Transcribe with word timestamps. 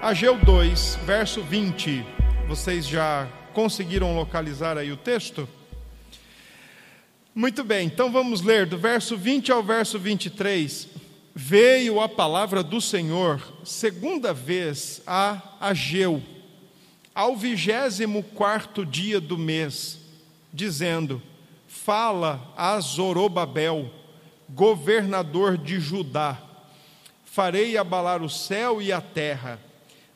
Ageu 0.00 0.38
2, 0.38 1.00
verso 1.04 1.42
20. 1.42 2.06
Vocês 2.46 2.86
já 2.86 3.28
conseguiram 3.52 4.14
localizar 4.14 4.78
aí 4.78 4.92
o 4.92 4.96
texto? 4.96 5.48
Muito 7.34 7.64
bem, 7.64 7.88
então 7.88 8.10
vamos 8.12 8.40
ler 8.40 8.64
do 8.64 8.78
verso 8.78 9.16
20 9.16 9.50
ao 9.50 9.60
verso 9.60 9.98
23. 9.98 10.86
Veio 11.34 12.00
a 12.00 12.08
palavra 12.08 12.62
do 12.62 12.80
Senhor, 12.80 13.42
segunda 13.64 14.32
vez 14.32 15.02
a 15.04 15.42
Ageu, 15.60 16.22
ao 17.12 17.36
vigésimo 17.36 18.22
quarto 18.22 18.86
dia 18.86 19.20
do 19.20 19.36
mês, 19.36 19.98
dizendo: 20.52 21.20
Fala 21.66 22.52
a 22.56 22.78
Zorobabel, 22.78 23.90
governador 24.48 25.58
de 25.58 25.80
Judá, 25.80 26.40
farei 27.24 27.76
abalar 27.76 28.22
o 28.22 28.30
céu 28.30 28.80
e 28.80 28.92
a 28.92 29.00
terra 29.00 29.66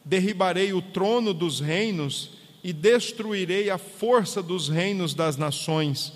derribarei 0.05 0.73
o 0.73 0.83
trono 0.83 1.33
dos 1.33 1.61
reinos 1.61 2.31
e 2.63 2.73
destruirei 2.73 3.71
a 3.71 3.79
força 3.79 4.43
dos 4.43 4.69
reinos 4.69 5.15
das 5.15 5.37
nações. 5.37 6.13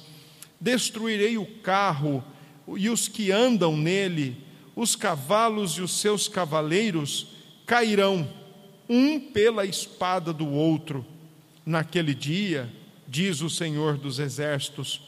Destruirei 0.61 1.37
o 1.37 1.47
carro 1.47 2.23
e 2.77 2.89
os 2.89 3.09
que 3.09 3.31
andam 3.31 3.77
nele, 3.77 4.37
os 4.75 4.97
cavalos 4.97 5.73
e 5.73 5.83
os 5.83 5.93
seus 5.93 6.29
cavaleiros 6.29 7.29
cairão, 7.65 8.29
um 8.89 9.19
pela 9.19 9.65
espada 9.65 10.33
do 10.33 10.49
outro. 10.49 11.05
Naquele 11.65 12.15
dia, 12.15 12.73
diz 13.09 13.41
o 13.41 13.51
Senhor 13.51 13.97
dos 13.97 14.19
Exércitos: 14.19 15.03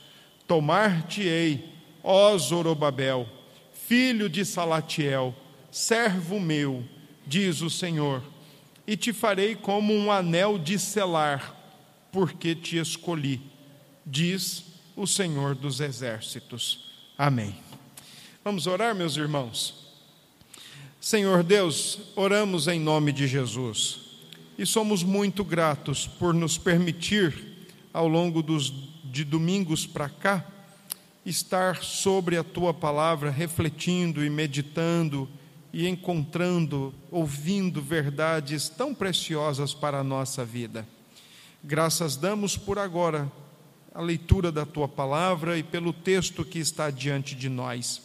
Tomar-te-ei, 0.46 1.72
ó 2.02 2.36
Zorobabel, 2.36 3.28
filho 3.72 4.28
de 4.28 4.44
Salatiel, 4.44 5.34
servo 5.70 6.40
meu, 6.40 6.84
diz 7.26 7.60
o 7.60 7.70
Senhor 7.70 8.22
e 8.88 8.96
te 8.96 9.12
farei 9.12 9.54
como 9.54 9.92
um 9.92 10.10
anel 10.10 10.58
de 10.58 10.78
selar, 10.78 11.54
porque 12.10 12.54
te 12.54 12.78
escolhi, 12.78 13.38
diz 14.04 14.64
o 14.96 15.06
Senhor 15.06 15.54
dos 15.54 15.78
Exércitos. 15.78 16.90
Amém. 17.18 17.54
Vamos 18.42 18.66
orar, 18.66 18.94
meus 18.94 19.14
irmãos. 19.18 19.92
Senhor 20.98 21.42
Deus, 21.42 21.98
oramos 22.16 22.66
em 22.66 22.80
nome 22.80 23.12
de 23.12 23.26
Jesus 23.26 24.00
e 24.56 24.64
somos 24.64 25.02
muito 25.02 25.44
gratos 25.44 26.06
por 26.06 26.32
nos 26.32 26.56
permitir, 26.56 27.66
ao 27.92 28.08
longo 28.08 28.42
dos, 28.42 28.72
de 29.04 29.22
domingos 29.22 29.86
para 29.86 30.08
cá, 30.08 30.46
estar 31.26 31.82
sobre 31.82 32.38
a 32.38 32.42
tua 32.42 32.72
palavra, 32.72 33.30
refletindo 33.30 34.24
e 34.24 34.30
meditando 34.30 35.28
e 35.72 35.86
encontrando, 35.86 36.94
ouvindo 37.10 37.82
verdades 37.82 38.68
tão 38.68 38.94
preciosas 38.94 39.74
para 39.74 39.98
a 39.98 40.04
nossa 40.04 40.44
vida. 40.44 40.86
Graças 41.62 42.16
damos 42.16 42.56
por 42.56 42.78
agora 42.78 43.30
a 43.94 44.00
leitura 44.00 44.52
da 44.52 44.64
tua 44.64 44.88
palavra 44.88 45.58
e 45.58 45.62
pelo 45.62 45.92
texto 45.92 46.44
que 46.44 46.58
está 46.58 46.90
diante 46.90 47.34
de 47.34 47.48
nós. 47.48 48.00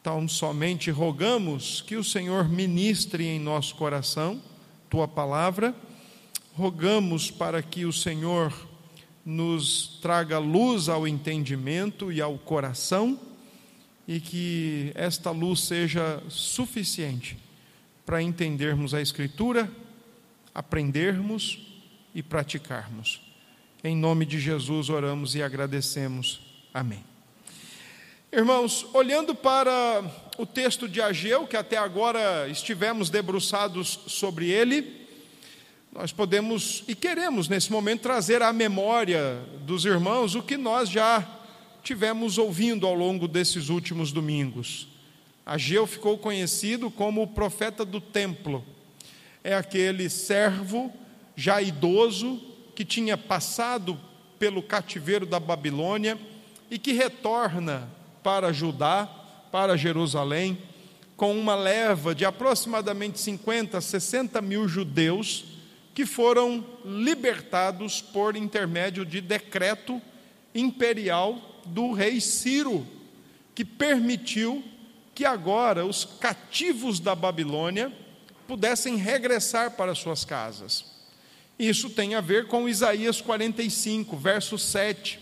Então, 0.00 0.28
somente 0.28 0.90
rogamos 0.90 1.82
que 1.82 1.96
o 1.96 2.04
Senhor 2.04 2.48
ministre 2.48 3.24
em 3.24 3.40
nosso 3.40 3.74
coração 3.74 4.40
tua 4.88 5.08
palavra, 5.08 5.74
rogamos 6.54 7.30
para 7.30 7.60
que 7.60 7.84
o 7.84 7.92
Senhor 7.92 8.52
nos 9.24 9.98
traga 10.00 10.38
luz 10.38 10.88
ao 10.88 11.08
entendimento 11.08 12.12
e 12.12 12.20
ao 12.20 12.38
coração 12.38 13.18
e 14.06 14.20
que 14.20 14.92
esta 14.94 15.30
luz 15.30 15.60
seja 15.60 16.22
suficiente 16.28 17.38
para 18.04 18.22
entendermos 18.22 18.92
a 18.92 19.00
Escritura, 19.00 19.70
aprendermos 20.54 21.66
e 22.14 22.22
praticarmos. 22.22 23.20
Em 23.82 23.96
nome 23.96 24.24
de 24.24 24.38
Jesus 24.38 24.88
oramos 24.88 25.34
e 25.34 25.42
agradecemos. 25.42 26.40
Amém. 26.72 27.04
Irmãos, 28.32 28.86
olhando 28.92 29.34
para 29.34 30.02
o 30.36 30.44
texto 30.44 30.88
de 30.88 31.00
Ageu, 31.00 31.46
que 31.46 31.56
até 31.56 31.76
agora 31.76 32.48
estivemos 32.48 33.08
debruçados 33.08 34.00
sobre 34.06 34.50
ele, 34.50 35.06
nós 35.92 36.12
podemos 36.12 36.82
e 36.88 36.94
queremos 36.94 37.48
nesse 37.48 37.70
momento 37.70 38.02
trazer 38.02 38.42
à 38.42 38.52
memória 38.52 39.40
dos 39.60 39.84
irmãos 39.84 40.34
o 40.34 40.42
que 40.42 40.56
nós 40.56 40.90
já 40.90 41.24
tivemos 41.84 42.38
ouvindo 42.38 42.86
ao 42.86 42.94
longo 42.94 43.28
desses 43.28 43.68
últimos 43.68 44.10
domingos. 44.10 44.88
Ageu 45.44 45.86
ficou 45.86 46.16
conhecido 46.16 46.90
como 46.90 47.22
o 47.22 47.26
profeta 47.26 47.84
do 47.84 48.00
templo. 48.00 48.64
É 49.44 49.54
aquele 49.54 50.08
servo 50.08 50.90
já 51.36 51.60
idoso 51.60 52.40
que 52.74 52.86
tinha 52.86 53.18
passado 53.18 54.00
pelo 54.38 54.62
cativeiro 54.62 55.26
da 55.26 55.38
Babilônia 55.38 56.18
e 56.70 56.78
que 56.78 56.92
retorna 56.92 57.86
para 58.22 58.50
Judá, 58.50 59.06
para 59.52 59.76
Jerusalém, 59.76 60.56
com 61.18 61.38
uma 61.38 61.54
leva 61.54 62.14
de 62.14 62.24
aproximadamente 62.24 63.20
50, 63.20 63.78
60 63.78 64.40
mil 64.40 64.66
judeus 64.66 65.44
que 65.92 66.06
foram 66.06 66.64
libertados 66.82 68.00
por 68.00 68.34
intermédio 68.34 69.04
de 69.04 69.20
decreto 69.20 70.00
imperial 70.54 71.53
do 71.66 71.92
rei 71.92 72.20
Ciro, 72.20 72.86
que 73.54 73.64
permitiu 73.64 74.62
que 75.14 75.24
agora 75.24 75.86
os 75.86 76.04
cativos 76.04 76.98
da 76.98 77.14
Babilônia 77.14 77.92
pudessem 78.48 78.96
regressar 78.96 79.72
para 79.72 79.94
suas 79.94 80.24
casas. 80.24 80.84
Isso 81.58 81.88
tem 81.90 82.14
a 82.14 82.20
ver 82.20 82.48
com 82.48 82.68
Isaías 82.68 83.20
45, 83.20 84.16
verso 84.16 84.58
7, 84.58 85.20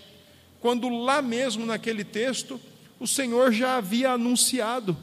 quando 0.61 0.89
lá 0.89 1.21
mesmo 1.21 1.67
naquele 1.67 2.05
texto 2.05 2.61
o 2.99 3.07
Senhor 3.07 3.53
já 3.53 3.77
havia 3.77 4.13
anunciado 4.13 4.97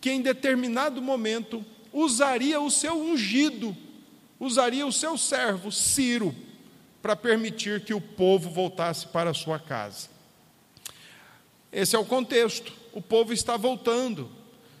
que 0.00 0.10
em 0.10 0.20
determinado 0.20 1.02
momento 1.02 1.64
usaria 1.92 2.60
o 2.60 2.70
seu 2.70 2.96
ungido, 2.96 3.76
usaria 4.38 4.86
o 4.86 4.92
seu 4.92 5.16
servo 5.16 5.72
Ciro 5.72 6.34
para 7.02 7.16
permitir 7.16 7.84
que 7.84 7.94
o 7.94 8.00
povo 8.00 8.50
voltasse 8.50 9.06
para 9.06 9.34
sua 9.34 9.58
casa. 9.58 10.15
Esse 11.72 11.96
é 11.96 11.98
o 11.98 12.04
contexto. 12.04 12.72
O 12.92 13.02
povo 13.02 13.32
está 13.32 13.56
voltando. 13.56 14.30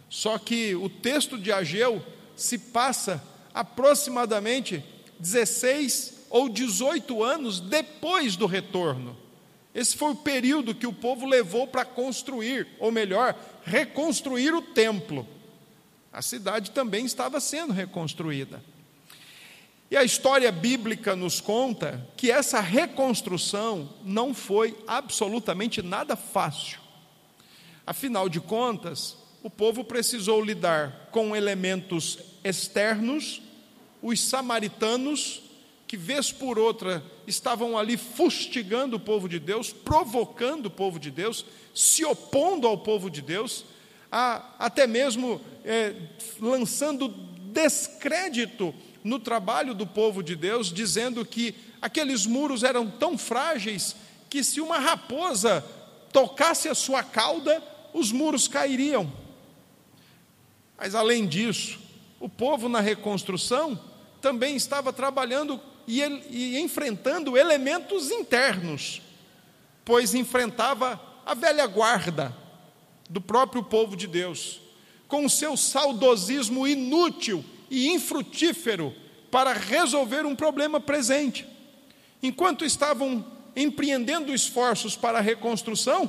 Só 0.08 0.38
que 0.38 0.74
o 0.74 0.88
texto 0.88 1.38
de 1.38 1.52
Ageu 1.52 2.04
se 2.34 2.58
passa 2.58 3.22
aproximadamente 3.52 4.84
16 5.18 6.26
ou 6.30 6.48
18 6.48 7.22
anos 7.22 7.60
depois 7.60 8.36
do 8.36 8.46
retorno. 8.46 9.16
Esse 9.74 9.96
foi 9.96 10.12
o 10.12 10.16
período 10.16 10.74
que 10.74 10.86
o 10.86 10.92
povo 10.92 11.26
levou 11.26 11.66
para 11.66 11.84
construir, 11.84 12.66
ou 12.78 12.90
melhor, 12.90 13.38
reconstruir 13.64 14.54
o 14.54 14.62
templo. 14.62 15.26
A 16.12 16.22
cidade 16.22 16.70
também 16.70 17.04
estava 17.04 17.40
sendo 17.40 17.74
reconstruída. 17.74 18.62
E 19.90 19.96
a 19.96 20.02
história 20.02 20.50
bíblica 20.50 21.14
nos 21.14 21.40
conta 21.40 22.04
que 22.16 22.30
essa 22.30 22.60
reconstrução 22.60 23.88
não 24.04 24.34
foi 24.34 24.76
absolutamente 24.86 25.80
nada 25.80 26.16
fácil. 26.16 26.80
Afinal 27.86 28.28
de 28.28 28.40
contas, 28.40 29.16
o 29.44 29.50
povo 29.50 29.84
precisou 29.84 30.44
lidar 30.44 31.08
com 31.12 31.36
elementos 31.36 32.18
externos, 32.42 33.40
os 34.02 34.20
samaritanos, 34.20 35.42
que 35.86 35.96
vez 35.96 36.32
por 36.32 36.58
outra 36.58 37.00
estavam 37.28 37.78
ali 37.78 37.96
fustigando 37.96 38.96
o 38.96 39.00
povo 39.00 39.28
de 39.28 39.38
Deus, 39.38 39.72
provocando 39.72 40.66
o 40.66 40.70
povo 40.70 40.98
de 40.98 41.12
Deus, 41.12 41.46
se 41.72 42.04
opondo 42.04 42.66
ao 42.66 42.78
povo 42.78 43.08
de 43.08 43.22
Deus, 43.22 43.64
a, 44.10 44.54
até 44.58 44.84
mesmo 44.84 45.40
é, 45.64 45.94
lançando 46.40 47.08
descrédito 47.52 48.74
no 49.06 49.20
trabalho 49.20 49.72
do 49.72 49.86
povo 49.86 50.20
de 50.20 50.34
Deus, 50.34 50.72
dizendo 50.72 51.24
que 51.24 51.54
aqueles 51.80 52.26
muros 52.26 52.64
eram 52.64 52.90
tão 52.90 53.16
frágeis 53.16 53.94
que 54.28 54.42
se 54.42 54.60
uma 54.60 54.80
raposa 54.80 55.64
tocasse 56.12 56.68
a 56.68 56.74
sua 56.74 57.04
cauda, 57.04 57.62
os 57.94 58.10
muros 58.10 58.48
cairiam. 58.48 59.10
Mas 60.76 60.96
além 60.96 61.24
disso, 61.24 61.78
o 62.18 62.28
povo 62.28 62.68
na 62.68 62.80
reconstrução 62.80 63.78
também 64.20 64.56
estava 64.56 64.92
trabalhando 64.92 65.60
e, 65.86 66.02
e 66.02 66.58
enfrentando 66.58 67.38
elementos 67.38 68.10
internos, 68.10 69.00
pois 69.84 70.14
enfrentava 70.14 71.00
a 71.24 71.32
velha 71.32 71.66
guarda 71.68 72.36
do 73.08 73.20
próprio 73.20 73.62
povo 73.62 73.96
de 73.96 74.08
Deus, 74.08 74.60
com 75.06 75.24
o 75.24 75.30
seu 75.30 75.56
saudosismo 75.56 76.66
inútil 76.66 77.44
e 77.70 77.88
infrutífero 77.88 78.94
para 79.30 79.52
resolver 79.52 80.24
um 80.24 80.36
problema 80.36 80.80
presente. 80.80 81.46
Enquanto 82.22 82.64
estavam 82.64 83.24
empreendendo 83.54 84.34
esforços 84.34 84.96
para 84.96 85.18
a 85.18 85.22
reconstrução, 85.22 86.08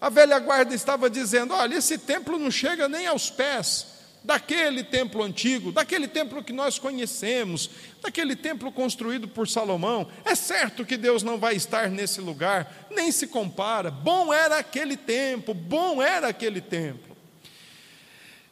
a 0.00 0.08
velha 0.08 0.38
guarda 0.38 0.74
estava 0.74 1.08
dizendo: 1.08 1.54
olha, 1.54 1.76
esse 1.76 1.98
templo 1.98 2.38
não 2.38 2.50
chega 2.50 2.88
nem 2.88 3.06
aos 3.06 3.30
pés 3.30 3.86
daquele 4.24 4.84
templo 4.84 5.22
antigo, 5.22 5.72
daquele 5.72 6.06
templo 6.06 6.42
que 6.44 6.52
nós 6.52 6.78
conhecemos, 6.78 7.70
daquele 8.00 8.36
templo 8.36 8.70
construído 8.70 9.26
por 9.26 9.48
Salomão. 9.48 10.08
É 10.24 10.34
certo 10.34 10.84
que 10.84 10.96
Deus 10.96 11.22
não 11.22 11.38
vai 11.38 11.54
estar 11.54 11.90
nesse 11.90 12.20
lugar, 12.20 12.86
nem 12.90 13.10
se 13.10 13.26
compara. 13.26 13.90
Bom 13.90 14.32
era 14.32 14.58
aquele 14.58 14.96
tempo, 14.96 15.52
bom 15.52 16.00
era 16.00 16.28
aquele 16.28 16.60
templo. 16.60 17.11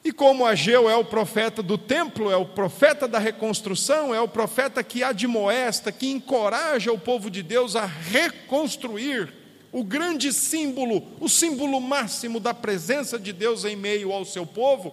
E 0.03 0.13
como 0.13 0.47
Ageu 0.47 0.89
é 0.89 0.97
o 0.97 1.05
profeta 1.05 1.63
do 1.63 1.77
templo, 1.77 2.31
é 2.31 2.37
o 2.37 2.47
profeta 2.47 3.07
da 3.07 3.19
reconstrução, 3.19 4.15
é 4.15 4.21
o 4.21 4.29
profeta 4.29 4.83
que 4.83 5.03
admoesta, 5.03 5.93
que 5.93 6.11
encoraja 6.11 6.91
o 6.91 6.99
povo 6.99 7.31
de 7.31 7.43
Deus 7.43 7.77
a 7.77 7.85
reconstruir 7.85 9.33
o 9.71 9.85
grande 9.85 10.33
símbolo, 10.33 11.07
o 11.21 11.29
símbolo 11.29 11.81
máximo 11.81 12.41
da 12.41 12.55
presença 12.55 13.19
de 13.19 13.33
Deus 13.33 13.65
em 13.65 13.77
meio 13.77 14.11
ao 14.13 14.25
seu 14.25 14.47
povo, 14.47 14.93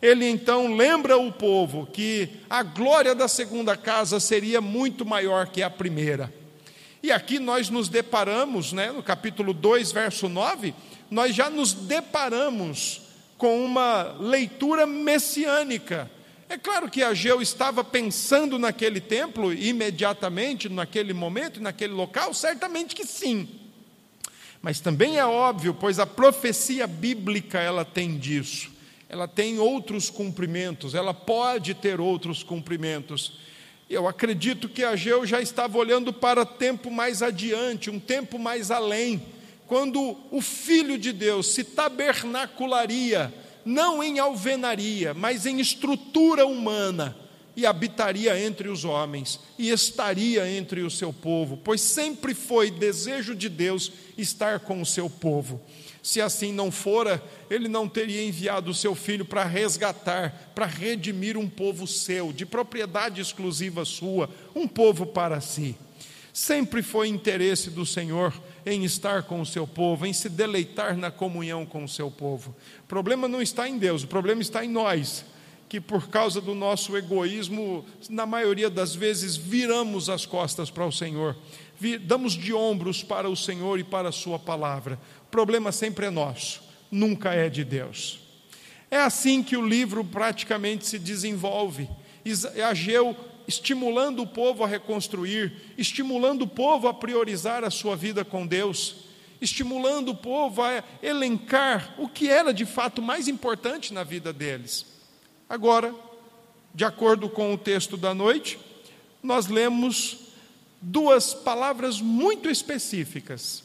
ele 0.00 0.28
então 0.28 0.74
lembra 0.74 1.16
o 1.16 1.32
povo 1.32 1.86
que 1.92 2.28
a 2.48 2.62
glória 2.62 3.14
da 3.14 3.28
segunda 3.28 3.76
casa 3.76 4.20
seria 4.20 4.60
muito 4.60 5.04
maior 5.04 5.48
que 5.48 5.62
a 5.62 5.70
primeira. 5.70 6.32
E 7.02 7.10
aqui 7.10 7.38
nós 7.38 7.68
nos 7.70 7.88
deparamos, 7.88 8.72
né, 8.72 8.90
no 8.90 9.02
capítulo 9.02 9.52
2, 9.52 9.92
verso 9.92 10.28
9, 10.28 10.74
nós 11.10 11.34
já 11.34 11.48
nos 11.48 11.72
deparamos 11.72 13.05
com 13.36 13.64
uma 13.64 14.16
leitura 14.18 14.86
messiânica. 14.86 16.10
É 16.48 16.56
claro 16.56 16.88
que 16.88 17.02
Ageu 17.02 17.42
estava 17.42 17.82
pensando 17.82 18.58
naquele 18.58 19.00
templo 19.00 19.52
imediatamente, 19.52 20.68
naquele 20.68 21.12
momento, 21.12 21.60
naquele 21.60 21.92
local, 21.92 22.32
certamente 22.32 22.94
que 22.94 23.04
sim. 23.04 23.48
Mas 24.62 24.80
também 24.80 25.18
é 25.18 25.24
óbvio, 25.24 25.74
pois 25.74 25.98
a 25.98 26.06
profecia 26.06 26.86
bíblica 26.86 27.60
ela 27.60 27.84
tem 27.84 28.16
disso. 28.16 28.70
Ela 29.08 29.28
tem 29.28 29.58
outros 29.58 30.10
cumprimentos, 30.10 30.94
ela 30.94 31.14
pode 31.14 31.74
ter 31.74 32.00
outros 32.00 32.42
cumprimentos. 32.42 33.38
Eu 33.88 34.08
acredito 34.08 34.68
que 34.68 34.82
Ageu 34.82 35.24
já 35.24 35.40
estava 35.40 35.78
olhando 35.78 36.12
para 36.12 36.44
tempo 36.44 36.90
mais 36.90 37.22
adiante, 37.22 37.90
um 37.90 38.00
tempo 38.00 38.38
mais 38.38 38.70
além, 38.70 39.22
quando 39.66 40.16
o 40.30 40.40
Filho 40.40 40.96
de 40.96 41.12
Deus 41.12 41.48
se 41.48 41.64
tabernacularia, 41.64 43.32
não 43.64 44.02
em 44.02 44.18
alvenaria, 44.18 45.12
mas 45.12 45.44
em 45.44 45.60
estrutura 45.60 46.46
humana, 46.46 47.16
e 47.56 47.64
habitaria 47.64 48.38
entre 48.38 48.68
os 48.68 48.84
homens, 48.84 49.40
e 49.58 49.70
estaria 49.70 50.48
entre 50.48 50.82
o 50.82 50.90
seu 50.90 51.10
povo, 51.10 51.56
pois 51.56 51.80
sempre 51.80 52.34
foi 52.34 52.70
desejo 52.70 53.34
de 53.34 53.48
Deus 53.48 53.90
estar 54.16 54.60
com 54.60 54.82
o 54.82 54.86
seu 54.86 55.08
povo. 55.08 55.60
Se 56.02 56.20
assim 56.20 56.52
não 56.52 56.70
fora, 56.70 57.20
ele 57.50 57.66
não 57.66 57.88
teria 57.88 58.22
enviado 58.22 58.70
o 58.70 58.74
seu 58.74 58.94
filho 58.94 59.24
para 59.24 59.42
resgatar, 59.42 60.52
para 60.54 60.66
redimir 60.66 61.36
um 61.36 61.48
povo 61.48 61.86
seu, 61.86 62.32
de 62.32 62.44
propriedade 62.44 63.20
exclusiva 63.20 63.84
sua, 63.84 64.30
um 64.54 64.68
povo 64.68 65.06
para 65.06 65.40
si. 65.40 65.74
Sempre 66.32 66.82
foi 66.82 67.08
interesse 67.08 67.70
do 67.70 67.86
Senhor 67.86 68.32
em 68.66 68.84
estar 68.84 69.22
com 69.22 69.40
o 69.40 69.46
seu 69.46 69.66
povo, 69.66 70.04
em 70.04 70.12
se 70.12 70.28
deleitar 70.28 70.96
na 70.96 71.10
comunhão 71.10 71.64
com 71.64 71.84
o 71.84 71.88
seu 71.88 72.10
povo. 72.10 72.54
O 72.80 72.86
problema 72.88 73.28
não 73.28 73.40
está 73.40 73.68
em 73.68 73.78
Deus, 73.78 74.02
o 74.02 74.08
problema 74.08 74.42
está 74.42 74.64
em 74.64 74.68
nós 74.68 75.24
que 75.68 75.80
por 75.80 76.08
causa 76.08 76.40
do 76.40 76.54
nosso 76.54 76.96
egoísmo, 76.96 77.84
na 78.08 78.24
maioria 78.24 78.70
das 78.70 78.94
vezes, 78.94 79.36
viramos 79.36 80.08
as 80.08 80.24
costas 80.24 80.70
para 80.70 80.86
o 80.86 80.92
Senhor, 80.92 81.36
damos 82.02 82.34
de 82.34 82.54
ombros 82.54 83.02
para 83.02 83.28
o 83.28 83.36
Senhor 83.36 83.78
e 83.78 83.84
para 83.84 84.10
a 84.10 84.12
Sua 84.12 84.38
palavra. 84.38 84.98
O 85.26 85.30
problema 85.30 85.72
sempre 85.72 86.06
é 86.06 86.10
nosso, 86.10 86.62
nunca 86.88 87.34
é 87.34 87.48
de 87.48 87.64
Deus. 87.64 88.20
É 88.88 88.98
assim 88.98 89.42
que 89.42 89.56
o 89.56 89.66
livro 89.66 90.04
praticamente 90.04 90.86
se 90.86 90.98
desenvolve. 91.00 91.88
Ageu 92.68 93.16
estimulando 93.46 94.22
o 94.22 94.26
povo 94.26 94.64
a 94.64 94.66
reconstruir, 94.66 95.52
estimulando 95.78 96.42
o 96.42 96.48
povo 96.48 96.88
a 96.88 96.94
priorizar 96.94 97.64
a 97.64 97.70
sua 97.70 97.96
vida 97.96 98.24
com 98.24 98.46
Deus, 98.46 98.96
estimulando 99.40 100.10
o 100.10 100.16
povo 100.16 100.62
a 100.62 100.82
elencar 101.02 101.94
o 101.98 102.08
que 102.08 102.28
era 102.28 102.52
de 102.52 102.64
fato 102.64 103.00
mais 103.00 103.28
importante 103.28 103.92
na 103.92 104.02
vida 104.02 104.32
deles. 104.32 104.86
Agora, 105.48 105.94
de 106.74 106.84
acordo 106.84 107.28
com 107.28 107.54
o 107.54 107.58
texto 107.58 107.96
da 107.96 108.14
noite, 108.14 108.58
nós 109.22 109.46
lemos 109.46 110.18
duas 110.80 111.32
palavras 111.32 112.00
muito 112.00 112.50
específicas, 112.50 113.64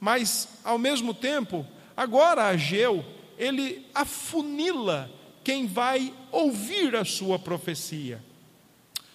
mas, 0.00 0.48
ao 0.64 0.78
mesmo 0.78 1.14
tempo, 1.14 1.66
agora 1.96 2.46
Ageu, 2.46 3.04
ele 3.38 3.86
afunila 3.94 5.10
quem 5.44 5.66
vai 5.66 6.12
ouvir 6.30 6.96
a 6.96 7.04
sua 7.04 7.38
profecia. 7.38 8.22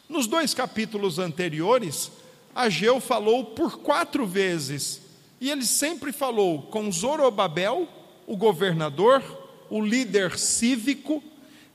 Nos 0.10 0.26
dois 0.26 0.54
capítulos 0.54 1.20
anteriores, 1.20 2.12
Ageu 2.56 3.00
falou 3.00 3.44
por 3.44 3.80
quatro 3.80 4.26
vezes, 4.26 5.02
e 5.40 5.52
ele 5.52 5.66
sempre 5.66 6.12
falou 6.12 6.64
com 6.64 6.92
Zorobabel, 6.92 7.88
o 8.26 8.36
governador, 8.36 9.22
o 9.70 9.82
líder 9.82 10.38
cívico, 10.38 11.22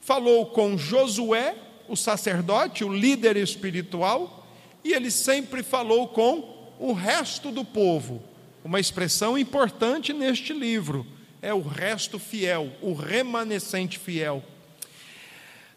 falou 0.01 0.47
com 0.47 0.77
Josué, 0.77 1.55
o 1.89 1.97
sacerdote, 1.97 2.85
o 2.85 2.93
líder 2.93 3.37
espiritual, 3.37 4.47
e 4.83 4.93
ele 4.93 5.11
sempre 5.11 5.63
falou 5.63 6.09
com 6.09 6.73
o 6.79 6.93
resto 6.93 7.53
do 7.53 7.65
povo. 7.65 8.23
Uma 8.65 8.81
expressão 8.81 9.37
importante 9.39 10.13
neste 10.13 10.53
livro 10.53 11.07
é 11.41 11.53
o 11.53 11.61
resto 11.61 12.19
fiel, 12.19 12.73
o 12.81 12.95
remanescente 12.95 13.99
fiel. 13.99 14.43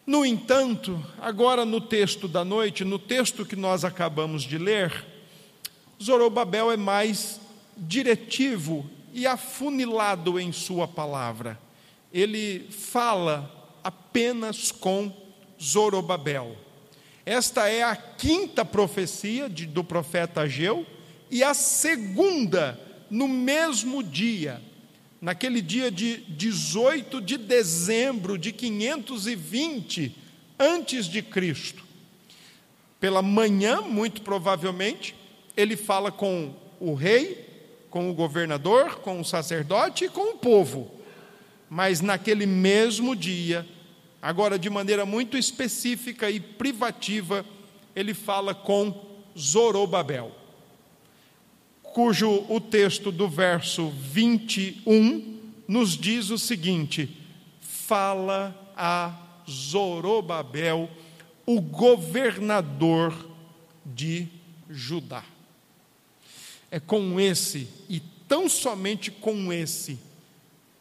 No 0.05 0.23
entanto, 0.23 1.03
agora 1.19 1.65
no 1.65 1.81
texto 1.81 2.27
da 2.27 2.45
noite, 2.45 2.85
no 2.85 2.99
texto 2.99 3.45
que 3.45 3.55
nós 3.55 3.83
acabamos 3.83 4.43
de 4.43 4.57
ler, 4.57 5.05
Zorobabel 6.01 6.71
é 6.71 6.77
mais 6.77 7.39
diretivo 7.75 8.87
e 9.11 9.25
afunilado 9.25 10.39
em 10.39 10.51
sua 10.51 10.87
palavra. 10.87 11.59
Ele 12.13 12.67
fala 12.69 13.51
apenas 13.83 14.71
com 14.71 15.11
Zorobabel. 15.61 16.55
Esta 17.25 17.67
é 17.67 17.81
a 17.81 17.95
quinta 17.95 18.63
profecia 18.63 19.49
de, 19.49 19.65
do 19.65 19.83
profeta 19.83 20.41
Ageu 20.41 20.85
e 21.31 21.43
a 21.43 21.55
segunda 21.55 22.79
no 23.09 23.27
mesmo 23.27 24.03
dia, 24.03 24.61
naquele 25.25 25.59
dia 25.59 25.89
de 25.89 26.17
18 26.17 27.19
de 27.19 27.35
dezembro 27.35 28.37
de 28.37 28.51
520 28.51 30.15
antes 30.59 31.07
de 31.07 31.23
Cristo. 31.23 31.83
Pela 32.99 33.23
manhã, 33.23 33.81
muito 33.81 34.21
provavelmente, 34.21 35.15
ele 35.57 35.75
fala 35.75 36.11
com 36.11 36.53
o 36.79 36.93
rei, 36.93 37.43
com 37.89 38.07
o 38.07 38.13
governador, 38.13 38.99
com 38.99 39.19
o 39.19 39.25
sacerdote 39.25 40.05
e 40.05 40.09
com 40.09 40.35
o 40.35 40.37
povo. 40.37 40.91
Mas 41.67 42.01
naquele 42.01 42.45
mesmo 42.45 43.15
dia, 43.15 43.65
Agora, 44.21 44.57
de 44.57 44.71
maneira 44.71 45.05
muito 45.05 45.37
específica 45.37 46.31
e 46.31 46.39
privativa, 46.39 47.45
ele 47.95 48.11
fala 48.15 48.55
com 48.55 49.19
Zorobabel, 49.37 50.31
cujo 51.95 52.45
o 52.49 52.59
texto 52.59 53.09
do 53.09 53.25
verso 53.25 53.89
21 53.89 55.39
nos 55.65 55.91
diz 55.97 56.29
o 56.29 56.37
seguinte: 56.37 57.09
fala 57.61 58.53
a 58.75 59.17
Zorobabel, 59.49 60.89
o 61.45 61.61
governador 61.61 63.15
de 63.85 64.27
Judá. 64.69 65.23
É 66.69 66.81
com 66.81 67.17
esse, 67.17 67.69
e 67.87 68.01
tão 68.27 68.49
somente 68.49 69.09
com 69.09 69.53
esse, 69.53 69.97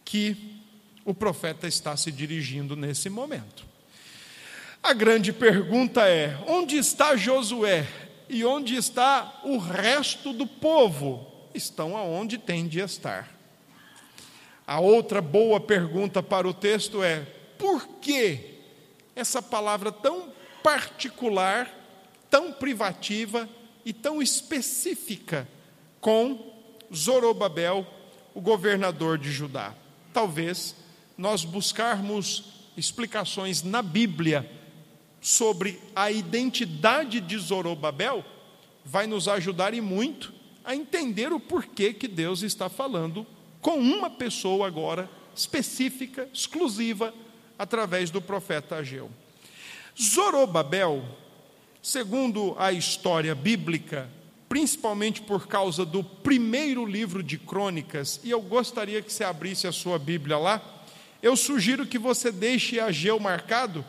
que 0.04 0.37
o 1.04 1.14
profeta 1.14 1.68
está 1.68 1.97
se 1.97 2.11
dirigindo 2.11 2.75
nesse 2.75 3.09
momento. 3.09 3.64
A 4.83 4.92
grande 4.92 5.33
pergunta 5.33 6.09
é: 6.09 6.37
onde 6.49 6.76
está 6.76 7.14
Josué 7.14 7.87
e 8.35 8.45
onde 8.45 8.75
está 8.75 9.43
o 9.45 9.59
resto 9.59 10.33
do 10.33 10.45
povo? 10.45 11.25
Estão 11.55 11.97
aonde 11.97 12.37
tem 12.37 12.67
de 12.67 12.81
estar. 12.81 13.33
A 14.67 14.81
outra 14.81 15.23
boa 15.23 15.61
pergunta 15.61 16.21
para 16.21 16.49
o 16.49 16.53
texto 16.53 17.00
é: 17.00 17.21
por 17.57 17.87
que 18.00 18.59
essa 19.14 19.41
palavra 19.41 19.93
tão 19.93 20.33
particular, 20.64 21.73
tão 22.29 22.53
privativa 22.53 23.49
e 23.85 23.93
tão 23.93 24.21
específica 24.21 25.47
com 26.00 26.53
Zorobabel, 26.93 27.87
o 28.35 28.41
governador 28.41 29.17
de 29.17 29.31
Judá? 29.31 29.73
Talvez 30.12 30.75
nós 31.17 31.45
buscarmos 31.45 32.47
explicações 32.76 33.62
na 33.62 33.81
Bíblia 33.81 34.50
sobre 35.25 35.81
a 35.97 36.11
identidade 36.11 37.19
de 37.19 37.38
Zorobabel, 37.38 38.23
vai 38.85 39.07
nos 39.07 39.26
ajudar 39.26 39.73
e 39.73 39.81
muito 39.81 40.35
a 40.62 40.76
entender 40.76 41.33
o 41.33 41.40
porquê 41.40 41.95
que 41.95 42.07
Deus 42.07 42.43
está 42.43 42.69
falando 42.69 43.26
com 43.59 43.78
uma 43.78 44.11
pessoa 44.11 44.66
agora 44.66 45.09
específica, 45.35 46.28
exclusiva, 46.31 47.14
através 47.59 48.11
do 48.11 48.21
profeta 48.21 48.76
Ageu. 48.76 49.11
Zorobabel, 49.99 51.02
segundo 51.83 52.54
a 52.59 52.71
história 52.71 53.35
bíblica, 53.35 54.11
principalmente 54.47 55.23
por 55.23 55.47
causa 55.47 55.87
do 55.87 56.04
primeiro 56.04 56.85
livro 56.85 57.23
de 57.23 57.38
crônicas, 57.38 58.21
e 58.23 58.31
eu 58.31 58.43
gostaria 58.43 59.00
que 59.00 59.11
você 59.11 59.25
abrisse 59.25 59.66
a 59.66 59.73
sua 59.73 59.99
Bíblia 59.99 60.37
lá, 60.37 60.85
eu 61.23 61.35
sugiro 61.35 61.87
que 61.87 61.99
você 61.99 62.31
deixe 62.31 62.78
Ageu 62.78 63.19
marcado, 63.19 63.83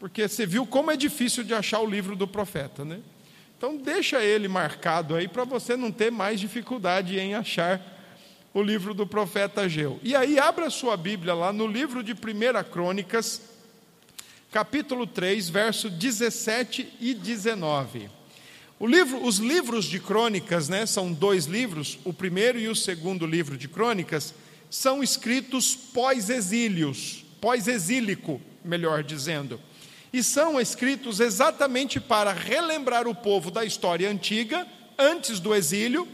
porque 0.00 0.26
você 0.26 0.46
viu 0.46 0.66
como 0.66 0.90
é 0.90 0.96
difícil 0.96 1.44
de 1.44 1.52
achar 1.52 1.78
o 1.80 1.86
livro 1.86 2.16
do 2.16 2.26
profeta, 2.26 2.86
né? 2.86 3.00
Então 3.56 3.76
deixa 3.76 4.24
ele 4.24 4.48
marcado 4.48 5.14
aí 5.14 5.28
para 5.28 5.44
você 5.44 5.76
não 5.76 5.92
ter 5.92 6.10
mais 6.10 6.40
dificuldade 6.40 7.18
em 7.18 7.34
achar 7.34 7.98
o 8.54 8.62
livro 8.62 8.94
do 8.94 9.06
profeta 9.06 9.60
Ageu. 9.60 10.00
E 10.02 10.16
aí 10.16 10.38
abra 10.38 10.70
sua 10.70 10.96
Bíblia 10.96 11.34
lá 11.34 11.52
no 11.52 11.66
livro 11.66 12.02
de 12.02 12.12
1 12.12 12.16
Crônicas, 12.72 13.42
capítulo 14.50 15.06
3, 15.06 15.50
verso 15.50 15.90
17 15.90 16.94
e 16.98 17.12
19. 17.12 18.08
Livro, 18.80 19.22
os 19.22 19.36
livros 19.36 19.84
de 19.84 20.00
crônicas, 20.00 20.70
né, 20.70 20.86
são 20.86 21.12
dois 21.12 21.44
livros, 21.44 21.98
o 22.02 22.14
primeiro 22.14 22.58
e 22.58 22.66
o 22.66 22.74
segundo 22.74 23.26
livro 23.26 23.58
de 23.58 23.68
crônicas, 23.68 24.32
são 24.70 25.02
escritos 25.02 25.76
pós-exílios, 25.76 27.26
pós-exílico, 27.42 28.40
melhor 28.64 29.04
dizendo 29.04 29.60
e 30.12 30.22
são 30.22 30.60
escritos 30.60 31.20
exatamente 31.20 32.00
para 32.00 32.32
relembrar 32.32 33.06
o 33.06 33.14
povo 33.14 33.50
da 33.50 33.64
história 33.64 34.10
antiga, 34.10 34.66
antes 34.98 35.38
do 35.38 35.54
exílio, 35.54 36.06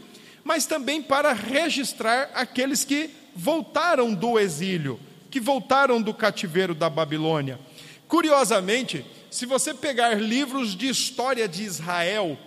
mas 0.43 0.65
também 0.65 1.01
para 1.01 1.33
registrar 1.33 2.29
aqueles 2.33 2.85
que 2.85 3.09
voltaram 3.35 4.13
do 4.13 4.39
exílio, 4.39 4.99
que 5.29 5.39
voltaram 5.39 6.01
do 6.01 6.13
cativeiro 6.13 6.73
da 6.73 6.89
Babilônia. 6.89 7.59
Curiosamente, 8.07 9.05
se 9.29 9.45
você 9.45 9.73
pegar 9.73 10.21
livros 10.21 10.75
de 10.75 10.87
história 10.87 11.47
de 11.47 11.63
Israel, 11.63 12.37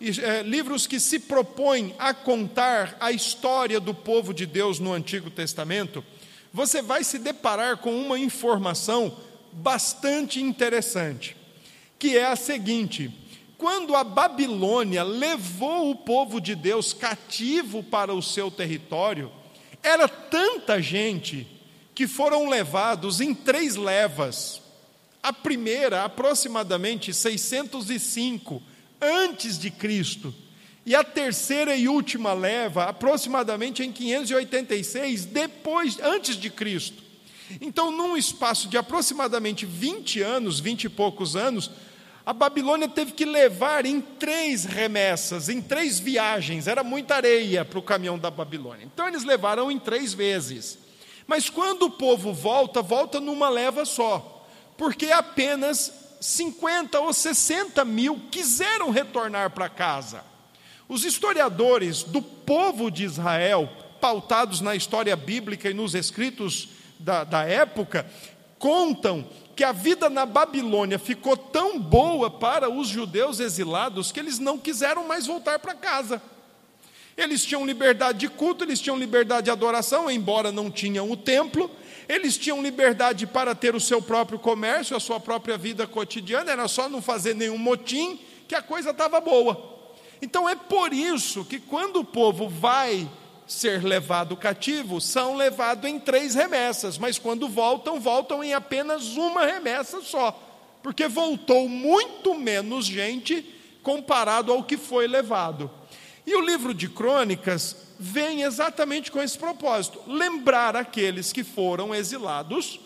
é, 0.00 0.42
livros 0.42 0.86
que 0.86 1.00
se 1.00 1.18
propõem 1.18 1.94
a 1.98 2.14
contar 2.14 2.96
a 3.00 3.10
história 3.10 3.80
do 3.80 3.92
povo 3.92 4.32
de 4.32 4.46
Deus 4.46 4.78
no 4.78 4.92
Antigo 4.92 5.28
Testamento, 5.28 6.04
você 6.52 6.80
vai 6.80 7.04
se 7.04 7.18
deparar 7.18 7.78
com 7.78 7.92
uma 7.94 8.18
informação 8.18 9.16
bastante 9.52 10.40
interessante, 10.42 11.36
que 11.98 12.16
é 12.16 12.26
a 12.26 12.36
seguinte: 12.36 13.12
quando 13.58 13.94
a 13.94 14.02
Babilônia 14.02 15.02
levou 15.02 15.90
o 15.90 15.96
povo 15.96 16.40
de 16.40 16.54
Deus 16.54 16.92
cativo 16.92 17.82
para 17.82 18.14
o 18.14 18.22
seu 18.22 18.50
território, 18.50 19.30
era 19.82 20.08
tanta 20.08 20.80
gente 20.80 21.46
que 21.94 22.06
foram 22.06 22.48
levados 22.48 23.20
em 23.20 23.34
três 23.34 23.76
levas. 23.76 24.62
A 25.22 25.32
primeira, 25.32 26.04
aproximadamente 26.04 27.12
605 27.12 28.62
antes 29.00 29.58
de 29.58 29.70
Cristo, 29.70 30.34
e 30.84 30.94
a 30.94 31.04
terceira 31.04 31.76
e 31.76 31.88
última 31.88 32.32
leva, 32.32 32.84
aproximadamente 32.84 33.82
em 33.82 33.92
586 33.92 35.26
depois 35.26 35.98
antes 36.00 36.36
de 36.36 36.48
Cristo. 36.48 37.09
Então, 37.60 37.90
num 37.90 38.16
espaço 38.16 38.68
de 38.68 38.76
aproximadamente 38.76 39.64
20 39.64 40.20
anos, 40.20 40.60
20 40.60 40.84
e 40.84 40.88
poucos 40.88 41.34
anos, 41.34 41.70
a 42.24 42.32
Babilônia 42.32 42.88
teve 42.88 43.12
que 43.12 43.24
levar 43.24 43.86
em 43.86 44.00
três 44.00 44.64
remessas, 44.64 45.48
em 45.48 45.60
três 45.60 45.98
viagens, 45.98 46.66
era 46.66 46.84
muita 46.84 47.16
areia 47.16 47.64
para 47.64 47.78
o 47.78 47.82
caminhão 47.82 48.18
da 48.18 48.30
Babilônia. 48.30 48.84
Então, 48.84 49.08
eles 49.08 49.24
levaram 49.24 49.70
em 49.70 49.78
três 49.78 50.12
vezes. 50.12 50.78
Mas 51.26 51.48
quando 51.48 51.84
o 51.84 51.90
povo 51.90 52.32
volta, 52.32 52.82
volta 52.82 53.20
numa 53.20 53.48
leva 53.48 53.84
só, 53.84 54.46
porque 54.76 55.06
apenas 55.06 55.92
50 56.20 57.00
ou 57.00 57.12
60 57.12 57.84
mil 57.84 58.20
quiseram 58.30 58.90
retornar 58.90 59.50
para 59.50 59.68
casa. 59.68 60.22
Os 60.88 61.04
historiadores 61.04 62.02
do 62.02 62.20
povo 62.20 62.90
de 62.90 63.04
Israel, 63.04 63.70
pautados 64.00 64.60
na 64.60 64.74
história 64.74 65.14
bíblica 65.14 65.70
e 65.70 65.74
nos 65.74 65.94
escritos 65.94 66.68
da, 67.00 67.24
da 67.24 67.42
época 67.42 68.06
contam 68.58 69.26
que 69.56 69.64
a 69.64 69.72
vida 69.72 70.08
na 70.08 70.24
Babilônia 70.24 70.98
ficou 70.98 71.36
tão 71.36 71.78
boa 71.78 72.30
para 72.30 72.70
os 72.70 72.88
judeus 72.88 73.40
exilados 73.40 74.12
que 74.12 74.20
eles 74.20 74.38
não 74.38 74.58
quiseram 74.58 75.06
mais 75.06 75.26
voltar 75.26 75.58
para 75.58 75.74
casa. 75.74 76.22
Eles 77.16 77.44
tinham 77.44 77.66
liberdade 77.66 78.18
de 78.18 78.28
culto, 78.28 78.64
eles 78.64 78.80
tinham 78.80 78.98
liberdade 78.98 79.44
de 79.44 79.50
adoração, 79.50 80.10
embora 80.10 80.52
não 80.52 80.70
tinham 80.70 81.10
o 81.10 81.16
templo, 81.16 81.70
eles 82.08 82.38
tinham 82.38 82.62
liberdade 82.62 83.26
para 83.26 83.54
ter 83.54 83.74
o 83.74 83.80
seu 83.80 84.00
próprio 84.00 84.38
comércio, 84.38 84.96
a 84.96 85.00
sua 85.00 85.20
própria 85.20 85.58
vida 85.58 85.86
cotidiana, 85.86 86.52
era 86.52 86.68
só 86.68 86.88
não 86.88 87.02
fazer 87.02 87.34
nenhum 87.34 87.58
motim, 87.58 88.18
que 88.48 88.54
a 88.54 88.62
coisa 88.62 88.90
estava 88.90 89.20
boa. 89.20 89.78
Então 90.22 90.48
é 90.48 90.54
por 90.54 90.92
isso 90.92 91.44
que 91.44 91.58
quando 91.58 92.00
o 92.00 92.04
povo 92.04 92.48
vai 92.48 93.08
ser 93.50 93.82
levado 93.82 94.36
cativo, 94.36 95.00
são 95.00 95.34
levados 95.34 95.90
em 95.90 95.98
três 95.98 96.34
remessas, 96.36 96.96
mas 96.96 97.18
quando 97.18 97.48
voltam, 97.48 97.98
voltam 97.98 98.44
em 98.44 98.54
apenas 98.54 99.16
uma 99.16 99.44
remessa 99.44 100.00
só, 100.00 100.30
porque 100.82 101.08
voltou 101.08 101.68
muito 101.68 102.34
menos 102.34 102.86
gente 102.86 103.44
comparado 103.82 104.52
ao 104.52 104.62
que 104.62 104.76
foi 104.76 105.08
levado. 105.08 105.68
E 106.24 106.34
o 106.36 106.40
livro 106.40 106.72
de 106.72 106.88
Crônicas 106.88 107.76
vem 107.98 108.42
exatamente 108.42 109.10
com 109.10 109.20
esse 109.20 109.36
propósito: 109.36 110.00
lembrar 110.06 110.76
aqueles 110.76 111.32
que 111.32 111.42
foram 111.42 111.92
exilados, 111.92 112.78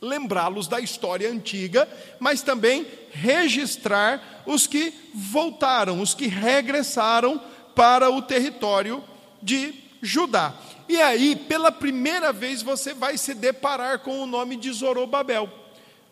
lembrá-los 0.00 0.66
da 0.68 0.80
história 0.80 1.30
antiga, 1.30 1.86
mas 2.18 2.40
também 2.40 2.86
registrar 3.10 4.42
os 4.46 4.66
que 4.66 4.94
voltaram, 5.14 6.00
os 6.00 6.14
que 6.14 6.28
regressaram 6.28 7.38
para 7.74 8.10
o 8.10 8.22
território 8.22 9.04
de 9.42 9.74
Judá. 10.00 10.54
E 10.88 11.00
aí, 11.00 11.36
pela 11.36 11.70
primeira 11.70 12.32
vez, 12.32 12.62
você 12.62 12.92
vai 12.92 13.16
se 13.16 13.34
deparar 13.34 14.00
com 14.00 14.20
o 14.20 14.26
nome 14.26 14.56
de 14.56 14.70
Zorobabel. 14.72 15.48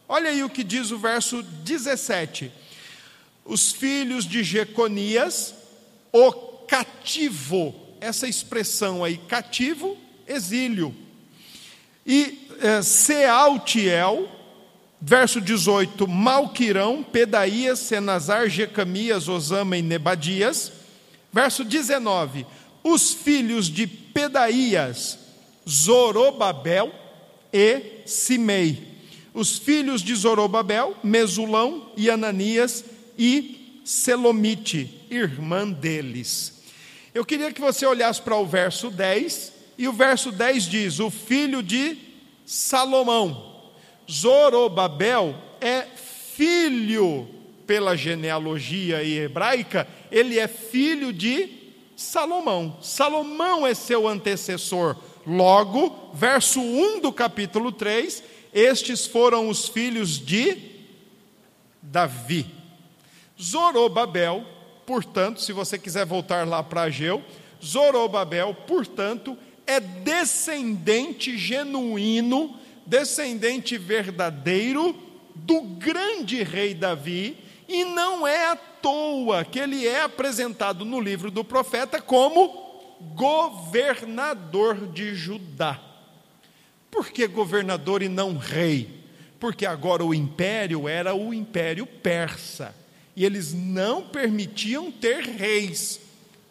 Olha 0.08 0.30
aí 0.30 0.42
o 0.42 0.50
que 0.50 0.64
diz 0.64 0.90
o 0.90 0.98
verso 0.98 1.42
17: 1.42 2.50
Os 3.44 3.72
filhos 3.72 4.24
de 4.24 4.42
Jeconias, 4.42 5.54
o 6.12 6.32
cativo, 6.66 7.74
essa 8.00 8.26
expressão 8.26 9.04
aí, 9.04 9.18
cativo, 9.18 9.96
exílio. 10.26 10.94
E 12.06 12.48
é, 12.60 12.82
Sealtiel, 12.82 14.28
verso 15.00 15.40
18, 15.40 16.06
Malquirão, 16.06 17.02
Pedaías, 17.02 17.78
Senazar, 17.78 18.48
Jecamias, 18.48 19.28
Osama 19.28 19.76
e 19.76 19.82
Nebadias. 19.82 20.72
Verso 21.32 21.64
19, 21.64 22.44
os 22.82 23.12
filhos 23.12 23.66
de 23.66 23.86
Pedaías, 23.86 25.18
Zorobabel 25.68 26.92
e 27.52 28.02
Simei. 28.06 28.88
Os 29.32 29.58
filhos 29.58 30.02
de 30.02 30.14
Zorobabel, 30.14 30.96
Mesulão 31.04 31.90
e 31.96 32.10
Ananias 32.10 32.84
e 33.16 33.82
Selomite, 33.84 35.06
irmã 35.10 35.70
deles. 35.70 36.62
Eu 37.14 37.24
queria 37.24 37.52
que 37.52 37.60
você 37.60 37.86
olhasse 37.86 38.20
para 38.20 38.36
o 38.36 38.46
verso 38.46 38.90
10, 38.90 39.52
e 39.78 39.88
o 39.88 39.92
verso 39.92 40.30
10 40.32 40.64
diz: 40.64 41.00
O 41.00 41.10
filho 41.10 41.62
de 41.62 41.96
Salomão. 42.44 43.48
Zorobabel 44.10 45.36
é 45.60 45.86
filho, 46.36 47.28
pela 47.66 47.96
genealogia 47.96 49.04
hebraica, 49.04 49.86
ele 50.10 50.38
é 50.38 50.48
filho 50.48 51.12
de 51.12 51.59
Salomão. 52.00 52.78
Salomão 52.80 53.66
é 53.66 53.74
seu 53.74 54.08
antecessor. 54.08 54.96
Logo, 55.26 56.10
verso 56.14 56.58
1 56.58 57.00
do 57.00 57.12
capítulo 57.12 57.70
3, 57.70 58.22
estes 58.54 59.06
foram 59.06 59.50
os 59.50 59.68
filhos 59.68 60.18
de 60.18 60.56
Davi. 61.82 62.46
Zorobabel, 63.38 64.46
portanto, 64.86 65.42
se 65.42 65.52
você 65.52 65.78
quiser 65.78 66.06
voltar 66.06 66.48
lá 66.48 66.62
para 66.62 66.84
Ageu, 66.84 67.22
Zorobabel, 67.62 68.54
portanto, 68.66 69.36
é 69.66 69.78
descendente 69.78 71.36
genuíno, 71.36 72.56
descendente 72.86 73.76
verdadeiro 73.76 74.96
do 75.34 75.60
grande 75.60 76.42
rei 76.42 76.72
Davi, 76.72 77.36
e 77.68 77.84
não 77.84 78.26
é 78.26 78.46
à 78.46 78.56
toa 78.80 79.44
que 79.44 79.58
ele 79.58 79.86
é 79.86 80.02
apresentado 80.02 80.84
no 80.84 81.00
livro 81.00 81.30
do 81.30 81.44
profeta 81.44 82.00
como 82.00 82.98
governador 83.14 84.86
de 84.88 85.14
Judá. 85.14 85.80
Por 86.90 87.10
que 87.10 87.26
governador 87.26 88.02
e 88.02 88.08
não 88.08 88.36
rei? 88.36 89.00
Porque 89.38 89.64
agora 89.64 90.04
o 90.04 90.14
império 90.14 90.88
era 90.88 91.14
o 91.14 91.32
império 91.32 91.86
persa. 91.86 92.74
E 93.16 93.24
eles 93.24 93.52
não 93.54 94.02
permitiam 94.02 94.90
ter 94.90 95.22
reis, 95.24 96.00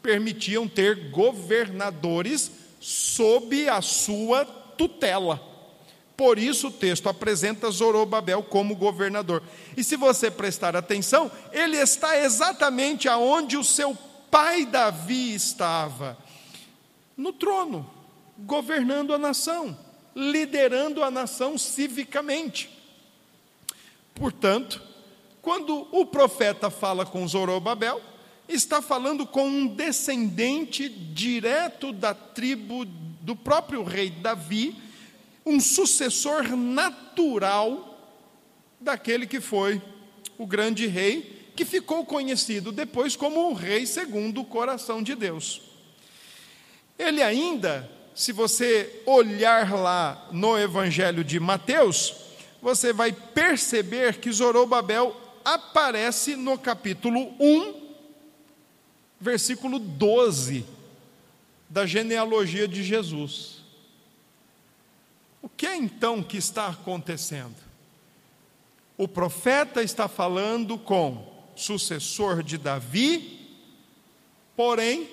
permitiam 0.01 0.67
ter 0.67 1.09
governadores 1.09 2.51
sob 2.79 3.67
a 3.67 3.81
sua 3.81 4.45
tutela. 4.45 5.48
Por 6.19 6.37
isso 6.37 6.67
o 6.67 6.71
texto 6.71 7.07
apresenta 7.07 7.71
Zorobabel 7.71 8.43
como 8.43 8.75
governador. 8.75 9.41
E 9.77 9.85
se 9.85 9.95
você 9.95 10.29
prestar 10.29 10.75
atenção, 10.75 11.31
ele 11.49 11.77
está 11.77 12.19
exatamente 12.19 13.07
aonde 13.07 13.55
o 13.55 13.63
seu 13.63 13.97
pai 14.29 14.65
Davi 14.65 15.33
estava 15.33 16.17
no 17.15 17.31
trono, 17.31 17.89
governando 18.39 19.13
a 19.13 19.17
nação, 19.17 19.79
liderando 20.13 21.05
a 21.05 21.09
nação 21.09 21.57
civicamente. 21.57 22.69
Portanto, 24.13 24.81
quando 25.41 25.87
o 25.89 26.05
profeta 26.05 26.69
fala 26.69 27.05
com 27.05 27.25
Zorobabel, 27.29 28.01
está 28.45 28.81
falando 28.81 29.25
com 29.25 29.47
um 29.47 29.67
descendente 29.67 30.89
direto 30.89 31.93
da 31.93 32.13
tribo 32.13 32.83
do 32.83 33.37
próprio 33.37 33.83
rei 33.83 34.09
Davi, 34.09 34.88
um 35.49 35.59
sucessor 35.59 36.55
natural 36.55 37.97
daquele 38.79 39.25
que 39.25 39.41
foi 39.41 39.81
o 40.37 40.45
grande 40.45 40.85
rei, 40.85 41.51
que 41.55 41.65
ficou 41.65 42.05
conhecido 42.05 42.71
depois 42.71 43.15
como 43.15 43.49
o 43.49 43.53
rei 43.53 43.85
segundo 43.87 44.41
o 44.41 44.45
coração 44.45 45.01
de 45.01 45.15
Deus. 45.15 45.61
Ele 46.97 47.23
ainda, 47.23 47.89
se 48.13 48.31
você 48.31 49.01
olhar 49.07 49.73
lá 49.73 50.29
no 50.31 50.57
Evangelho 50.57 51.23
de 51.23 51.39
Mateus, 51.39 52.13
você 52.61 52.93
vai 52.93 53.11
perceber 53.11 54.17
que 54.17 54.31
Zorobabel 54.31 55.15
aparece 55.43 56.35
no 56.35 56.59
capítulo 56.59 57.33
1, 57.39 57.73
versículo 59.19 59.79
12 59.79 60.63
da 61.67 61.85
genealogia 61.85 62.67
de 62.67 62.83
Jesus. 62.83 63.58
O 65.41 65.47
que 65.47 65.65
é 65.65 65.75
então 65.75 66.21
que 66.21 66.37
está 66.37 66.67
acontecendo? 66.67 67.55
O 68.97 69.07
profeta 69.07 69.81
está 69.81 70.07
falando 70.07 70.77
com 70.77 71.25
sucessor 71.55 72.43
de 72.43 72.57
Davi, 72.57 73.57
porém 74.55 75.09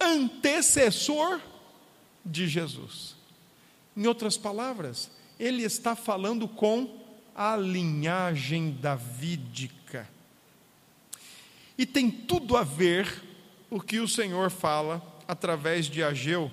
antecessor 0.00 1.40
de 2.24 2.48
Jesus. 2.48 3.14
Em 3.96 4.06
outras 4.06 4.36
palavras, 4.36 5.10
ele 5.38 5.62
está 5.62 5.94
falando 5.94 6.48
com 6.48 7.04
a 7.34 7.56
linhagem 7.56 8.72
davídica. 8.80 10.08
E 11.76 11.84
tem 11.84 12.10
tudo 12.10 12.56
a 12.56 12.64
ver 12.64 13.22
o 13.70 13.80
que 13.80 13.98
o 14.00 14.08
Senhor 14.08 14.50
fala 14.50 15.02
através 15.28 15.86
de 15.86 16.02
Ageu 16.02 16.50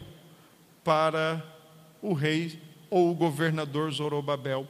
para 0.83 1.41
o 2.01 2.11
rei 2.11 2.61
ou 2.93 3.09
o 3.09 3.15
governador 3.15 3.91
Zorobabel. 3.91 4.67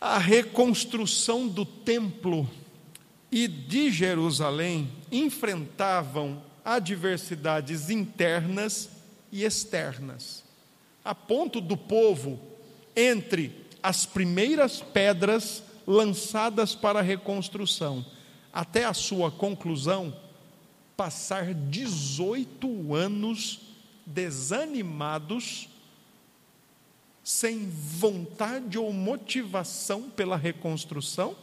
A 0.00 0.18
reconstrução 0.18 1.48
do 1.48 1.64
templo 1.64 2.48
e 3.28 3.48
de 3.48 3.90
Jerusalém 3.90 4.88
enfrentavam 5.10 6.40
adversidades 6.64 7.90
internas 7.90 8.88
e 9.32 9.42
externas, 9.42 10.44
a 11.04 11.12
ponto 11.12 11.60
do 11.60 11.76
povo, 11.76 12.38
entre 12.94 13.52
as 13.82 14.06
primeiras 14.06 14.80
pedras 14.80 15.60
lançadas 15.84 16.72
para 16.76 17.00
a 17.00 17.02
reconstrução 17.02 18.06
até 18.52 18.84
a 18.84 18.94
sua 18.94 19.28
conclusão, 19.28 20.14
passar 20.96 21.52
18 21.52 22.94
anos 22.94 23.60
desanimados, 24.06 25.68
sem 27.24 27.68
vontade 27.68 28.78
ou 28.78 28.92
motivação 28.92 30.10
pela 30.10 30.36
reconstrução, 30.36 31.36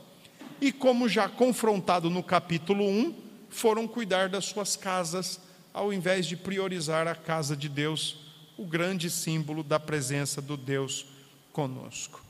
e 0.61 0.71
como 0.71 1.07
já 1.07 1.29
confrontado 1.29 2.09
no 2.09 2.21
capítulo 2.21 2.85
1, 2.85 3.15
foram 3.49 3.87
cuidar 3.87 4.27
das 4.29 4.45
suas 4.45 4.75
casas, 4.75 5.39
ao 5.73 5.93
invés 5.93 6.25
de 6.25 6.35
priorizar 6.35 7.07
a 7.07 7.15
casa 7.15 7.55
de 7.55 7.69
Deus, 7.69 8.17
o 8.57 8.65
grande 8.65 9.09
símbolo 9.09 9.63
da 9.63 9.79
presença 9.79 10.41
do 10.41 10.57
Deus 10.57 11.05
conosco. 11.53 12.23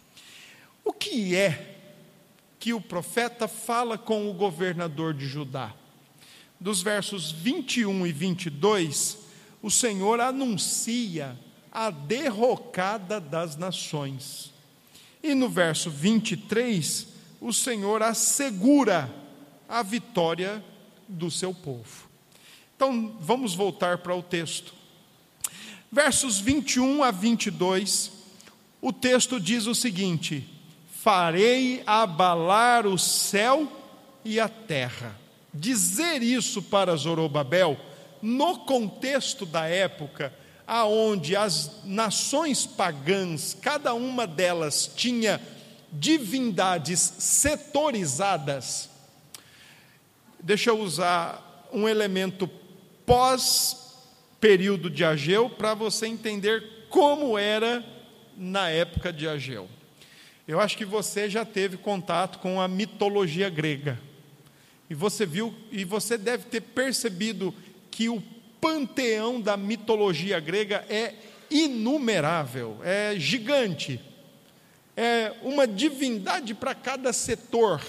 O 0.84 0.94
que 0.94 1.36
é 1.36 1.76
que 2.60 2.74
o 2.74 2.82
profeta 2.82 3.48
fala 3.48 3.98
com 3.98 4.30
o 4.30 4.34
governador 4.34 5.14
de 5.14 5.28
Judá? 5.28 5.74
Dos 6.60 6.82
versos 6.82 7.32
21 7.32 8.06
e 8.06 8.12
22, 8.12 9.18
o 9.62 9.72
Senhor 9.72 10.20
anuncia 10.20 11.38
a 11.72 11.90
derrocada 11.90 13.20
das 13.20 13.56
nações. 13.56 14.52
E 15.22 15.36
no 15.36 15.50
verso 15.50 15.90
23, 15.90 17.08
o 17.42 17.54
Senhor 17.54 18.02
assegura 18.02 19.14
a 19.68 19.84
vitória 19.84 20.64
do 21.08 21.30
seu 21.30 21.54
povo. 21.54 22.10
Então, 22.76 23.16
vamos 23.20 23.54
voltar 23.54 23.98
para 24.00 24.16
o 24.16 24.24
texto. 24.24 24.74
Versos 25.92 26.40
21 26.40 27.04
a 27.04 27.12
22, 27.12 28.12
o 28.82 28.94
texto 28.94 29.40
diz 29.40 29.66
o 29.66 29.76
seguinte: 29.76 30.48
Farei 31.02 31.84
abalar 31.86 32.86
o 32.86 32.98
céu 32.98 33.72
e 34.24 34.40
a 34.40 34.48
terra. 34.48 35.18
Dizer 35.54 36.22
isso 36.22 36.62
para 36.62 36.96
Zorobabel, 36.96 37.78
no 38.22 38.60
contexto 38.60 39.46
da 39.46 39.66
época, 39.66 40.34
aonde 40.70 41.36
as 41.36 41.84
nações 41.84 42.66
pagãs, 42.66 43.58
cada 43.60 43.94
uma 43.94 44.28
delas 44.28 44.90
tinha 44.96 45.42
divindades 45.92 47.00
setorizadas, 47.18 48.90
Deixa 50.42 50.70
eu 50.70 50.80
usar 50.80 51.68
um 51.74 51.88
elemento 51.88 52.50
pós 53.06 53.98
período 54.40 54.90
de 54.90 55.04
Ageu 55.04 55.50
para 55.50 55.74
você 55.74 56.08
entender 56.08 56.88
como 56.90 57.38
era 57.38 57.86
na 58.38 58.70
época 58.70 59.12
de 59.12 59.28
Ageu. 59.28 59.68
Eu 60.48 60.62
acho 60.62 60.78
que 60.78 60.86
você 60.86 61.30
já 61.30 61.44
teve 61.44 61.76
contato 61.76 62.40
com 62.40 62.62
a 62.62 62.70
mitologia 62.70 63.50
grega. 63.50 64.00
E 64.90 64.96
você 64.96 65.26
viu 65.26 65.54
e 65.72 65.84
você 65.84 66.18
deve 66.18 66.46
ter 66.46 66.62
percebido 66.62 67.54
que 67.92 68.08
o 68.08 68.24
panteão 68.60 69.40
da 69.40 69.56
mitologia 69.56 70.40
grega 70.40 70.86
é 70.90 71.14
inumerável, 71.50 72.78
é 72.84 73.16
gigante. 73.18 74.00
É 74.96 75.34
uma 75.44 75.66
divindade 75.66 76.54
para 76.54 76.76
cada 76.76 77.14
setor 77.14 77.82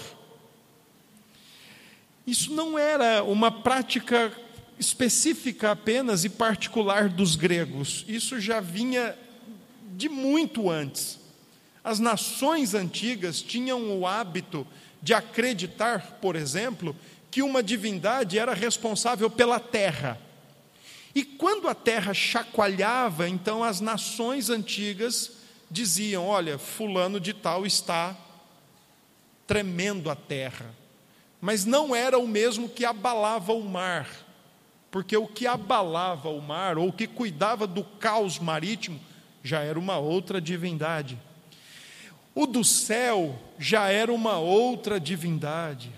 isso 2.25 2.53
não 2.53 2.77
era 2.77 3.23
uma 3.23 3.51
prática 3.51 4.31
específica 4.79 5.71
apenas 5.71 6.23
e 6.23 6.29
particular 6.29 7.09
dos 7.09 7.35
gregos, 7.35 8.05
isso 8.07 8.39
já 8.39 8.59
vinha 8.59 9.17
de 9.97 10.07
muito 10.07 10.69
antes. 10.69 11.19
As 11.83 11.99
nações 11.99 12.73
antigas 12.73 13.41
tinham 13.41 13.99
o 13.99 14.05
hábito 14.05 14.65
de 15.01 15.13
acreditar, 15.13 16.19
por 16.21 16.35
exemplo, 16.35 16.95
que 17.31 17.41
uma 17.41 17.63
divindade 17.63 18.37
era 18.37 18.53
responsável 18.53 19.29
pela 19.29 19.59
terra. 19.59 20.19
E 21.13 21.23
quando 21.23 21.67
a 21.67 21.75
terra 21.75 22.13
chacoalhava, 22.13 23.27
então 23.27 23.63
as 23.63 23.81
nações 23.81 24.49
antigas 24.49 25.31
diziam: 25.69 26.25
Olha, 26.27 26.57
Fulano 26.57 27.19
de 27.19 27.33
Tal 27.33 27.65
está 27.65 28.15
tremendo 29.45 30.09
a 30.09 30.15
terra 30.15 30.81
mas 31.41 31.65
não 31.65 31.95
era 31.95 32.19
o 32.19 32.27
mesmo 32.27 32.69
que 32.69 32.85
abalava 32.85 33.51
o 33.51 33.63
mar, 33.63 34.07
porque 34.91 35.17
o 35.17 35.25
que 35.25 35.47
abalava 35.47 36.29
o 36.29 36.39
mar, 36.39 36.77
ou 36.77 36.93
que 36.93 37.07
cuidava 37.07 37.65
do 37.65 37.83
caos 37.83 38.37
marítimo, 38.37 38.99
já 39.43 39.61
era 39.61 39.79
uma 39.79 39.97
outra 39.97 40.39
divindade. 40.39 41.17
O 42.35 42.45
do 42.45 42.63
céu 42.63 43.35
já 43.57 43.89
era 43.89 44.13
uma 44.13 44.37
outra 44.37 44.99
divindade. 44.99 45.91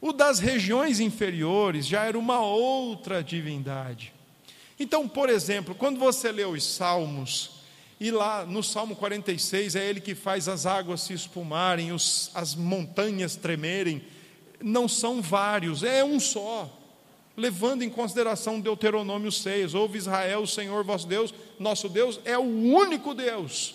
O 0.00 0.12
das 0.12 0.38
regiões 0.38 1.00
inferiores 1.00 1.84
já 1.84 2.04
era 2.04 2.16
uma 2.16 2.40
outra 2.40 3.22
divindade. 3.22 4.14
Então, 4.78 5.08
por 5.08 5.28
exemplo, 5.28 5.74
quando 5.74 5.98
você 5.98 6.30
lê 6.30 6.44
os 6.44 6.64
Salmos, 6.64 7.58
e 8.00 8.12
lá 8.12 8.46
no 8.46 8.62
Salmo 8.62 8.94
46 8.94 9.74
é 9.74 9.88
ele 9.88 10.00
que 10.00 10.14
faz 10.14 10.48
as 10.48 10.66
águas 10.66 11.00
se 11.00 11.12
espumarem, 11.12 11.90
os, 11.90 12.30
as 12.32 12.54
montanhas 12.54 13.34
tremerem, 13.34 14.02
não 14.62 14.86
são 14.86 15.20
vários, 15.20 15.82
é 15.82 16.04
um 16.04 16.20
só. 16.20 16.72
Levando 17.36 17.82
em 17.82 17.90
consideração 17.90 18.60
Deuteronômio 18.60 19.30
6, 19.30 19.74
ouve 19.74 19.98
Israel, 19.98 20.42
o 20.42 20.46
Senhor 20.46 20.84
vosso 20.84 21.06
Deus, 21.06 21.34
nosso 21.58 21.88
Deus 21.88 22.20
é 22.24 22.38
o 22.38 22.42
único 22.42 23.14
Deus. 23.14 23.74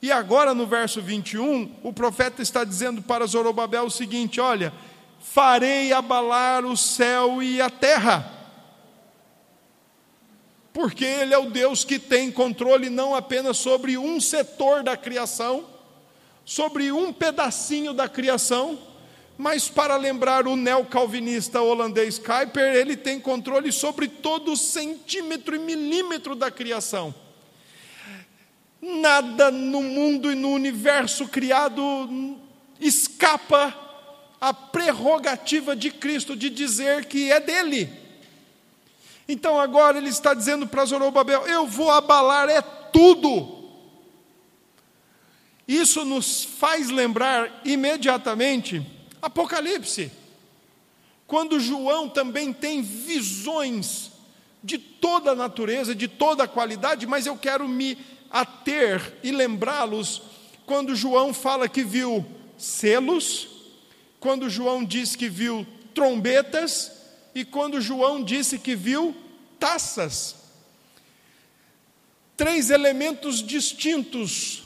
E 0.00 0.12
agora 0.12 0.54
no 0.54 0.66
verso 0.66 1.02
21, 1.02 1.76
o 1.82 1.92
profeta 1.92 2.40
está 2.40 2.62
dizendo 2.62 3.02
para 3.02 3.26
Zorobabel 3.26 3.86
o 3.86 3.90
seguinte: 3.90 4.40
Olha, 4.40 4.72
farei 5.20 5.92
abalar 5.92 6.64
o 6.64 6.76
céu 6.76 7.42
e 7.42 7.60
a 7.60 7.68
terra. 7.68 8.37
Porque 10.78 11.04
Ele 11.04 11.34
é 11.34 11.38
o 11.38 11.50
Deus 11.50 11.82
que 11.82 11.98
tem 11.98 12.30
controle 12.30 12.88
não 12.88 13.12
apenas 13.12 13.56
sobre 13.56 13.98
um 13.98 14.20
setor 14.20 14.84
da 14.84 14.96
criação, 14.96 15.66
sobre 16.44 16.92
um 16.92 17.12
pedacinho 17.12 17.92
da 17.92 18.08
criação, 18.08 18.78
mas 19.36 19.68
para 19.68 19.96
lembrar 19.96 20.46
o 20.46 20.54
neocalvinista 20.54 21.60
holandês 21.60 22.16
Kuyper, 22.16 22.76
ele 22.76 22.96
tem 22.96 23.18
controle 23.18 23.72
sobre 23.72 24.06
todo 24.06 24.56
centímetro 24.56 25.56
e 25.56 25.58
milímetro 25.58 26.36
da 26.36 26.48
criação. 26.48 27.12
Nada 28.80 29.50
no 29.50 29.82
mundo 29.82 30.30
e 30.30 30.36
no 30.36 30.50
universo 30.50 31.26
criado 31.26 32.38
escapa 32.78 33.76
à 34.40 34.54
prerrogativa 34.54 35.74
de 35.74 35.90
Cristo 35.90 36.36
de 36.36 36.48
dizer 36.48 37.06
que 37.06 37.32
é 37.32 37.40
dele. 37.40 38.07
Então 39.28 39.60
agora 39.60 39.98
ele 39.98 40.08
está 40.08 40.32
dizendo 40.32 40.66
para 40.66 40.86
Zorobabel: 40.86 41.46
Eu 41.46 41.66
vou 41.66 41.90
abalar 41.90 42.48
é 42.48 42.62
tudo. 42.62 43.56
Isso 45.68 46.02
nos 46.04 46.44
faz 46.44 46.88
lembrar 46.88 47.60
imediatamente 47.62 48.84
Apocalipse. 49.20 50.10
Quando 51.26 51.60
João 51.60 52.08
também 52.08 52.54
tem 52.54 52.80
visões 52.80 54.10
de 54.64 54.78
toda 54.78 55.32
a 55.32 55.36
natureza, 55.36 55.94
de 55.94 56.08
toda 56.08 56.44
a 56.44 56.48
qualidade, 56.48 57.06
mas 57.06 57.26
eu 57.26 57.36
quero 57.36 57.68
me 57.68 57.98
ater 58.30 59.18
e 59.22 59.30
lembrá-los 59.30 60.22
quando 60.64 60.96
João 60.96 61.34
fala 61.34 61.68
que 61.68 61.82
viu 61.82 62.24
selos, 62.56 63.48
quando 64.18 64.48
João 64.48 64.82
diz 64.82 65.14
que 65.14 65.28
viu 65.28 65.66
trombetas 65.94 66.97
e 67.34 67.44
quando 67.44 67.80
João 67.80 68.22
disse 68.22 68.58
que 68.58 68.74
viu 68.74 69.14
taças. 69.58 70.36
Três 72.36 72.70
elementos 72.70 73.42
distintos, 73.42 74.62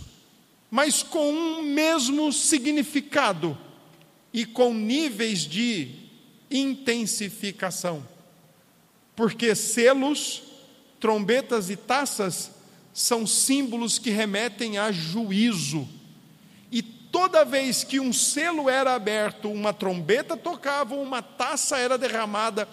mas 0.71 1.03
com 1.03 1.33
um 1.33 1.63
mesmo 1.63 2.33
significado 2.33 3.57
e 4.33 4.45
com 4.45 4.75
níveis 4.75 5.41
de 5.41 5.95
intensificação. 6.51 8.07
Porque 9.17 9.55
selos, 9.55 10.43
trombetas 11.01 11.71
e 11.71 11.77
taças 11.77 12.51
são 12.93 13.27
símbolos 13.27 13.99
que 13.99 14.11
remetem 14.11 14.79
a 14.79 14.93
juízo. 14.93 15.89
Toda 17.13 17.45
vez 17.45 17.85
que 17.85 18.01
um 18.01 18.11
selo 18.11 18.71
era 18.71 18.95
aberto, 18.95 19.51
uma 19.51 19.75
trombeta 19.75 20.35
tocava, 20.35 20.95
uma 20.95 21.21
taça 21.21 21.77
era 21.77 21.99
derramada, 21.99 22.67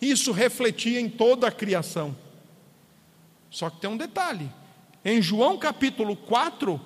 isso 0.00 0.30
refletia 0.30 1.00
em 1.00 1.10
toda 1.10 1.48
a 1.48 1.52
criação. 1.52 2.16
Só 3.50 3.68
que 3.68 3.80
tem 3.80 3.90
um 3.90 3.96
detalhe: 3.96 4.48
em 5.04 5.20
João 5.20 5.58
capítulo 5.58 6.14
4, 6.14 6.80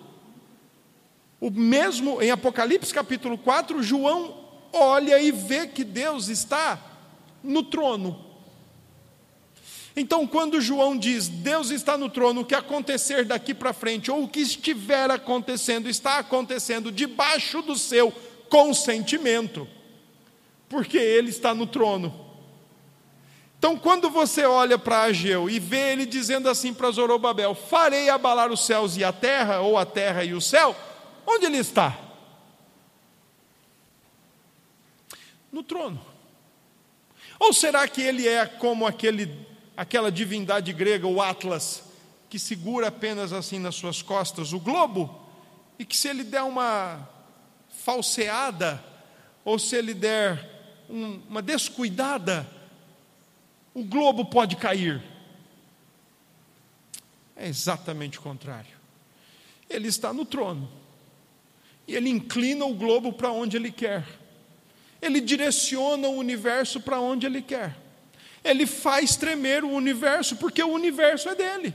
o 1.38 1.50
mesmo, 1.50 2.22
em 2.22 2.30
Apocalipse 2.30 2.94
capítulo 2.94 3.36
4, 3.36 3.82
João 3.82 4.42
olha 4.72 5.20
e 5.20 5.30
vê 5.30 5.66
que 5.66 5.84
Deus 5.84 6.28
está 6.28 6.80
no 7.42 7.62
trono. 7.62 8.23
Então, 9.96 10.26
quando 10.26 10.60
João 10.60 10.96
diz 10.96 11.28
Deus 11.28 11.70
está 11.70 11.96
no 11.96 12.08
trono, 12.08 12.40
o 12.40 12.44
que 12.44 12.54
acontecer 12.54 13.24
daqui 13.24 13.54
para 13.54 13.72
frente, 13.72 14.10
ou 14.10 14.24
o 14.24 14.28
que 14.28 14.40
estiver 14.40 15.10
acontecendo, 15.10 15.88
está 15.88 16.18
acontecendo 16.18 16.90
debaixo 16.90 17.62
do 17.62 17.76
seu 17.76 18.12
consentimento, 18.48 19.68
porque 20.68 20.98
Ele 20.98 21.30
está 21.30 21.54
no 21.54 21.66
trono. 21.66 22.24
Então, 23.64 23.78
quando 23.78 24.10
você 24.10 24.44
olha 24.44 24.76
para 24.76 25.04
Ageu 25.04 25.48
e 25.48 25.58
vê 25.58 25.92
ele 25.92 26.04
dizendo 26.04 26.50
assim 26.50 26.74
para 26.74 26.90
Zorobabel: 26.90 27.54
Farei 27.54 28.10
abalar 28.10 28.52
os 28.52 28.66
céus 28.66 28.94
e 28.98 29.02
a 29.02 29.10
terra, 29.10 29.60
ou 29.60 29.78
a 29.78 29.86
terra 29.86 30.22
e 30.22 30.34
o 30.34 30.40
céu, 30.40 30.76
onde 31.26 31.46
ele 31.46 31.56
está? 31.56 31.98
No 35.50 35.62
trono. 35.62 36.04
Ou 37.40 37.54
será 37.54 37.88
que 37.88 38.02
ele 38.02 38.28
é 38.28 38.44
como 38.44 38.86
aquele 38.86 39.53
aquela 39.76 40.10
divindade 40.10 40.72
grega, 40.72 41.06
o 41.06 41.20
Atlas, 41.20 41.82
que 42.28 42.38
segura 42.38 42.88
apenas 42.88 43.32
assim 43.32 43.58
nas 43.58 43.74
suas 43.74 44.02
costas 44.02 44.52
o 44.52 44.60
globo, 44.60 45.22
e 45.78 45.84
que 45.84 45.96
se 45.96 46.08
ele 46.08 46.24
der 46.24 46.42
uma 46.42 47.08
falseada, 47.68 48.82
ou 49.44 49.58
se 49.58 49.76
ele 49.76 49.92
der 49.92 50.84
um, 50.88 51.20
uma 51.28 51.42
descuidada, 51.42 52.48
o 53.74 53.84
globo 53.84 54.24
pode 54.24 54.56
cair. 54.56 55.02
É 57.36 57.48
exatamente 57.48 58.18
o 58.18 58.22
contrário. 58.22 58.74
Ele 59.68 59.88
está 59.88 60.12
no 60.12 60.24
trono, 60.24 60.70
e 61.86 61.94
ele 61.96 62.08
inclina 62.08 62.64
o 62.64 62.74
globo 62.74 63.12
para 63.12 63.32
onde 63.32 63.56
ele 63.56 63.72
quer, 63.72 64.06
ele 65.02 65.20
direciona 65.20 66.08
o 66.08 66.16
universo 66.16 66.80
para 66.80 67.00
onde 67.00 67.26
ele 67.26 67.42
quer 67.42 67.83
ele 68.44 68.66
faz 68.66 69.16
tremer 69.16 69.64
o 69.64 69.70
universo, 69.70 70.36
porque 70.36 70.62
o 70.62 70.68
universo 70.68 71.30
é 71.30 71.34
dele. 71.34 71.74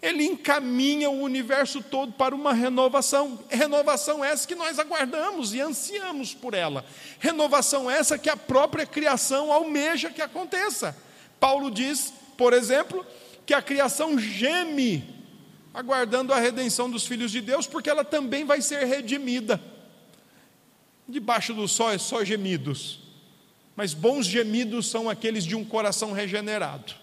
Ele 0.00 0.24
encaminha 0.24 1.08
o 1.10 1.20
universo 1.20 1.80
todo 1.80 2.12
para 2.12 2.34
uma 2.34 2.52
renovação. 2.52 3.38
Renovação 3.48 4.24
essa 4.24 4.48
que 4.48 4.54
nós 4.54 4.78
aguardamos 4.78 5.54
e 5.54 5.60
ansiamos 5.60 6.34
por 6.34 6.54
ela. 6.54 6.84
Renovação 7.20 7.88
essa 7.88 8.18
que 8.18 8.28
a 8.28 8.36
própria 8.36 8.84
criação 8.84 9.52
almeja 9.52 10.10
que 10.10 10.22
aconteça. 10.22 10.96
Paulo 11.38 11.70
diz, 11.70 12.12
por 12.36 12.52
exemplo, 12.52 13.06
que 13.46 13.54
a 13.54 13.62
criação 13.62 14.18
geme, 14.18 15.04
aguardando 15.72 16.32
a 16.32 16.40
redenção 16.40 16.90
dos 16.90 17.06
filhos 17.06 17.30
de 17.30 17.40
Deus, 17.40 17.66
porque 17.66 17.90
ela 17.90 18.04
também 18.04 18.44
vai 18.44 18.60
ser 18.60 18.84
redimida. 18.84 19.62
Debaixo 21.06 21.54
do 21.54 21.68
sol 21.68 21.92
é 21.92 21.98
só 21.98 22.24
gemidos. 22.24 23.01
Mas 23.74 23.94
bons 23.94 24.26
gemidos 24.26 24.88
são 24.88 25.08
aqueles 25.08 25.44
de 25.44 25.56
um 25.56 25.64
coração 25.64 26.12
regenerado, 26.12 26.94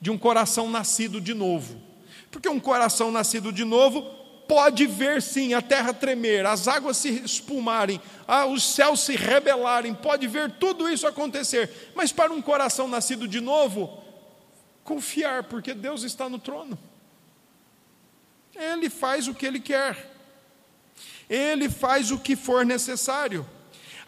de 0.00 0.10
um 0.10 0.18
coração 0.18 0.70
nascido 0.70 1.20
de 1.20 1.34
novo. 1.34 1.80
Porque 2.30 2.48
um 2.48 2.60
coração 2.60 3.10
nascido 3.10 3.52
de 3.52 3.64
novo 3.64 4.02
pode 4.46 4.86
ver 4.86 5.22
sim 5.22 5.54
a 5.54 5.62
terra 5.62 5.92
tremer, 5.92 6.44
as 6.44 6.66
águas 6.66 6.96
se 6.96 7.08
espumarem, 7.08 8.00
os 8.52 8.64
céus 8.64 9.00
se 9.00 9.14
rebelarem, 9.14 9.94
pode 9.94 10.26
ver 10.26 10.50
tudo 10.52 10.88
isso 10.88 11.06
acontecer. 11.06 11.92
Mas 11.94 12.10
para 12.10 12.32
um 12.32 12.42
coração 12.42 12.88
nascido 12.88 13.28
de 13.28 13.40
novo, 13.40 14.02
confiar, 14.82 15.44
porque 15.44 15.72
Deus 15.72 16.02
está 16.02 16.28
no 16.28 16.38
trono. 16.38 16.78
Ele 18.54 18.90
faz 18.90 19.28
o 19.28 19.34
que 19.34 19.46
ele 19.46 19.60
quer. 19.60 20.10
Ele 21.28 21.68
faz 21.68 22.10
o 22.10 22.18
que 22.18 22.34
for 22.34 22.66
necessário. 22.66 23.46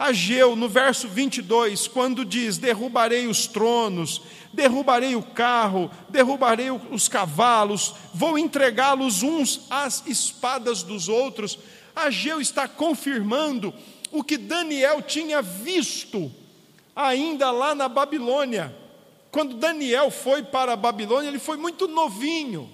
Ageu, 0.02 0.56
no 0.56 0.68
verso 0.68 1.06
22, 1.06 1.86
quando 1.86 2.24
diz: 2.24 2.58
Derrubarei 2.58 3.28
os 3.28 3.46
tronos, 3.46 4.20
derrubarei 4.52 5.14
o 5.14 5.22
carro, 5.22 5.88
derrubarei 6.08 6.72
os 6.72 7.06
cavalos, 7.06 7.94
vou 8.12 8.36
entregá-los 8.36 9.22
uns 9.22 9.60
às 9.70 10.04
espadas 10.04 10.82
dos 10.82 11.08
outros. 11.08 11.56
Ageu 11.94 12.40
está 12.40 12.66
confirmando 12.66 13.72
o 14.10 14.24
que 14.24 14.36
Daniel 14.36 15.00
tinha 15.02 15.40
visto 15.40 16.32
ainda 16.96 17.52
lá 17.52 17.72
na 17.72 17.88
Babilônia. 17.88 18.74
Quando 19.30 19.54
Daniel 19.54 20.10
foi 20.10 20.42
para 20.42 20.72
a 20.72 20.76
Babilônia, 20.76 21.28
ele 21.28 21.38
foi 21.38 21.56
muito 21.56 21.86
novinho, 21.86 22.68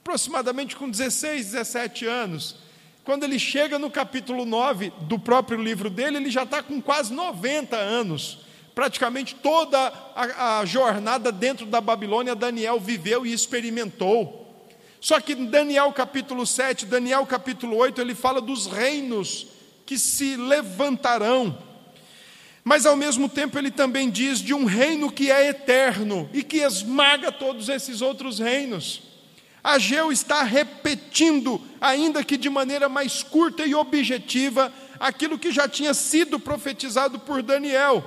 aproximadamente 0.00 0.74
com 0.76 0.88
16, 0.88 1.44
17 1.52 2.06
anos. 2.06 2.67
Quando 3.08 3.24
ele 3.24 3.38
chega 3.38 3.78
no 3.78 3.90
capítulo 3.90 4.44
9 4.44 4.92
do 5.00 5.18
próprio 5.18 5.58
livro 5.58 5.88
dele, 5.88 6.18
ele 6.18 6.30
já 6.30 6.42
está 6.42 6.62
com 6.62 6.78
quase 6.78 7.10
90 7.10 7.74
anos. 7.74 8.40
Praticamente 8.74 9.34
toda 9.34 9.78
a, 10.14 10.58
a 10.58 10.64
jornada 10.66 11.32
dentro 11.32 11.64
da 11.64 11.80
Babilônia, 11.80 12.34
Daniel 12.34 12.78
viveu 12.78 13.24
e 13.24 13.32
experimentou. 13.32 14.46
Só 15.00 15.18
que 15.22 15.34
Daniel 15.34 15.90
capítulo 15.94 16.46
7, 16.46 16.84
Daniel 16.84 17.24
capítulo 17.24 17.78
8, 17.78 17.98
ele 17.98 18.14
fala 18.14 18.42
dos 18.42 18.66
reinos 18.66 19.46
que 19.86 19.98
se 19.98 20.36
levantarão. 20.36 21.56
Mas 22.62 22.84
ao 22.84 22.94
mesmo 22.94 23.26
tempo 23.26 23.58
ele 23.58 23.70
também 23.70 24.10
diz 24.10 24.38
de 24.38 24.52
um 24.52 24.66
reino 24.66 25.10
que 25.10 25.30
é 25.30 25.48
eterno 25.48 26.28
e 26.30 26.42
que 26.42 26.58
esmaga 26.58 27.32
todos 27.32 27.70
esses 27.70 28.02
outros 28.02 28.38
reinos. 28.38 29.07
Ageu 29.68 30.10
está 30.10 30.44
repetindo, 30.44 31.60
ainda 31.78 32.24
que 32.24 32.38
de 32.38 32.48
maneira 32.48 32.88
mais 32.88 33.22
curta 33.22 33.66
e 33.66 33.74
objetiva, 33.74 34.72
aquilo 34.98 35.38
que 35.38 35.52
já 35.52 35.68
tinha 35.68 35.92
sido 35.92 36.40
profetizado 36.40 37.18
por 37.18 37.42
Daniel. 37.42 38.02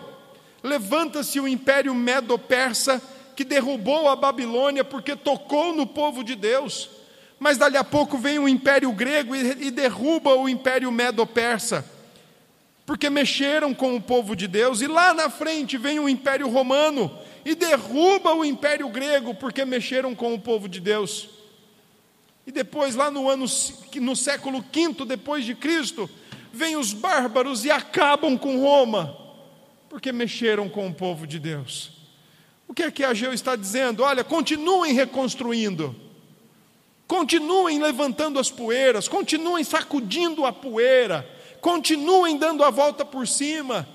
Levanta-se 0.63 1.39
o 1.39 1.47
império 1.47 1.93
medo-persa 1.93 2.99
que 3.35 3.43
derrubou 3.43 4.09
a 4.09 4.15
Babilônia 4.15 4.83
porque 4.83 5.15
tocou 5.15 5.71
no 5.75 5.85
povo 5.85 6.23
de 6.23 6.35
Deus. 6.35 6.89
Mas 7.37 7.59
dali 7.59 7.77
a 7.77 7.83
pouco 7.83 8.17
vem 8.17 8.39
o 8.39 8.49
império 8.49 8.91
grego 8.91 9.35
e, 9.35 9.69
derruba 9.69 10.33
o 10.33 10.49
império 10.49 10.91
medo-persa, 10.91 11.85
porque 12.87 13.07
mexeram 13.07 13.71
com 13.71 13.95
o 13.95 14.01
povo 14.01 14.35
de 14.35 14.47
Deus. 14.47 14.81
E 14.81 14.87
lá 14.87 15.13
na 15.13 15.29
frente 15.29 15.77
vem 15.77 15.99
o 15.99 16.09
império 16.09 16.49
romano 16.49 17.15
e 17.45 17.53
derruba 17.53 18.33
o 18.33 18.43
império 18.43 18.89
grego 18.89 19.35
porque 19.35 19.63
mexeram 19.63 20.15
com 20.15 20.33
o 20.33 20.39
povo 20.39 20.67
de 20.67 20.79
Deus. 20.79 21.40
E 22.45 22.51
depois, 22.51 22.95
lá 22.95 23.11
no 23.11 23.29
ano 23.29 23.45
no 23.95 24.15
século 24.15 24.61
V 24.61 25.05
depois 25.05 25.45
de 25.45 25.53
Cristo, 25.53 26.09
vêm 26.51 26.75
os 26.75 26.93
bárbaros 26.93 27.65
e 27.65 27.71
acabam 27.71 28.37
com 28.37 28.61
Roma, 28.61 29.17
porque 29.89 30.11
mexeram 30.11 30.67
com 30.67 30.87
o 30.87 30.93
povo 30.93 31.27
de 31.27 31.39
Deus. 31.39 31.91
O 32.67 32.73
que 32.73 32.83
é 32.83 32.91
que 32.91 33.03
Ageu 33.03 33.33
está 33.33 33.55
dizendo? 33.55 34.03
Olha, 34.03 34.23
continuem 34.23 34.93
reconstruindo. 34.93 35.95
Continuem 37.05 37.81
levantando 37.81 38.39
as 38.39 38.49
poeiras, 38.49 39.09
continuem 39.09 39.65
sacudindo 39.65 40.45
a 40.45 40.53
poeira, 40.53 41.29
continuem 41.59 42.37
dando 42.37 42.63
a 42.63 42.69
volta 42.69 43.03
por 43.03 43.27
cima, 43.27 43.85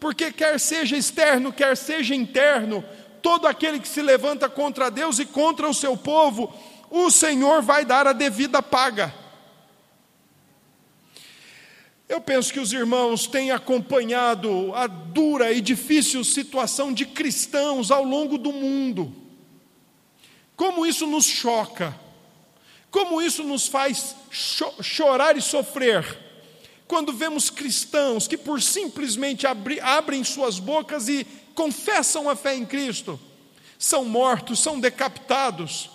porque 0.00 0.32
quer 0.32 0.58
seja 0.58 0.96
externo, 0.96 1.52
quer 1.52 1.76
seja 1.76 2.16
interno, 2.16 2.84
todo 3.22 3.46
aquele 3.46 3.78
que 3.78 3.86
se 3.86 4.02
levanta 4.02 4.48
contra 4.48 4.90
Deus 4.90 5.20
e 5.20 5.24
contra 5.24 5.68
o 5.68 5.72
seu 5.72 5.96
povo, 5.96 6.52
o 6.96 7.10
Senhor 7.10 7.60
vai 7.60 7.84
dar 7.84 8.06
a 8.06 8.12
devida 8.12 8.62
paga. 8.62 9.12
Eu 12.08 12.20
penso 12.20 12.52
que 12.52 12.60
os 12.60 12.72
irmãos 12.72 13.26
têm 13.26 13.50
acompanhado 13.50 14.72
a 14.74 14.86
dura 14.86 15.52
e 15.52 15.60
difícil 15.60 16.22
situação 16.22 16.92
de 16.92 17.04
cristãos 17.04 17.90
ao 17.90 18.04
longo 18.04 18.38
do 18.38 18.52
mundo. 18.52 19.12
Como 20.54 20.86
isso 20.86 21.04
nos 21.04 21.24
choca, 21.24 21.98
como 22.92 23.20
isso 23.20 23.42
nos 23.42 23.66
faz 23.66 24.14
cho 24.30 24.72
chorar 24.80 25.36
e 25.36 25.40
sofrer 25.40 26.22
quando 26.86 27.12
vemos 27.12 27.50
cristãos 27.50 28.28
que, 28.28 28.36
por 28.36 28.62
simplesmente 28.62 29.48
abri, 29.48 29.80
abrem 29.80 30.22
suas 30.22 30.60
bocas 30.60 31.08
e 31.08 31.26
confessam 31.56 32.30
a 32.30 32.36
fé 32.36 32.54
em 32.54 32.64
Cristo, 32.64 33.18
são 33.76 34.04
mortos, 34.04 34.60
são 34.60 34.78
decapitados. 34.78 35.90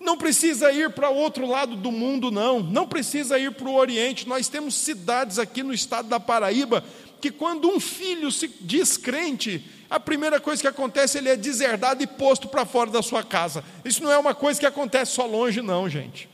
Não 0.00 0.16
precisa 0.16 0.72
ir 0.72 0.90
para 0.90 1.10
outro 1.10 1.46
lado 1.46 1.76
do 1.76 1.92
mundo, 1.92 2.30
não. 2.30 2.60
Não 2.60 2.88
precisa 2.88 3.38
ir 3.38 3.52
para 3.52 3.68
o 3.68 3.74
Oriente. 3.74 4.26
Nós 4.26 4.48
temos 4.48 4.74
cidades 4.74 5.38
aqui 5.38 5.62
no 5.62 5.74
estado 5.74 6.08
da 6.08 6.18
Paraíba 6.18 6.82
que, 7.20 7.30
quando 7.30 7.68
um 7.68 7.78
filho 7.78 8.32
se 8.32 8.48
diz 8.62 8.96
crente, 8.96 9.62
a 9.90 10.00
primeira 10.00 10.40
coisa 10.40 10.62
que 10.62 10.68
acontece, 10.68 11.18
ele 11.18 11.28
é 11.28 11.36
deserdado 11.36 12.02
e 12.02 12.06
posto 12.06 12.48
para 12.48 12.64
fora 12.64 12.90
da 12.90 13.02
sua 13.02 13.22
casa. 13.22 13.62
Isso 13.84 14.02
não 14.02 14.10
é 14.10 14.16
uma 14.16 14.34
coisa 14.34 14.58
que 14.58 14.64
acontece 14.64 15.12
só 15.12 15.26
longe, 15.26 15.60
não, 15.60 15.86
gente. 15.86 16.30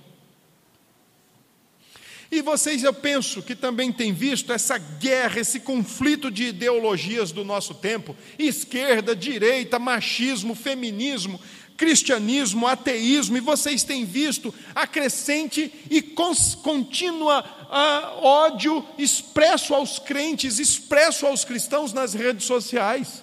E 2.31 2.42
vocês, 2.42 2.83
eu 2.83 2.92
penso 2.92 3.40
que 3.40 3.55
também 3.55 3.92
têm 3.92 4.12
visto 4.12 4.52
essa 4.52 4.76
guerra, 4.79 5.40
esse 5.40 5.61
conflito 5.61 6.31
de 6.31 6.46
ideologias 6.46 7.31
do 7.31 7.44
nosso 7.44 7.74
tempo 7.74 8.16
esquerda, 8.38 9.14
direita, 9.14 9.79
machismo, 9.79 10.55
feminismo, 10.55 11.40
cristianismo, 11.77 12.67
ateísmo, 12.67 13.37
e 13.37 13.41
vocês 13.41 13.85
têm 13.85 14.05
visto 14.05 14.53
a 14.75 14.87
crescente 14.87 15.73
e 15.91 16.03
contínua 16.03 17.45
uh, 17.45 18.25
ódio 18.25 18.85
expresso 18.99 19.75
aos 19.75 19.99
crentes, 19.99 20.59
expresso 20.59 21.27
aos 21.27 21.45
cristãos 21.45 21.93
nas 21.93 22.15
redes 22.15 22.47
sociais. 22.47 23.23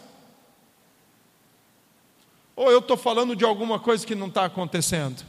Ou 2.55 2.71
eu 2.71 2.79
estou 2.79 2.95
falando 2.95 3.35
de 3.35 3.43
alguma 3.43 3.79
coisa 3.79 4.05
que 4.05 4.13
não 4.13 4.27
está 4.27 4.45
acontecendo? 4.45 5.23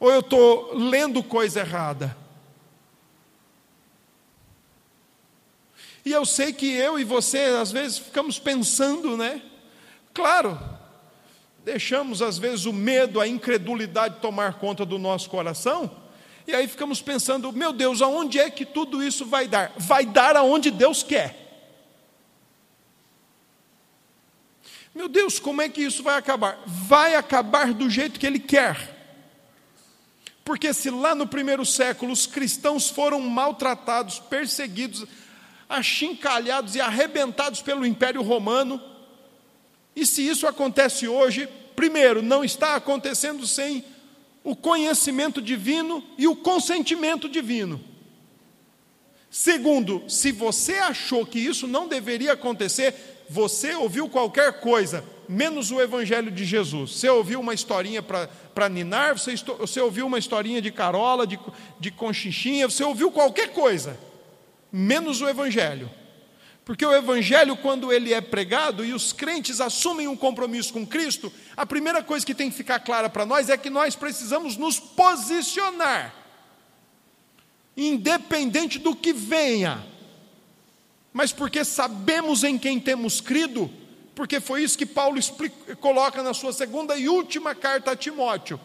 Ou 0.00 0.10
eu 0.10 0.20
estou 0.20 0.74
lendo 0.74 1.22
coisa 1.22 1.60
errada? 1.60 2.16
E 6.04 6.12
eu 6.12 6.26
sei 6.26 6.52
que 6.52 6.70
eu 6.70 6.98
e 6.98 7.04
você, 7.04 7.38
às 7.60 7.72
vezes, 7.72 7.98
ficamos 7.98 8.38
pensando, 8.38 9.16
né? 9.16 9.40
Claro, 10.14 10.56
deixamos 11.64 12.22
às 12.22 12.38
vezes 12.38 12.66
o 12.66 12.72
medo, 12.72 13.20
a 13.20 13.26
incredulidade 13.26 14.20
tomar 14.20 14.54
conta 14.54 14.86
do 14.86 14.96
nosso 14.96 15.28
coração, 15.28 15.90
e 16.46 16.54
aí 16.54 16.68
ficamos 16.68 17.02
pensando: 17.02 17.52
meu 17.52 17.72
Deus, 17.72 18.00
aonde 18.00 18.38
é 18.38 18.48
que 18.48 18.64
tudo 18.64 19.02
isso 19.02 19.26
vai 19.26 19.48
dar? 19.48 19.72
Vai 19.76 20.06
dar 20.06 20.36
aonde 20.36 20.70
Deus 20.70 21.02
quer. 21.02 21.42
Meu 24.94 25.08
Deus, 25.08 25.40
como 25.40 25.60
é 25.60 25.68
que 25.68 25.82
isso 25.82 26.04
vai 26.04 26.16
acabar? 26.16 26.62
Vai 26.64 27.16
acabar 27.16 27.74
do 27.74 27.90
jeito 27.90 28.20
que 28.20 28.26
Ele 28.26 28.38
quer. 28.38 28.94
Porque 30.44 30.72
se 30.72 30.90
lá 30.90 31.14
no 31.16 31.26
primeiro 31.26 31.66
século 31.66 32.12
os 32.12 32.26
cristãos 32.26 32.88
foram 32.88 33.18
maltratados, 33.18 34.20
perseguidos, 34.20 35.04
achincalhados 35.68 36.76
e 36.76 36.80
arrebentados 36.80 37.60
pelo 37.60 37.84
Império 37.84 38.22
Romano, 38.22 38.80
e 39.94 40.04
se 40.04 40.26
isso 40.26 40.46
acontece 40.46 41.06
hoje, 41.06 41.48
primeiro, 41.76 42.22
não 42.22 42.44
está 42.44 42.74
acontecendo 42.74 43.46
sem 43.46 43.84
o 44.42 44.54
conhecimento 44.54 45.40
divino 45.40 46.04
e 46.18 46.26
o 46.26 46.36
consentimento 46.36 47.28
divino. 47.28 47.80
Segundo, 49.30 50.04
se 50.08 50.30
você 50.30 50.74
achou 50.74 51.26
que 51.26 51.38
isso 51.38 51.66
não 51.66 51.88
deveria 51.88 52.34
acontecer, 52.34 52.94
você 53.28 53.74
ouviu 53.74 54.08
qualquer 54.08 54.60
coisa, 54.60 55.04
menos 55.28 55.70
o 55.70 55.80
Evangelho 55.80 56.30
de 56.30 56.44
Jesus. 56.44 56.92
Você 56.92 57.08
ouviu 57.08 57.40
uma 57.40 57.54
historinha 57.54 58.02
para 58.02 58.68
ninar, 58.68 59.18
você, 59.18 59.34
você 59.58 59.80
ouviu 59.80 60.06
uma 60.06 60.18
historinha 60.18 60.60
de 60.60 60.70
carola, 60.70 61.26
de, 61.26 61.38
de 61.80 61.90
conchichinha, 61.90 62.68
você 62.68 62.84
ouviu 62.84 63.10
qualquer 63.10 63.48
coisa, 63.52 63.98
menos 64.70 65.20
o 65.20 65.28
Evangelho. 65.28 65.90
Porque 66.64 66.84
o 66.84 66.94
Evangelho, 66.94 67.56
quando 67.56 67.92
ele 67.92 68.14
é 68.14 68.22
pregado 68.22 68.84
e 68.84 68.94
os 68.94 69.12
crentes 69.12 69.60
assumem 69.60 70.08
um 70.08 70.16
compromisso 70.16 70.72
com 70.72 70.86
Cristo, 70.86 71.30
a 71.54 71.66
primeira 71.66 72.02
coisa 72.02 72.24
que 72.24 72.34
tem 72.34 72.50
que 72.50 72.56
ficar 72.56 72.80
clara 72.80 73.10
para 73.10 73.26
nós 73.26 73.50
é 73.50 73.56
que 73.56 73.68
nós 73.68 73.94
precisamos 73.94 74.56
nos 74.56 74.80
posicionar, 74.80 76.14
independente 77.76 78.78
do 78.78 78.96
que 78.96 79.12
venha, 79.12 79.84
mas 81.12 81.32
porque 81.32 81.64
sabemos 81.64 82.42
em 82.42 82.58
quem 82.58 82.80
temos 82.80 83.20
crido, 83.20 83.70
porque 84.14 84.40
foi 84.40 84.62
isso 84.62 84.78
que 84.78 84.86
Paulo 84.86 85.18
explica, 85.18 85.76
coloca 85.76 86.22
na 86.22 86.32
sua 86.32 86.52
segunda 86.52 86.96
e 86.96 87.08
última 87.10 87.54
carta 87.54 87.90
a 87.90 87.96
Timóteo. 87.96 88.58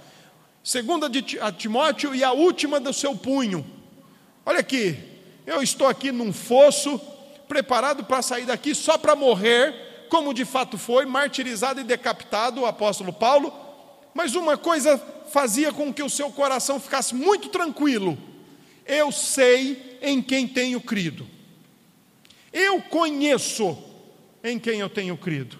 Segunda 0.64 1.10
de, 1.10 1.38
a 1.40 1.52
Timóteo 1.52 2.16
e 2.16 2.24
a 2.24 2.32
última 2.32 2.80
do 2.80 2.94
seu 2.94 3.16
punho. 3.16 3.66
Olha 4.46 4.60
aqui, 4.60 4.98
eu 5.46 5.62
estou 5.62 5.88
aqui 5.88 6.12
num 6.12 6.32
fosso, 6.32 7.02
preparado 7.50 8.06
para 8.06 8.22
sair 8.22 8.46
daqui 8.46 8.76
só 8.76 8.98
para 8.98 9.16
morrer, 9.16 10.06
como 10.08 10.34
de 10.34 10.46
fato 10.46 10.78
foi, 10.78 11.06
martirizado 11.06 11.82
e 11.82 11.84
decapitado 11.84 12.62
o 12.62 12.66
apóstolo 12.66 13.12
Paulo. 13.12 13.52
Mas 14.14 14.36
uma 14.36 14.56
coisa 14.56 14.98
fazia 15.32 15.74
com 15.74 15.94
que 15.94 16.04
o 16.04 16.10
seu 16.10 16.32
coração 16.32 16.80
ficasse 16.80 17.14
muito 17.14 17.50
tranquilo: 17.50 18.18
eu 18.86 19.12
sei 19.12 19.98
em 20.02 20.22
quem 20.22 20.48
tenho 20.48 20.80
crido. 20.80 21.28
Eu 22.54 22.82
conheço 22.82 23.78
em 24.44 24.58
quem 24.58 24.80
eu 24.80 24.90
tenho 24.90 25.18
crido. 25.18 25.58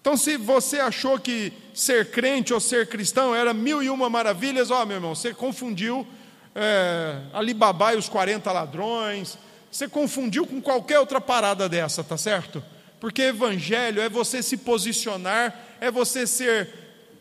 Então, 0.00 0.16
se 0.16 0.38
você 0.38 0.80
achou 0.80 1.18
que 1.18 1.52
ser 1.74 2.10
crente 2.10 2.54
ou 2.54 2.60
ser 2.60 2.88
cristão 2.88 3.34
era 3.34 3.52
mil 3.52 3.82
e 3.82 3.90
uma 3.90 4.08
maravilhas, 4.08 4.70
ó, 4.70 4.84
meu 4.86 4.96
irmão, 4.96 5.14
você 5.14 5.34
confundiu 5.34 6.06
é, 6.54 7.20
Alibaba 7.32 7.92
e 7.92 7.96
os 7.98 8.08
40 8.08 8.50
ladrões, 8.50 9.38
você 9.70 9.88
confundiu 9.88 10.46
com 10.46 10.60
qualquer 10.60 10.98
outra 10.98 11.20
parada 11.20 11.68
dessa, 11.68 12.02
tá 12.02 12.16
certo? 12.16 12.62
Porque 12.98 13.22
evangelho 13.22 14.02
é 14.02 14.08
você 14.08 14.42
se 14.42 14.56
posicionar, 14.56 15.58
é 15.80 15.90
você 15.90 16.26
ser 16.26 16.68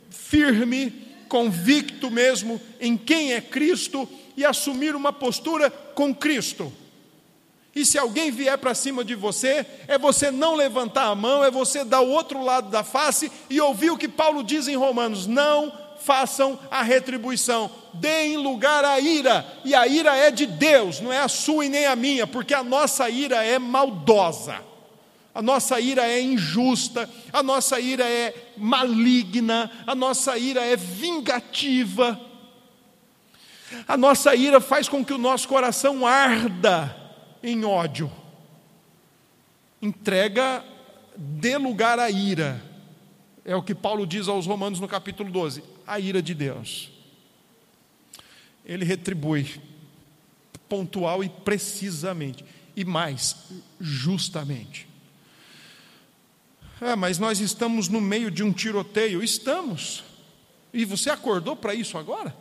firme, 0.09 1.07
convicto 1.29 2.09
mesmo 2.09 2.59
em 2.81 2.97
quem 2.97 3.33
é 3.33 3.39
Cristo 3.39 4.09
e 4.35 4.43
assumir 4.43 4.95
uma 4.95 5.13
postura 5.13 5.69
com 5.69 6.13
Cristo. 6.13 6.73
E 7.75 7.85
se 7.85 7.97
alguém 7.97 8.31
vier 8.31 8.57
para 8.57 8.73
cima 8.73 9.05
de 9.05 9.13
você, 9.13 9.65
é 9.87 9.97
você 9.97 10.31
não 10.31 10.55
levantar 10.55 11.05
a 11.05 11.15
mão, 11.15 11.43
é 11.43 11.51
você 11.51 11.85
dar 11.85 12.01
o 12.01 12.09
outro 12.09 12.43
lado 12.43 12.69
da 12.69 12.83
face 12.83 13.31
e 13.49 13.61
ouvir 13.61 13.91
o 13.91 13.97
que 13.97 14.07
Paulo 14.07 14.43
diz 14.43 14.67
em 14.67 14.75
Romanos: 14.75 15.27
não 15.27 15.71
façam 16.01 16.57
a 16.71 16.81
retribuição, 16.81 17.69
deem 17.93 18.37
lugar 18.37 18.83
à 18.85 18.99
ira, 18.99 19.45
e 19.63 19.75
a 19.75 19.87
ira 19.87 20.15
é 20.15 20.31
de 20.31 20.45
Deus, 20.45 20.99
não 20.99 21.11
é 21.11 21.19
a 21.19 21.27
sua 21.27 21.65
e 21.65 21.69
nem 21.69 21.85
a 21.85 21.95
minha, 21.95 22.25
porque 22.25 22.53
a 22.53 22.63
nossa 22.63 23.09
ira 23.09 23.43
é 23.43 23.59
maldosa, 23.59 24.61
a 25.33 25.41
nossa 25.41 25.79
ira 25.79 26.07
é 26.07 26.21
injusta, 26.21 27.09
a 27.31 27.43
nossa 27.43 27.79
ira 27.79 28.03
é 28.03 28.53
maligna, 28.57 29.71
a 29.85 29.93
nossa 29.93 30.37
ira 30.37 30.65
é 30.65 30.75
vingativa, 30.75 32.19
a 33.87 33.95
nossa 33.95 34.35
ira 34.35 34.59
faz 34.59 34.89
com 34.89 35.05
que 35.05 35.13
o 35.13 35.17
nosso 35.17 35.47
coração 35.47 36.05
arda 36.05 36.95
em 37.43 37.63
ódio. 37.63 38.11
Entrega, 39.81 40.63
dê 41.15 41.57
lugar 41.57 41.99
à 41.99 42.09
ira. 42.09 42.61
É 43.45 43.55
o 43.55 43.63
que 43.63 43.73
Paulo 43.73 44.05
diz 44.05 44.27
aos 44.27 44.45
Romanos 44.45 44.79
no 44.79 44.87
capítulo 44.87 45.31
12: 45.31 45.63
a 45.89 45.99
ira 45.99 46.21
de 46.21 46.35
Deus. 46.35 46.91
Ele 48.63 48.85
retribui 48.85 49.59
pontual 50.69 51.23
e 51.23 51.29
precisamente, 51.29 52.45
e 52.75 52.85
mais, 52.85 53.35
justamente. 53.81 54.87
Ah, 56.79 56.95
mas 56.95 57.17
nós 57.17 57.39
estamos 57.39 57.89
no 57.89 57.99
meio 57.99 58.29
de 58.29 58.43
um 58.43 58.53
tiroteio. 58.53 59.23
Estamos. 59.23 60.03
E 60.71 60.85
você 60.85 61.09
acordou 61.09 61.55
para 61.55 61.73
isso 61.73 61.97
agora? 61.97 62.35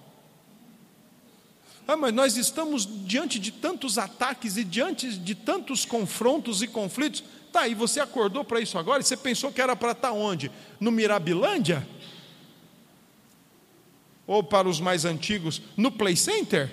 Ah, 1.89 1.97
mas 1.97 2.13
nós 2.13 2.37
estamos 2.37 2.87
diante 3.07 3.39
de 3.39 3.51
tantos 3.51 3.97
ataques 3.97 4.59
e 4.59 4.63
diante 4.63 5.11
de 5.19 5.35
tantos 5.35 5.87
confrontos 5.87 6.61
e 6.61 6.69
conflitos. 6.69 7.25
Tá, 7.51 7.67
e 7.67 7.75
você 7.75 7.99
acordou 7.99 8.45
para 8.45 8.61
isso 8.61 8.79
agora? 8.79 9.01
E 9.01 9.05
você 9.05 9.17
pensou 9.17 9.51
que 9.51 9.63
era 9.63 9.75
para 9.75 9.93
estar 9.93 10.13
onde? 10.13 10.53
No 10.79 10.93
Mirabilândia? 10.93 11.89
Ou 14.29 14.45
para 14.45 14.69
os 14.69 14.79
mais 14.79 15.05
antigos, 15.07 15.61
no 15.75 15.91
Play 15.91 16.15
Center? 16.15 16.71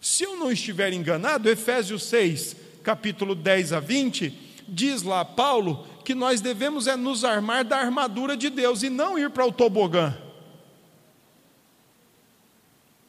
Se 0.00 0.22
eu 0.22 0.36
não 0.36 0.52
estiver 0.52 0.92
enganado, 0.92 1.50
Efésios 1.50 2.04
6, 2.04 2.54
capítulo 2.84 3.34
10 3.34 3.72
a 3.72 3.80
20, 3.80 4.32
diz 4.68 5.02
lá 5.02 5.24
Paulo 5.24 5.84
que 6.04 6.14
nós 6.14 6.40
devemos 6.40 6.86
é 6.86 6.94
nos 6.94 7.24
armar 7.24 7.64
da 7.64 7.78
armadura 7.78 8.36
de 8.36 8.50
Deus 8.50 8.82
e 8.82 8.90
não 8.90 9.18
ir 9.18 9.30
para 9.30 9.44
o 9.44 9.50
tobogã. 9.50 10.16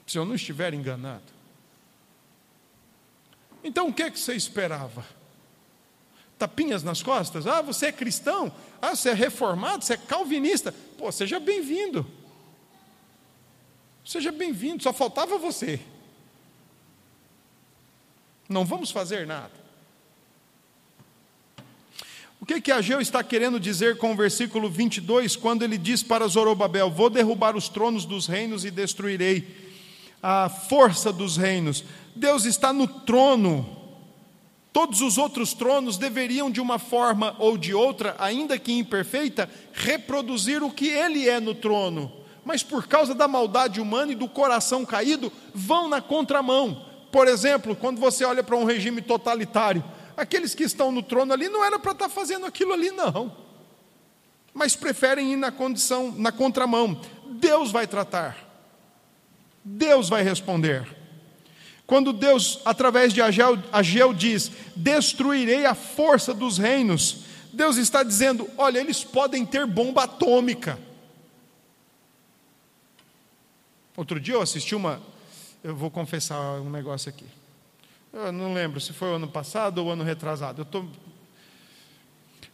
Se 0.07 0.17
eu 0.17 0.25
não 0.25 0.33
estiver 0.33 0.73
enganado. 0.73 1.37
Então 3.61 3.89
o 3.89 3.93
que 3.93 4.03
é 4.03 4.09
que 4.09 4.19
você 4.19 4.33
esperava? 4.33 5.05
Tapinhas 6.37 6.83
nas 6.83 7.01
costas? 7.01 7.47
Ah, 7.47 7.61
você 7.61 7.87
é 7.87 7.91
cristão? 7.91 8.51
Ah, 8.81 8.95
você 8.95 9.09
é 9.09 9.13
reformado? 9.13 9.83
Você 9.83 9.93
é 9.93 9.97
calvinista? 9.97 10.73
Pô, 10.97 11.11
seja 11.11 11.39
bem-vindo. 11.39 12.05
Seja 14.05 14.31
bem-vindo, 14.31 14.83
só 14.83 14.93
faltava 14.93 15.37
você. 15.37 15.79
Não 18.47 18.63
vamos 18.63 18.91
fazer 18.91 19.27
nada. 19.27 19.51
O 22.39 22.45
que 22.45 22.61
que 22.61 22.71
Ageu 22.71 23.01
está 23.01 23.23
querendo 23.23 23.59
dizer 23.59 23.97
com 23.97 24.13
o 24.13 24.15
versículo 24.15 24.69
22, 24.69 25.35
quando 25.35 25.63
ele 25.63 25.77
diz 25.77 26.03
para 26.03 26.27
Zorobabel: 26.27 26.89
Vou 26.89 27.09
derrubar 27.09 27.55
os 27.55 27.67
tronos 27.67 28.05
dos 28.05 28.27
reinos 28.27 28.63
e 28.63 28.71
destruirei 28.71 29.45
a 30.21 30.47
força 30.47 31.11
dos 31.11 31.35
reinos? 31.35 31.83
Deus 32.15 32.45
está 32.45 32.71
no 32.71 32.87
trono. 32.87 33.76
Todos 34.77 35.01
os 35.01 35.17
outros 35.17 35.55
tronos 35.55 35.97
deveriam, 35.97 36.51
de 36.51 36.61
uma 36.61 36.77
forma 36.77 37.35
ou 37.39 37.57
de 37.57 37.73
outra, 37.73 38.15
ainda 38.19 38.59
que 38.59 38.71
imperfeita, 38.71 39.49
reproduzir 39.73 40.61
o 40.61 40.69
que 40.69 40.87
ele 40.87 41.27
é 41.27 41.39
no 41.39 41.55
trono. 41.55 42.13
Mas 42.45 42.61
por 42.61 42.85
causa 42.85 43.15
da 43.15 43.27
maldade 43.27 43.81
humana 43.81 44.11
e 44.11 44.15
do 44.15 44.29
coração 44.29 44.85
caído, 44.85 45.33
vão 45.51 45.89
na 45.89 45.99
contramão. 45.99 46.85
Por 47.11 47.27
exemplo, 47.27 47.75
quando 47.75 47.99
você 47.99 48.23
olha 48.23 48.43
para 48.43 48.55
um 48.55 48.65
regime 48.65 49.01
totalitário, 49.01 49.83
aqueles 50.15 50.53
que 50.53 50.65
estão 50.65 50.91
no 50.91 51.01
trono 51.01 51.33
ali 51.33 51.49
não 51.49 51.65
era 51.65 51.79
para 51.79 51.93
estar 51.93 52.07
fazendo 52.07 52.45
aquilo 52.45 52.73
ali, 52.73 52.91
não. 52.91 53.35
Mas 54.53 54.75
preferem 54.75 55.33
ir 55.33 55.37
na 55.37 55.51
condição, 55.51 56.13
na 56.15 56.31
contramão. 56.31 57.01
Deus 57.31 57.71
vai 57.71 57.87
tratar. 57.87 58.37
Deus 59.65 60.07
vai 60.07 60.21
responder. 60.21 60.96
Quando 61.87 62.11
Deus, 62.11 62.59
através 62.65 63.13
de 63.13 63.21
Ageu, 63.21 63.57
Ageu 63.71 64.13
diz: 64.13 64.51
Destruirei 64.75 65.65
a 65.65 65.73
força 65.73 66.33
dos 66.33 66.57
reinos, 66.57 67.19
Deus 67.53 67.77
está 67.77 68.03
dizendo: 68.03 68.47
olha, 68.57 68.79
eles 68.79 69.05
podem 69.05 69.45
ter 69.45 69.65
bomba 69.65 70.03
atômica. 70.03 70.77
Outro 73.95 74.19
dia 74.19 74.33
eu 74.33 74.41
assisti 74.41 74.75
uma. 74.75 75.01
Eu 75.63 75.75
vou 75.75 75.89
confessar 75.89 76.59
um 76.59 76.69
negócio 76.69 77.09
aqui. 77.09 77.25
Eu 78.11 78.33
não 78.33 78.53
lembro 78.53 78.81
se 78.81 78.91
foi 78.91 79.09
o 79.09 79.15
ano 79.15 79.27
passado 79.27 79.77
ou 79.77 79.89
ano 79.89 80.03
retrasado. 80.03 80.61
Eu 80.61 80.65
tô, 80.65 80.85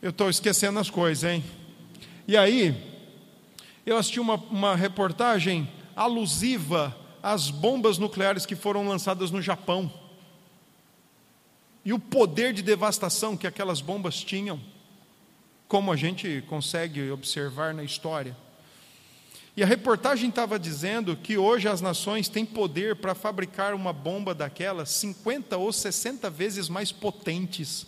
estou 0.02 0.30
esquecendo 0.30 0.80
as 0.80 0.92
coisas, 0.92 1.24
hein? 1.24 1.44
E 2.28 2.38
aí, 2.38 3.02
eu 3.84 3.98
assisti 3.98 4.20
uma, 4.20 4.36
uma 4.36 4.76
reportagem 4.76 5.70
alusiva 5.96 6.96
às 7.24 7.50
bombas 7.50 7.98
nucleares 7.98 8.46
que 8.46 8.56
foram 8.56 8.86
lançadas 8.86 9.32
no 9.32 9.42
Japão. 9.42 9.92
E 11.86 11.94
o 11.94 12.00
poder 12.00 12.54
de 12.54 12.62
devastação 12.62 13.38
que 13.38 13.48
aquelas 13.48 13.80
bombas 13.80 14.22
tinham, 14.22 14.60
como 15.68 15.92
a 15.92 15.96
gente 15.96 16.44
consegue 16.48 17.10
observar 17.10 17.74
na 17.74 17.84
história. 17.84 18.36
E 19.56 19.64
a 19.64 19.66
reportagem 19.66 20.30
estava 20.30 20.60
dizendo 20.60 21.16
que 21.16 21.38
hoje 21.38 21.68
as 21.68 21.80
nações 21.80 22.28
têm 22.28 22.46
poder 22.46 22.98
para 22.98 23.16
fabricar 23.16 23.74
uma 23.74 23.94
bomba 23.94 24.34
daquelas 24.34 24.90
50 24.90 25.58
ou 25.58 25.72
60 25.72 26.30
vezes 26.30 26.68
mais 26.68 26.92
potentes 26.92 27.86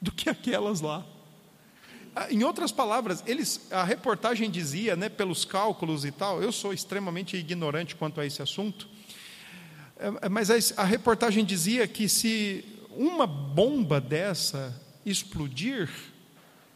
do 0.00 0.12
que 0.12 0.28
aquelas 0.28 0.80
lá. 0.80 1.04
Ah, 2.14 2.26
em 2.30 2.42
outras 2.42 2.72
palavras, 2.72 3.22
eles, 3.26 3.60
a 3.70 3.84
reportagem 3.84 4.50
dizia, 4.50 4.96
né, 4.96 5.08
pelos 5.08 5.44
cálculos 5.44 6.04
e 6.04 6.10
tal, 6.10 6.42
eu 6.42 6.50
sou 6.50 6.72
extremamente 6.72 7.36
ignorante 7.36 7.94
quanto 7.94 8.20
a 8.20 8.26
esse 8.26 8.42
assunto, 8.42 8.88
é, 9.96 10.28
mas 10.28 10.50
a, 10.50 10.82
a 10.82 10.84
reportagem 10.84 11.44
dizia 11.44 11.86
que 11.86 12.08
se 12.08 12.64
uma 12.90 13.26
bomba 13.26 14.00
dessa 14.00 14.74
explodir, 15.06 15.88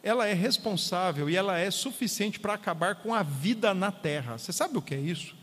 ela 0.02 0.26
é 0.26 0.32
responsável 0.32 1.28
e 1.28 1.36
ela 1.36 1.58
é 1.58 1.70
suficiente 1.70 2.38
para 2.38 2.54
acabar 2.54 2.96
com 2.96 3.14
a 3.14 3.22
vida 3.22 3.74
na 3.74 3.90
terra. 3.90 4.38
Você 4.38 4.52
sabe 4.52 4.76
o 4.78 4.82
que 4.82 4.94
é 4.94 5.00
isso? 5.00 5.34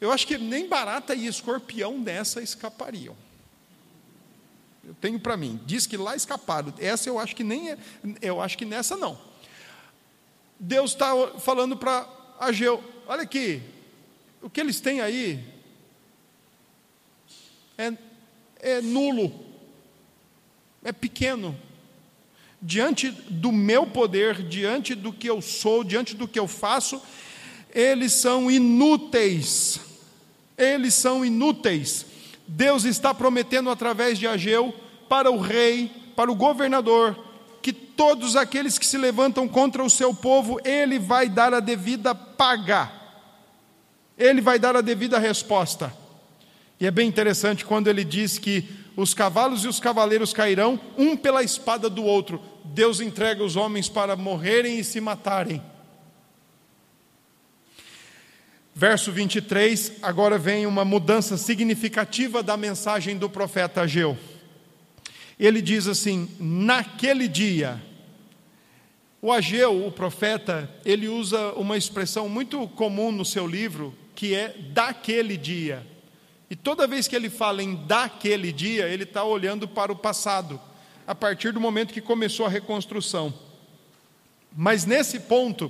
Eu 0.00 0.12
acho 0.12 0.26
que 0.26 0.36
nem 0.38 0.68
barata 0.68 1.14
e 1.14 1.26
escorpião 1.26 2.00
dessa 2.02 2.42
escapariam. 2.42 3.16
Eu 4.88 4.94
tenho 4.94 5.20
para 5.20 5.36
mim. 5.36 5.60
Diz 5.66 5.86
que 5.86 5.98
lá 5.98 6.16
escaparam. 6.16 6.72
Essa 6.78 7.10
eu 7.10 7.18
acho 7.18 7.36
que 7.36 7.44
nem 7.44 7.72
é, 7.72 7.78
eu 8.22 8.40
acho 8.40 8.56
que 8.56 8.64
nessa 8.64 8.96
não. 8.96 9.18
Deus 10.58 10.92
está 10.92 11.12
falando 11.38 11.76
para 11.76 12.08
Ageu: 12.40 12.82
olha 13.06 13.20
aqui, 13.20 13.60
o 14.40 14.48
que 14.48 14.58
eles 14.58 14.80
têm 14.80 15.02
aí 15.02 15.44
é, 17.76 17.92
é 18.60 18.80
nulo 18.80 19.30
é 20.82 20.90
pequeno. 20.90 21.54
Diante 22.62 23.10
do 23.10 23.52
meu 23.52 23.86
poder, 23.86 24.42
diante 24.42 24.94
do 24.94 25.12
que 25.12 25.28
eu 25.28 25.42
sou, 25.42 25.84
diante 25.84 26.16
do 26.16 26.26
que 26.26 26.38
eu 26.38 26.48
faço, 26.48 27.00
eles 27.74 28.14
são 28.14 28.50
inúteis. 28.50 29.80
Eles 30.56 30.94
são 30.94 31.22
inúteis. 31.22 32.06
Deus 32.48 32.84
está 32.84 33.12
prometendo 33.12 33.68
através 33.68 34.18
de 34.18 34.26
Ageu 34.26 34.74
para 35.06 35.30
o 35.30 35.38
rei, 35.38 35.90
para 36.16 36.32
o 36.32 36.34
governador, 36.34 37.16
que 37.60 37.72
todos 37.72 38.36
aqueles 38.36 38.78
que 38.78 38.86
se 38.86 38.96
levantam 38.96 39.46
contra 39.46 39.84
o 39.84 39.90
seu 39.90 40.14
povo, 40.14 40.58
ele 40.64 40.98
vai 40.98 41.28
dar 41.28 41.52
a 41.52 41.60
devida 41.60 42.14
paga. 42.14 42.90
Ele 44.16 44.40
vai 44.40 44.58
dar 44.58 44.74
a 44.74 44.80
devida 44.80 45.18
resposta. 45.18 45.92
E 46.80 46.86
é 46.86 46.90
bem 46.90 47.06
interessante 47.06 47.64
quando 47.64 47.88
ele 47.88 48.02
diz 48.02 48.38
que 48.38 48.66
os 48.96 49.12
cavalos 49.12 49.64
e 49.64 49.68
os 49.68 49.78
cavaleiros 49.78 50.32
cairão, 50.32 50.80
um 50.96 51.16
pela 51.16 51.42
espada 51.42 51.90
do 51.90 52.02
outro. 52.02 52.42
Deus 52.64 53.00
entrega 53.00 53.44
os 53.44 53.56
homens 53.56 53.88
para 53.88 54.16
morrerem 54.16 54.78
e 54.78 54.84
se 54.84 55.00
matarem. 55.00 55.62
Verso 58.78 59.10
23, 59.10 59.94
agora 60.02 60.38
vem 60.38 60.64
uma 60.64 60.84
mudança 60.84 61.36
significativa 61.36 62.44
da 62.44 62.56
mensagem 62.56 63.18
do 63.18 63.28
profeta 63.28 63.80
Ageu. 63.80 64.16
Ele 65.36 65.60
diz 65.60 65.88
assim: 65.88 66.30
naquele 66.38 67.26
dia, 67.26 67.82
o 69.20 69.32
Ageu, 69.32 69.84
o 69.84 69.90
profeta, 69.90 70.72
ele 70.84 71.08
usa 71.08 71.54
uma 71.54 71.76
expressão 71.76 72.28
muito 72.28 72.68
comum 72.68 73.10
no 73.10 73.24
seu 73.24 73.48
livro, 73.48 73.92
que 74.14 74.32
é 74.32 74.54
daquele 74.72 75.36
dia. 75.36 75.84
E 76.48 76.54
toda 76.54 76.86
vez 76.86 77.08
que 77.08 77.16
ele 77.16 77.28
fala 77.28 77.60
em 77.60 77.74
daquele 77.74 78.52
dia, 78.52 78.86
ele 78.86 79.02
está 79.02 79.24
olhando 79.24 79.66
para 79.66 79.90
o 79.90 79.96
passado, 79.96 80.60
a 81.04 81.16
partir 81.16 81.52
do 81.52 81.58
momento 81.58 81.92
que 81.92 82.00
começou 82.00 82.46
a 82.46 82.48
reconstrução. 82.48 83.34
Mas 84.56 84.86
nesse 84.86 85.18
ponto, 85.18 85.68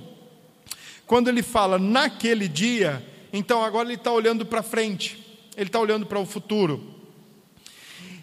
quando 1.09 1.27
ele 1.27 1.41
fala 1.41 1.79
naquele 1.79 2.47
dia, 2.47 3.03
então 3.33 3.63
agora 3.63 3.87
ele 3.87 3.95
está 3.95 4.11
olhando 4.11 4.45
para 4.45 4.61
frente, 4.61 5.17
ele 5.57 5.65
está 5.65 5.79
olhando 5.79 6.05
para 6.05 6.19
o 6.19 6.25
futuro. 6.25 6.83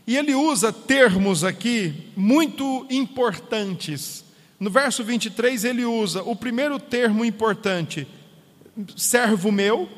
E 0.06 0.16
ele 0.16 0.36
usa 0.36 0.72
termos 0.72 1.42
aqui 1.42 2.12
muito 2.16 2.86
importantes. 2.88 4.24
No 4.60 4.70
verso 4.70 5.02
23, 5.02 5.64
ele 5.64 5.84
usa 5.84 6.22
o 6.22 6.36
primeiro 6.36 6.78
termo 6.78 7.24
importante, 7.24 8.06
servo 8.96 9.50
meu, 9.50 9.88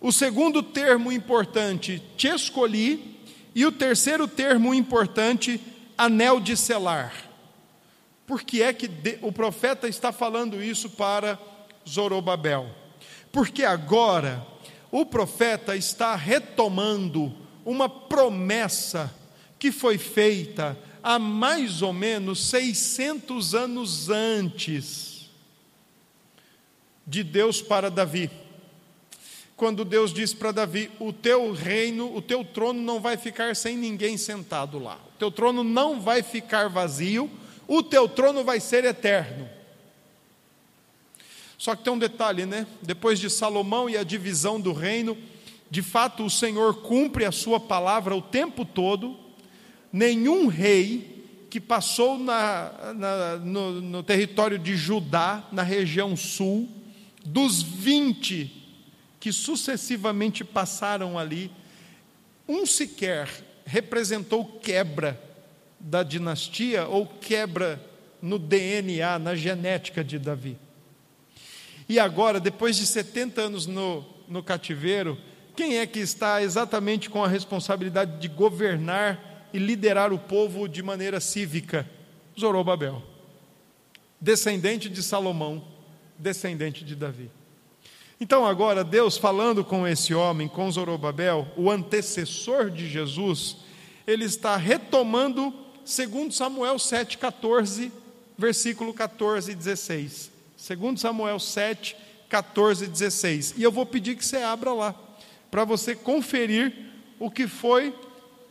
o 0.00 0.10
segundo 0.10 0.62
termo 0.62 1.12
importante, 1.12 2.02
te 2.16 2.28
escolhi. 2.28 3.20
E 3.54 3.66
o 3.66 3.72
terceiro 3.72 4.26
termo 4.26 4.72
importante, 4.72 5.60
anel 5.98 6.40
de 6.40 6.56
selar. 6.56 7.12
Por 8.26 8.42
que 8.42 8.62
é 8.62 8.72
que 8.72 8.88
o 9.20 9.30
profeta 9.30 9.86
está 9.86 10.10
falando 10.10 10.62
isso 10.62 10.88
para 10.88 11.38
Zorobabel? 11.88 12.68
Porque 13.32 13.64
agora 13.64 14.46
o 14.90 15.06
profeta 15.06 15.76
está 15.76 16.14
retomando 16.16 17.32
uma 17.64 17.88
promessa 17.88 19.14
que 19.58 19.70
foi 19.70 19.98
feita 19.98 20.76
há 21.02 21.18
mais 21.18 21.82
ou 21.82 21.92
menos 21.92 22.44
600 22.46 23.54
anos 23.54 24.08
antes 24.08 25.30
de 27.06 27.22
Deus 27.22 27.60
para 27.60 27.90
Davi. 27.90 28.30
Quando 29.56 29.84
Deus 29.84 30.12
disse 30.12 30.34
para 30.34 30.52
Davi: 30.52 30.90
O 30.98 31.12
teu 31.12 31.52
reino, 31.52 32.14
o 32.16 32.22
teu 32.22 32.44
trono 32.44 32.80
não 32.80 32.98
vai 32.98 33.16
ficar 33.16 33.54
sem 33.54 33.76
ninguém 33.76 34.16
sentado 34.16 34.78
lá, 34.78 34.98
o 35.14 35.18
teu 35.18 35.30
trono 35.30 35.62
não 35.62 36.00
vai 36.00 36.22
ficar 36.22 36.68
vazio, 36.68 37.30
o 37.68 37.82
teu 37.82 38.08
trono 38.08 38.42
vai 38.42 38.58
ser 38.58 38.84
eterno. 38.84 39.59
Só 41.60 41.76
que 41.76 41.84
tem 41.84 41.92
um 41.92 41.98
detalhe, 41.98 42.46
né? 42.46 42.66
Depois 42.80 43.20
de 43.20 43.28
Salomão 43.28 43.90
e 43.90 43.94
a 43.94 44.02
divisão 44.02 44.58
do 44.58 44.72
reino, 44.72 45.14
de 45.70 45.82
fato 45.82 46.24
o 46.24 46.30
Senhor 46.30 46.80
cumpre 46.80 47.26
a 47.26 47.30
sua 47.30 47.60
palavra 47.60 48.16
o 48.16 48.22
tempo 48.22 48.64
todo, 48.64 49.14
nenhum 49.92 50.46
rei 50.46 51.22
que 51.50 51.60
passou 51.60 52.18
na, 52.18 52.94
na, 52.96 53.36
no, 53.36 53.78
no 53.82 54.02
território 54.02 54.58
de 54.58 54.74
Judá, 54.74 55.46
na 55.52 55.62
região 55.62 56.16
sul, 56.16 56.66
dos 57.26 57.60
20 57.62 58.50
que 59.20 59.30
sucessivamente 59.30 60.42
passaram 60.42 61.18
ali, 61.18 61.50
um 62.48 62.64
sequer 62.64 63.28
representou 63.66 64.46
quebra 64.46 65.22
da 65.78 66.02
dinastia 66.02 66.86
ou 66.86 67.04
quebra 67.04 67.78
no 68.22 68.38
DNA, 68.38 69.18
na 69.18 69.34
genética 69.34 70.02
de 70.02 70.18
Davi. 70.18 70.56
E 71.90 71.98
agora, 71.98 72.38
depois 72.38 72.76
de 72.76 72.86
70 72.86 73.40
anos 73.40 73.66
no, 73.66 74.06
no 74.28 74.44
cativeiro, 74.44 75.18
quem 75.56 75.78
é 75.78 75.86
que 75.88 75.98
está 75.98 76.40
exatamente 76.40 77.10
com 77.10 77.24
a 77.24 77.26
responsabilidade 77.26 78.20
de 78.20 78.28
governar 78.28 79.48
e 79.52 79.58
liderar 79.58 80.12
o 80.12 80.18
povo 80.18 80.68
de 80.68 80.84
maneira 80.84 81.18
cívica? 81.18 81.84
Zorobabel, 82.38 83.02
descendente 84.20 84.88
de 84.88 85.02
Salomão, 85.02 85.64
descendente 86.16 86.84
de 86.84 86.94
Davi. 86.94 87.28
Então, 88.20 88.46
agora, 88.46 88.84
Deus 88.84 89.18
falando 89.18 89.64
com 89.64 89.84
esse 89.84 90.14
homem, 90.14 90.46
com 90.46 90.70
Zorobabel, 90.70 91.48
o 91.56 91.68
antecessor 91.68 92.70
de 92.70 92.88
Jesus, 92.88 93.56
ele 94.06 94.26
está 94.26 94.56
retomando, 94.56 95.52
segundo 95.84 96.32
Samuel 96.32 96.76
7,14, 96.76 97.90
versículo 98.38 98.94
14 98.94 99.50
e 99.50 99.54
16. 99.56 100.38
Segundo 100.60 101.00
Samuel 101.00 101.40
7, 101.40 101.96
14 102.28 102.84
e 102.84 102.88
16. 102.88 103.54
E 103.56 103.62
eu 103.62 103.72
vou 103.72 103.86
pedir 103.86 104.14
que 104.14 104.22
você 104.22 104.36
abra 104.36 104.74
lá 104.74 104.94
para 105.50 105.64
você 105.64 105.96
conferir 105.96 106.70
o 107.18 107.30
que 107.30 107.48
foi 107.48 107.98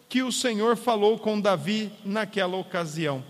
que 0.09 0.23
o 0.23 0.31
Senhor 0.31 0.75
falou 0.75 1.19
com 1.19 1.39
Davi 1.39 1.91
naquela 2.03 2.57
ocasião. 2.57 3.23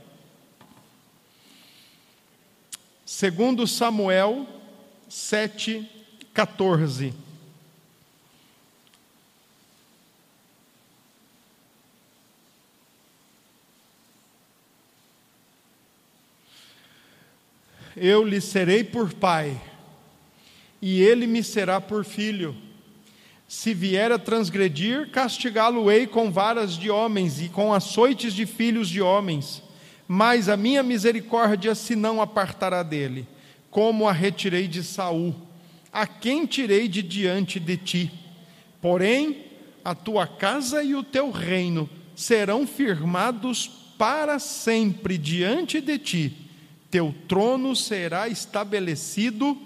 Segundo 3.05 3.67
Samuel 3.67 4.47
7, 5.09 5.85
14. 6.33 7.13
Eu 17.99 18.23
lhe 18.23 18.39
serei 18.39 18.83
por 18.83 19.13
pai, 19.13 19.59
e 20.81 21.01
ele 21.01 21.27
me 21.27 21.43
será 21.43 21.81
por 21.81 22.05
filho 22.05 22.55
se 23.49 23.73
vier 23.73 24.11
a 24.11 24.19
transgredir, 24.19 25.09
castigá-lo-ei 25.09 26.05
com 26.05 26.31
varas 26.31 26.77
de 26.77 26.91
homens 26.91 27.41
e 27.41 27.49
com 27.49 27.73
açoites 27.73 28.31
de 28.31 28.45
filhos 28.45 28.87
de 28.87 29.01
homens. 29.01 29.63
Mas 30.07 30.47
a 30.47 30.55
minha 30.55 30.83
misericórdia 30.83 31.73
se 31.73 31.95
não 31.95 32.21
apartará 32.21 32.83
dele, 32.83 33.27
como 33.71 34.07
a 34.07 34.11
retirei 34.11 34.67
de 34.67 34.83
Saul, 34.83 35.35
a 35.91 36.05
quem 36.05 36.45
tirei 36.45 36.87
de 36.87 37.01
diante 37.01 37.59
de 37.59 37.75
ti. 37.75 38.11
Porém, 38.79 39.45
a 39.83 39.95
tua 39.95 40.27
casa 40.27 40.83
e 40.83 40.93
o 40.93 41.03
teu 41.03 41.31
reino 41.31 41.89
serão 42.15 42.67
firmados 42.67 43.67
para 43.97 44.37
sempre 44.37 45.17
diante 45.17 45.81
de 45.81 45.97
ti. 45.97 46.48
Teu 46.89 47.13
trono 47.27 47.75
será 47.75 48.27
estabelecido 48.27 49.57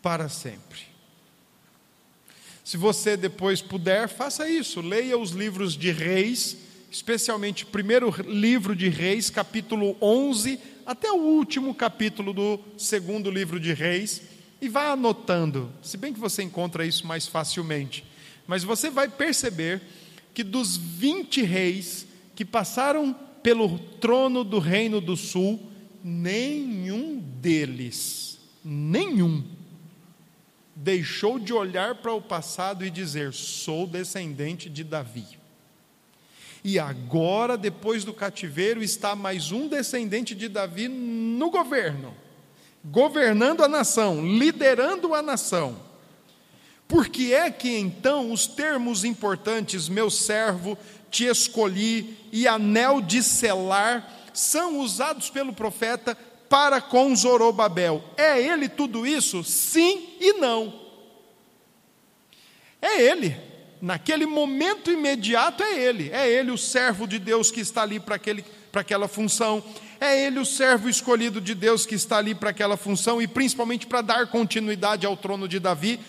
para 0.00 0.28
sempre. 0.28 0.88
Se 2.64 2.76
você 2.76 3.16
depois 3.16 3.62
puder, 3.62 4.08
faça 4.08 4.48
isso. 4.48 4.80
Leia 4.80 5.16
os 5.16 5.30
livros 5.30 5.74
de 5.74 5.90
Reis, 5.90 6.56
especialmente 6.90 7.64
o 7.64 7.68
primeiro 7.68 8.14
livro 8.26 8.76
de 8.76 8.88
Reis, 8.88 9.30
capítulo 9.30 9.96
11, 10.00 10.58
até 10.84 11.10
o 11.10 11.16
último 11.16 11.74
capítulo 11.74 12.32
do 12.32 12.60
segundo 12.76 13.30
livro 13.30 13.58
de 13.58 13.72
Reis, 13.72 14.22
e 14.60 14.68
vá 14.68 14.92
anotando. 14.92 15.72
Se 15.82 15.96
bem 15.96 16.12
que 16.12 16.20
você 16.20 16.42
encontra 16.42 16.84
isso 16.84 17.06
mais 17.06 17.26
facilmente. 17.26 18.04
Mas 18.46 18.64
você 18.64 18.90
vai 18.90 19.08
perceber 19.08 19.80
que 20.32 20.42
dos 20.42 20.76
20 20.76 21.42
reis 21.42 22.06
que 22.34 22.44
passaram 22.44 23.14
pelo 23.42 23.78
trono 23.78 24.44
do 24.44 24.58
Reino 24.58 25.00
do 25.00 25.16
Sul, 25.16 25.60
nenhum 26.08 27.18
deles, 27.18 28.38
nenhum, 28.64 29.44
deixou 30.74 31.38
de 31.38 31.52
olhar 31.52 31.96
para 31.96 32.14
o 32.14 32.22
passado 32.22 32.84
e 32.84 32.90
dizer: 32.90 33.32
sou 33.34 33.86
descendente 33.86 34.70
de 34.70 34.82
Davi. 34.82 35.26
E 36.64 36.78
agora, 36.78 37.56
depois 37.56 38.04
do 38.04 38.12
cativeiro, 38.12 38.82
está 38.82 39.14
mais 39.14 39.52
um 39.52 39.68
descendente 39.68 40.34
de 40.34 40.48
Davi 40.48 40.88
no 40.88 41.50
governo, 41.50 42.14
governando 42.84 43.62
a 43.62 43.68
nação, 43.68 44.26
liderando 44.26 45.14
a 45.14 45.22
nação. 45.22 45.88
Por 46.88 47.08
que 47.08 47.34
é 47.34 47.50
que 47.50 47.76
então 47.76 48.32
os 48.32 48.46
termos 48.46 49.04
importantes, 49.04 49.88
meu 49.88 50.08
servo, 50.08 50.76
te 51.10 51.26
escolhi 51.26 52.16
e 52.32 52.48
anel 52.48 53.00
de 53.00 53.22
selar, 53.22 54.17
são 54.32 54.78
usados 54.78 55.30
pelo 55.30 55.52
profeta 55.52 56.16
para 56.48 56.80
com 56.80 57.14
Zorobabel. 57.14 58.02
É 58.16 58.40
ele 58.40 58.68
tudo 58.68 59.06
isso? 59.06 59.44
Sim 59.44 60.16
e 60.20 60.34
não. 60.34 60.72
É 62.80 63.02
ele. 63.02 63.36
Naquele 63.80 64.26
momento 64.26 64.90
imediato 64.90 65.62
é 65.62 65.78
ele. 65.78 66.10
É 66.12 66.28
ele 66.28 66.50
o 66.50 66.58
servo 66.58 67.06
de 67.06 67.18
Deus 67.18 67.50
que 67.50 67.60
está 67.60 67.82
ali 67.82 68.00
para, 68.00 68.16
aquele, 68.16 68.44
para 68.72 68.80
aquela 68.80 69.06
função. 69.06 69.62
É 70.00 70.26
ele 70.26 70.38
o 70.38 70.44
servo 70.44 70.88
escolhido 70.88 71.40
de 71.40 71.54
Deus 71.54 71.84
que 71.84 71.94
está 71.94 72.18
ali 72.18 72.34
para 72.34 72.50
aquela 72.50 72.76
função 72.76 73.20
e 73.20 73.26
principalmente 73.26 73.86
para 73.86 74.00
dar 74.00 74.26
continuidade 74.28 75.06
ao 75.06 75.16
trono 75.16 75.48
de 75.48 75.58
Davi. 75.58 76.00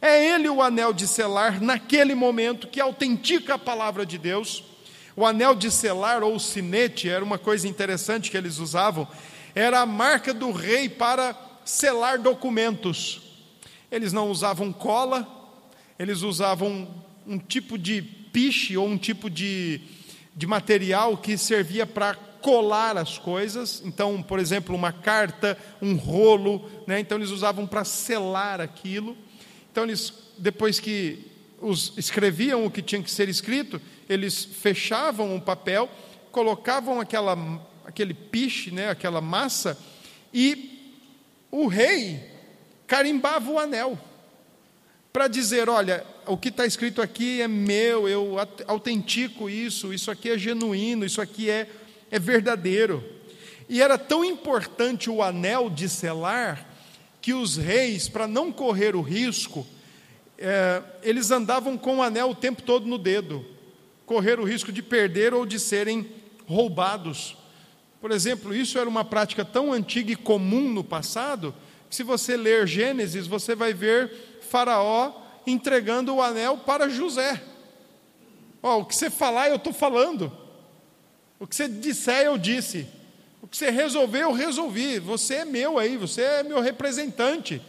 É 0.00 0.34
ele 0.34 0.48
o 0.48 0.62
anel 0.62 0.92
de 0.92 1.06
selar 1.06 1.60
naquele 1.60 2.14
momento 2.14 2.68
que 2.68 2.80
autentica 2.80 3.54
a 3.54 3.58
palavra 3.58 4.06
de 4.06 4.16
Deus. 4.16 4.64
O 5.16 5.26
anel 5.26 5.54
de 5.54 5.70
selar 5.70 6.22
ou 6.22 6.38
sinete 6.38 7.08
era 7.08 7.24
uma 7.24 7.38
coisa 7.38 7.66
interessante 7.66 8.30
que 8.30 8.36
eles 8.36 8.58
usavam 8.58 9.06
era 9.54 9.80
a 9.80 9.86
marca 9.86 10.32
do 10.32 10.52
rei 10.52 10.88
para 10.88 11.36
selar 11.64 12.18
documentos. 12.18 13.22
Eles 13.90 14.12
não 14.12 14.30
usavam 14.30 14.72
cola, 14.72 15.26
eles 15.98 16.22
usavam 16.22 16.88
um 17.26 17.38
tipo 17.38 17.76
de 17.76 18.00
piche 18.02 18.76
ou 18.76 18.86
um 18.86 18.96
tipo 18.96 19.28
de, 19.28 19.80
de 20.34 20.46
material 20.46 21.16
que 21.16 21.36
servia 21.36 21.86
para 21.86 22.14
colar 22.14 22.96
as 22.96 23.18
coisas. 23.18 23.82
Então, 23.84 24.22
por 24.22 24.38
exemplo, 24.38 24.74
uma 24.74 24.92
carta, 24.92 25.58
um 25.82 25.96
rolo, 25.96 26.70
né? 26.86 27.00
então 27.00 27.18
eles 27.18 27.30
usavam 27.30 27.66
para 27.66 27.84
selar 27.84 28.60
aquilo. 28.60 29.16
Então, 29.70 29.84
eles, 29.84 30.12
depois 30.38 30.80
que 30.80 31.26
os 31.60 31.92
escreviam 31.96 32.64
o 32.64 32.70
que 32.70 32.80
tinha 32.80 33.02
que 33.02 33.10
ser 33.10 33.28
escrito, 33.28 33.80
eles 34.12 34.44
fechavam 34.44 35.36
o 35.36 35.40
papel, 35.40 35.88
colocavam 36.32 37.00
aquela 37.00 37.36
aquele 37.84 38.14
piche, 38.14 38.70
né, 38.70 38.88
aquela 38.88 39.20
massa, 39.20 39.78
e 40.32 40.94
o 41.50 41.66
rei 41.66 42.22
carimbava 42.86 43.50
o 43.50 43.58
anel 43.58 43.98
para 45.12 45.28
dizer: 45.28 45.68
olha, 45.68 46.04
o 46.26 46.36
que 46.36 46.48
está 46.48 46.66
escrito 46.66 47.02
aqui 47.02 47.40
é 47.40 47.48
meu, 47.48 48.08
eu 48.08 48.36
autentico 48.66 49.48
isso, 49.48 49.92
isso 49.92 50.10
aqui 50.10 50.30
é 50.30 50.38
genuíno, 50.38 51.04
isso 51.04 51.20
aqui 51.20 51.50
é, 51.50 51.68
é 52.10 52.18
verdadeiro. 52.18 53.04
E 53.68 53.80
era 53.80 53.96
tão 53.96 54.24
importante 54.24 55.08
o 55.08 55.22
anel 55.22 55.70
de 55.70 55.88
selar 55.88 56.66
que 57.20 57.32
os 57.32 57.56
reis, 57.56 58.08
para 58.08 58.26
não 58.26 58.50
correr 58.50 58.96
o 58.96 59.02
risco, 59.02 59.66
é, 60.38 60.82
eles 61.02 61.30
andavam 61.30 61.76
com 61.76 61.98
o 61.98 62.02
anel 62.02 62.30
o 62.30 62.34
tempo 62.34 62.62
todo 62.62 62.86
no 62.86 62.98
dedo, 62.98 63.44
correr 64.10 64.40
o 64.40 64.44
risco 64.44 64.72
de 64.72 64.82
perder 64.82 65.32
ou 65.32 65.46
de 65.46 65.56
serem 65.60 66.04
roubados. 66.44 67.36
Por 68.00 68.10
exemplo, 68.10 68.52
isso 68.52 68.76
era 68.76 68.88
uma 68.88 69.04
prática 69.04 69.44
tão 69.44 69.72
antiga 69.72 70.10
e 70.10 70.16
comum 70.16 70.68
no 70.68 70.82
passado, 70.82 71.54
que 71.88 71.94
se 71.94 72.02
você 72.02 72.36
ler 72.36 72.66
Gênesis, 72.66 73.28
você 73.28 73.54
vai 73.54 73.72
ver 73.72 74.40
Faraó 74.50 75.12
entregando 75.46 76.12
o 76.12 76.20
anel 76.20 76.58
para 76.58 76.88
José. 76.88 77.40
Ó, 78.60 78.80
o 78.80 78.84
que 78.84 78.96
você 78.96 79.08
falar, 79.08 79.48
eu 79.48 79.54
estou 79.54 79.72
falando. 79.72 80.36
O 81.38 81.46
que 81.46 81.54
você 81.54 81.68
disser, 81.68 82.26
eu 82.26 82.36
disse. 82.36 82.88
O 83.40 83.46
que 83.46 83.56
você 83.56 83.70
resolver, 83.70 84.22
eu 84.22 84.32
resolvi. 84.32 84.98
Você 84.98 85.34
é 85.34 85.44
meu 85.44 85.78
aí, 85.78 85.96
você 85.96 86.22
é 86.22 86.42
meu 86.42 86.58
representante. 86.58 87.62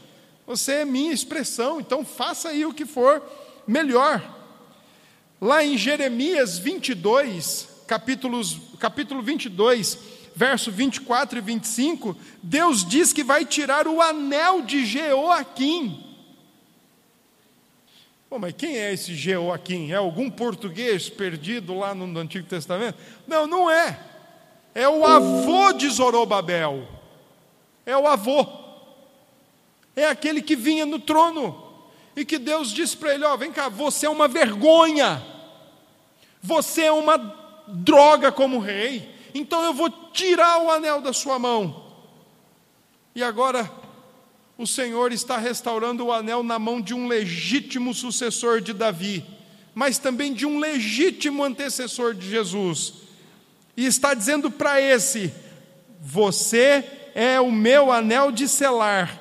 Você 0.47 0.71
é 0.77 0.85
minha 0.85 1.13
expressão. 1.13 1.79
Então 1.79 2.03
faça 2.03 2.49
aí 2.49 2.65
o 2.65 2.73
que 2.73 2.87
for 2.87 3.21
melhor. 3.67 4.40
Lá 5.41 5.65
em 5.65 5.75
Jeremias 5.75 6.59
22, 6.59 7.67
capítulos, 7.87 8.59
capítulo 8.79 9.23
22, 9.23 9.97
verso 10.35 10.71
24 10.71 11.39
e 11.39 11.41
25, 11.41 12.15
Deus 12.43 12.87
diz 12.87 13.11
que 13.11 13.23
vai 13.23 13.43
tirar 13.43 13.87
o 13.87 13.99
anel 13.99 14.61
de 14.61 14.85
Jeoaquim. 14.85 16.05
Pô, 18.29 18.37
mas 18.37 18.53
quem 18.53 18.77
é 18.77 18.93
esse 18.93 19.15
Jeoaquim? 19.15 19.91
É 19.91 19.95
algum 19.95 20.29
português 20.29 21.09
perdido 21.09 21.73
lá 21.73 21.95
no 21.95 22.19
Antigo 22.19 22.47
Testamento? 22.47 22.99
Não, 23.27 23.47
não 23.47 23.69
é. 23.69 23.99
É 24.75 24.87
o 24.87 25.03
avô 25.05 25.73
de 25.73 25.89
Zorobabel. 25.89 26.87
É 27.83 27.97
o 27.97 28.07
avô. 28.07 28.45
É 29.95 30.05
aquele 30.05 30.41
que 30.41 30.55
vinha 30.55 30.85
no 30.85 30.99
trono. 30.99 31.60
E 32.15 32.25
que 32.25 32.37
Deus 32.37 32.71
disse 32.71 32.97
para 32.97 33.13
ele: 33.13 33.23
Ó, 33.23 33.35
vem 33.37 33.51
cá, 33.51 33.69
você 33.69 34.05
é 34.05 34.09
uma 34.09 34.27
vergonha. 34.27 35.21
Você 36.41 36.83
é 36.83 36.91
uma 36.91 37.17
droga 37.67 38.31
como 38.31 38.59
rei. 38.59 39.09
Então 39.33 39.63
eu 39.63 39.73
vou 39.73 39.89
tirar 40.11 40.61
o 40.61 40.71
anel 40.71 41.01
da 41.01 41.13
sua 41.13 41.39
mão. 41.39 41.91
E 43.15 43.23
agora 43.23 43.69
o 44.57 44.67
Senhor 44.67 45.11
está 45.11 45.37
restaurando 45.37 46.05
o 46.05 46.13
anel 46.13 46.43
na 46.43 46.59
mão 46.59 46.81
de 46.81 46.93
um 46.93 47.07
legítimo 47.07 47.93
sucessor 47.93 48.61
de 48.61 48.73
Davi, 48.73 49.25
mas 49.73 49.97
também 49.97 50.33
de 50.33 50.45
um 50.45 50.59
legítimo 50.59 51.43
antecessor 51.43 52.13
de 52.13 52.29
Jesus. 52.29 52.93
E 53.75 53.85
está 53.85 54.13
dizendo 54.13 54.51
para 54.51 54.81
esse: 54.81 55.33
Você 55.99 56.83
é 57.15 57.39
o 57.39 57.51
meu 57.51 57.91
anel 57.91 58.31
de 58.31 58.47
selar, 58.47 59.20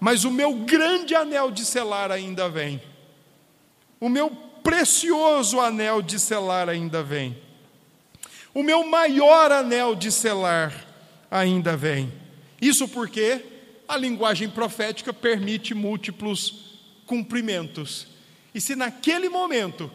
mas 0.00 0.24
o 0.24 0.30
meu 0.30 0.54
grande 0.54 1.14
anel 1.14 1.50
de 1.50 1.64
selar 1.64 2.10
ainda 2.10 2.48
vem. 2.48 2.80
O 4.00 4.08
meu 4.08 4.30
precioso 4.30 5.60
anel 5.60 6.00
de 6.00 6.18
selar 6.18 6.68
ainda 6.68 7.02
vem. 7.02 7.36
O 8.54 8.62
meu 8.62 8.86
maior 8.86 9.52
anel 9.52 9.94
de 9.94 10.10
selar 10.10 10.72
ainda 11.30 11.76
vem. 11.76 12.12
Isso 12.60 12.88
porque 12.88 13.44
a 13.86 13.96
linguagem 13.96 14.48
profética 14.48 15.12
permite 15.12 15.74
múltiplos 15.74 16.78
cumprimentos. 17.06 18.06
E 18.54 18.60
se 18.60 18.74
naquele 18.74 19.28
momento 19.28 19.90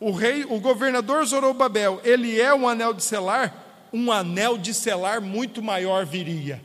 o 0.00 0.10
rei, 0.10 0.44
o 0.44 0.60
governador 0.60 1.24
Zorobabel, 1.24 2.00
ele 2.04 2.40
é 2.40 2.52
um 2.54 2.68
anel 2.68 2.92
de 2.92 3.02
selar, 3.02 3.88
um 3.92 4.12
anel 4.12 4.58
de 4.58 4.74
selar 4.74 5.20
muito 5.20 5.62
maior 5.62 6.04
viria. 6.04 6.62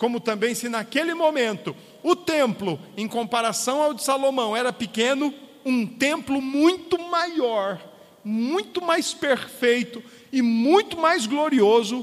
Como 0.00 0.18
também 0.18 0.54
se 0.54 0.66
naquele 0.66 1.12
momento 1.12 1.76
o 2.02 2.16
templo, 2.16 2.80
em 2.96 3.06
comparação 3.06 3.82
ao 3.82 3.92
de 3.92 4.02
Salomão, 4.02 4.56
era 4.56 4.72
pequeno, 4.72 5.34
um 5.62 5.86
templo 5.86 6.40
muito 6.40 6.98
maior, 6.98 7.78
muito 8.24 8.80
mais 8.80 9.12
perfeito 9.12 10.02
e 10.32 10.40
muito 10.40 10.96
mais 10.96 11.26
glorioso 11.26 12.02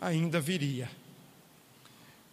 ainda 0.00 0.40
viria. 0.40 0.90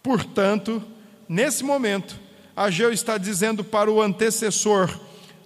Portanto, 0.02 0.82
nesse 1.28 1.62
momento, 1.62 2.18
Ageu 2.56 2.92
está 2.92 3.16
dizendo 3.16 3.62
para 3.62 3.88
o 3.88 4.02
antecessor 4.02 4.90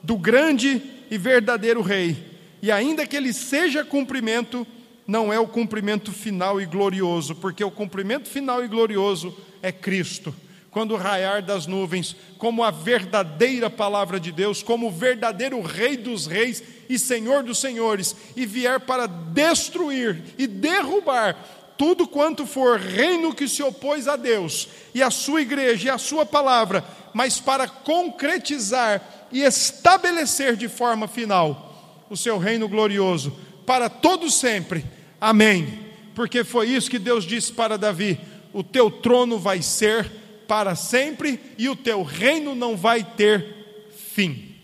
do 0.02 0.16
grande 0.16 0.80
e 1.10 1.18
verdadeiro 1.18 1.82
rei, 1.82 2.16
e 2.62 2.72
ainda 2.72 3.06
que 3.06 3.14
ele 3.14 3.34
seja 3.34 3.84
cumprimento, 3.84 4.66
não 5.10 5.32
é 5.32 5.40
o 5.40 5.48
cumprimento 5.48 6.12
final 6.12 6.60
e 6.60 6.64
glorioso, 6.64 7.34
porque 7.34 7.64
o 7.64 7.70
cumprimento 7.70 8.28
final 8.28 8.64
e 8.64 8.68
glorioso 8.68 9.36
é 9.60 9.72
Cristo. 9.72 10.32
Quando 10.70 10.94
raiar 10.94 11.42
das 11.42 11.66
nuvens, 11.66 12.14
como 12.38 12.62
a 12.62 12.70
verdadeira 12.70 13.68
palavra 13.68 14.20
de 14.20 14.30
Deus, 14.30 14.62
como 14.62 14.86
o 14.86 14.92
verdadeiro 14.92 15.60
Rei 15.62 15.96
dos 15.96 16.28
Reis 16.28 16.62
e 16.88 16.96
Senhor 16.96 17.42
dos 17.42 17.58
Senhores, 17.58 18.14
e 18.36 18.46
vier 18.46 18.78
para 18.78 19.08
destruir 19.08 20.22
e 20.38 20.46
derrubar 20.46 21.36
tudo 21.76 22.06
quanto 22.06 22.46
for 22.46 22.78
reino 22.78 23.34
que 23.34 23.48
se 23.48 23.64
opôs 23.64 24.06
a 24.06 24.14
Deus 24.14 24.68
e 24.94 25.02
a 25.02 25.10
sua 25.10 25.42
igreja 25.42 25.88
e 25.88 25.90
a 25.90 25.98
sua 25.98 26.24
palavra, 26.24 26.84
mas 27.12 27.40
para 27.40 27.66
concretizar 27.66 29.26
e 29.32 29.42
estabelecer 29.42 30.54
de 30.54 30.68
forma 30.68 31.08
final 31.08 32.04
o 32.08 32.16
seu 32.16 32.38
reino 32.38 32.68
glorioso 32.68 33.36
para 33.66 33.88
todos 33.88 34.34
sempre. 34.34 34.84
Amém. 35.20 35.90
Porque 36.14 36.42
foi 36.42 36.68
isso 36.68 36.90
que 36.90 36.98
Deus 36.98 37.24
disse 37.24 37.52
para 37.52 37.76
Davi: 37.76 38.18
o 38.52 38.62
teu 38.62 38.90
trono 38.90 39.38
vai 39.38 39.60
ser 39.62 40.10
para 40.48 40.74
sempre 40.74 41.38
e 41.58 41.68
o 41.68 41.76
teu 41.76 42.02
reino 42.02 42.54
não 42.54 42.76
vai 42.76 43.04
ter 43.04 43.90
fim. 44.12 44.56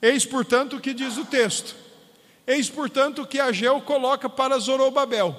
Eis, 0.00 0.24
portanto, 0.24 0.76
o 0.76 0.80
que 0.80 0.94
diz 0.94 1.16
o 1.16 1.24
texto. 1.24 1.76
Eis, 2.46 2.70
portanto, 2.70 3.22
o 3.22 3.26
que 3.26 3.38
Ageu 3.38 3.80
coloca 3.80 4.28
para 4.28 4.58
Zorobabel, 4.58 5.36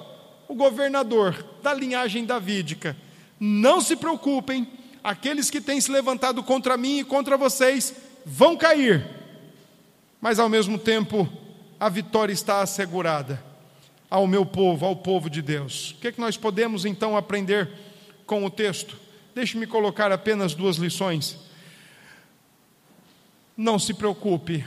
o 0.48 0.54
governador 0.54 1.44
da 1.62 1.74
linhagem 1.74 2.24
davídica. 2.24 2.96
Não 3.38 3.80
se 3.80 3.96
preocupem, 3.96 4.68
aqueles 5.02 5.50
que 5.50 5.60
têm 5.60 5.80
se 5.80 5.90
levantado 5.90 6.42
contra 6.42 6.76
mim 6.76 7.00
e 7.00 7.04
contra 7.04 7.36
vocês 7.36 7.94
vão 8.24 8.56
cair, 8.56 9.08
mas 10.20 10.38
ao 10.38 10.48
mesmo 10.48 10.78
tempo 10.78 11.28
a 11.78 11.88
vitória 11.88 12.32
está 12.32 12.60
assegurada 12.60 13.49
ao 14.10 14.26
meu 14.26 14.44
povo, 14.44 14.84
ao 14.84 14.96
povo 14.96 15.30
de 15.30 15.40
Deus. 15.40 15.92
O 15.92 15.94
que, 16.00 16.08
é 16.08 16.12
que 16.12 16.20
nós 16.20 16.36
podemos 16.36 16.84
então 16.84 17.16
aprender 17.16 17.70
com 18.26 18.44
o 18.44 18.50
texto? 18.50 18.98
Deixe-me 19.34 19.66
colocar 19.66 20.10
apenas 20.10 20.52
duas 20.52 20.76
lições. 20.76 21.38
Não 23.56 23.78
se 23.78 23.94
preocupe, 23.94 24.64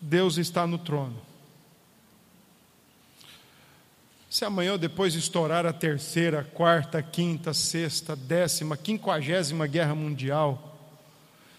Deus 0.00 0.36
está 0.36 0.66
no 0.66 0.76
trono. 0.76 1.16
Se 4.28 4.44
amanhã 4.44 4.72
ou 4.72 4.78
depois 4.78 5.14
estourar 5.14 5.64
a 5.64 5.72
terceira, 5.72 6.42
quarta, 6.42 7.00
quinta, 7.00 7.54
sexta, 7.54 8.16
décima, 8.16 8.76
quinquagésima 8.76 9.66
guerra 9.66 9.94
mundial, 9.94 10.76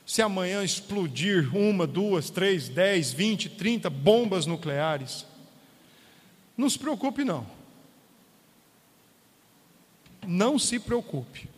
se 0.06 0.22
amanhã 0.22 0.62
explodir 0.62 1.56
uma, 1.56 1.88
duas, 1.88 2.30
três, 2.30 2.68
dez, 2.70 3.14
vinte, 3.14 3.50
trinta 3.50 3.90
bombas 3.90 4.46
nucleares, 4.46 5.26
não 6.58 6.70
se 6.70 6.80
preocupe 6.80 7.24
não. 7.24 7.46
Não 10.28 10.58
se 10.58 10.80
preocupe. 10.80 11.50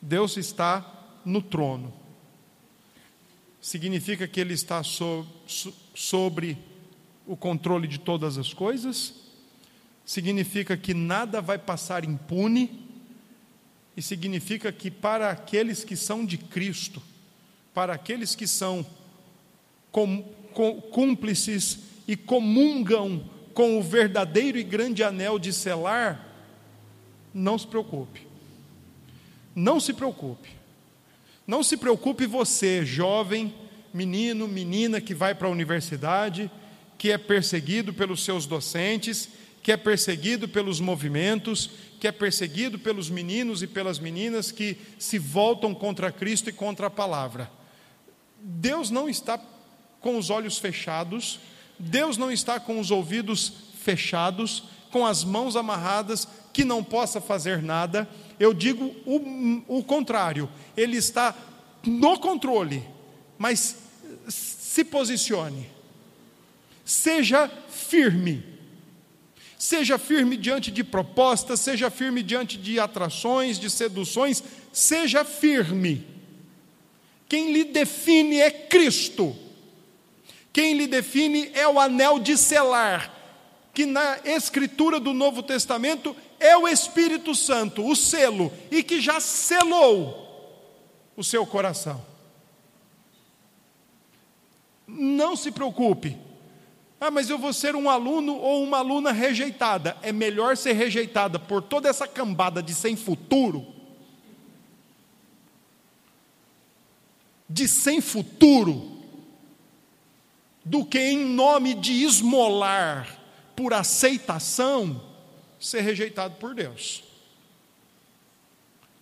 Deus 0.00 0.36
está 0.36 1.20
no 1.24 1.42
trono 1.42 1.92
significa 3.66 4.28
que 4.28 4.38
Ele 4.38 4.54
está 4.54 4.80
so, 4.84 5.26
so, 5.44 5.74
sobre 5.92 6.56
o 7.26 7.36
controle 7.36 7.88
de 7.88 7.98
todas 7.98 8.38
as 8.38 8.54
coisas, 8.54 9.12
significa 10.04 10.76
que 10.76 10.94
nada 10.94 11.40
vai 11.40 11.58
passar 11.58 12.04
impune, 12.04 12.86
e 13.96 14.02
significa 14.02 14.70
que 14.70 14.88
para 14.88 15.32
aqueles 15.32 15.82
que 15.82 15.96
são 15.96 16.24
de 16.24 16.38
Cristo, 16.38 17.02
para 17.74 17.94
aqueles 17.94 18.36
que 18.36 18.46
são 18.46 18.86
com, 19.90 20.22
com, 20.54 20.80
cúmplices 20.80 21.80
e 22.06 22.16
comungam 22.16 23.28
com 23.56 23.78
o 23.78 23.82
verdadeiro 23.82 24.58
e 24.58 24.62
grande 24.62 25.02
anel 25.02 25.38
de 25.38 25.50
selar, 25.50 26.28
não 27.32 27.56
se 27.58 27.66
preocupe. 27.66 28.26
Não 29.54 29.80
se 29.80 29.94
preocupe. 29.94 30.50
Não 31.46 31.62
se 31.62 31.78
preocupe 31.78 32.26
você, 32.26 32.84
jovem, 32.84 33.54
menino, 33.94 34.46
menina 34.46 35.00
que 35.00 35.14
vai 35.14 35.34
para 35.34 35.48
a 35.48 35.50
universidade, 35.50 36.50
que 36.98 37.10
é 37.10 37.16
perseguido 37.16 37.94
pelos 37.94 38.22
seus 38.22 38.44
docentes, 38.44 39.30
que 39.62 39.72
é 39.72 39.76
perseguido 39.78 40.46
pelos 40.46 40.78
movimentos, 40.78 41.70
que 41.98 42.06
é 42.06 42.12
perseguido 42.12 42.78
pelos 42.78 43.08
meninos 43.08 43.62
e 43.62 43.66
pelas 43.66 43.98
meninas 43.98 44.52
que 44.52 44.76
se 44.98 45.18
voltam 45.18 45.74
contra 45.74 46.12
Cristo 46.12 46.50
e 46.50 46.52
contra 46.52 46.88
a 46.88 46.90
palavra. 46.90 47.50
Deus 48.38 48.90
não 48.90 49.08
está 49.08 49.40
com 49.98 50.18
os 50.18 50.28
olhos 50.28 50.58
fechados, 50.58 51.40
Deus 51.78 52.16
não 52.16 52.30
está 52.30 52.58
com 52.58 52.80
os 52.80 52.90
ouvidos 52.90 53.52
fechados, 53.82 54.64
com 54.90 55.06
as 55.06 55.22
mãos 55.24 55.56
amarradas, 55.56 56.26
que 56.52 56.64
não 56.64 56.82
possa 56.82 57.20
fazer 57.20 57.62
nada. 57.62 58.08
Eu 58.40 58.54
digo 58.54 58.94
o, 59.04 59.78
o 59.78 59.84
contrário, 59.84 60.48
ele 60.76 60.96
está 60.96 61.34
no 61.84 62.18
controle, 62.18 62.82
mas 63.38 63.76
se 64.28 64.84
posicione, 64.84 65.70
seja 66.84 67.50
firme, 67.70 68.44
seja 69.58 69.98
firme 69.98 70.36
diante 70.36 70.70
de 70.70 70.82
propostas, 70.82 71.60
seja 71.60 71.90
firme 71.90 72.22
diante 72.22 72.58
de 72.58 72.78
atrações, 72.78 73.58
de 73.58 73.70
seduções, 73.70 74.42
seja 74.72 75.24
firme. 75.24 76.06
Quem 77.28 77.52
lhe 77.52 77.64
define 77.64 78.40
é 78.40 78.50
Cristo, 78.50 79.36
quem 80.56 80.72
lhe 80.72 80.86
define 80.86 81.50
é 81.52 81.68
o 81.68 81.78
anel 81.78 82.18
de 82.18 82.34
selar, 82.34 83.12
que 83.74 83.84
na 83.84 84.20
escritura 84.24 84.98
do 84.98 85.12
Novo 85.12 85.42
Testamento 85.42 86.16
é 86.40 86.56
o 86.56 86.66
Espírito 86.66 87.34
Santo, 87.34 87.86
o 87.86 87.94
selo, 87.94 88.50
e 88.70 88.82
que 88.82 88.98
já 88.98 89.20
selou 89.20 91.12
o 91.14 91.22
seu 91.22 91.46
coração. 91.46 92.02
Não 94.86 95.36
se 95.36 95.52
preocupe. 95.52 96.16
Ah, 96.98 97.10
mas 97.10 97.28
eu 97.28 97.36
vou 97.36 97.52
ser 97.52 97.76
um 97.76 97.90
aluno 97.90 98.34
ou 98.36 98.64
uma 98.64 98.78
aluna 98.78 99.12
rejeitada. 99.12 99.98
É 100.00 100.10
melhor 100.10 100.56
ser 100.56 100.72
rejeitada 100.72 101.38
por 101.38 101.60
toda 101.60 101.86
essa 101.86 102.08
cambada 102.08 102.62
de 102.62 102.72
sem 102.72 102.96
futuro, 102.96 103.66
de 107.46 107.68
sem 107.68 108.00
futuro, 108.00 108.95
do 110.66 110.84
que 110.84 110.98
em 110.98 111.24
nome 111.24 111.74
de 111.74 112.02
esmolar 112.02 113.22
por 113.54 113.72
aceitação, 113.72 115.00
ser 115.60 115.80
rejeitado 115.82 116.34
por 116.34 116.56
Deus. 116.56 117.04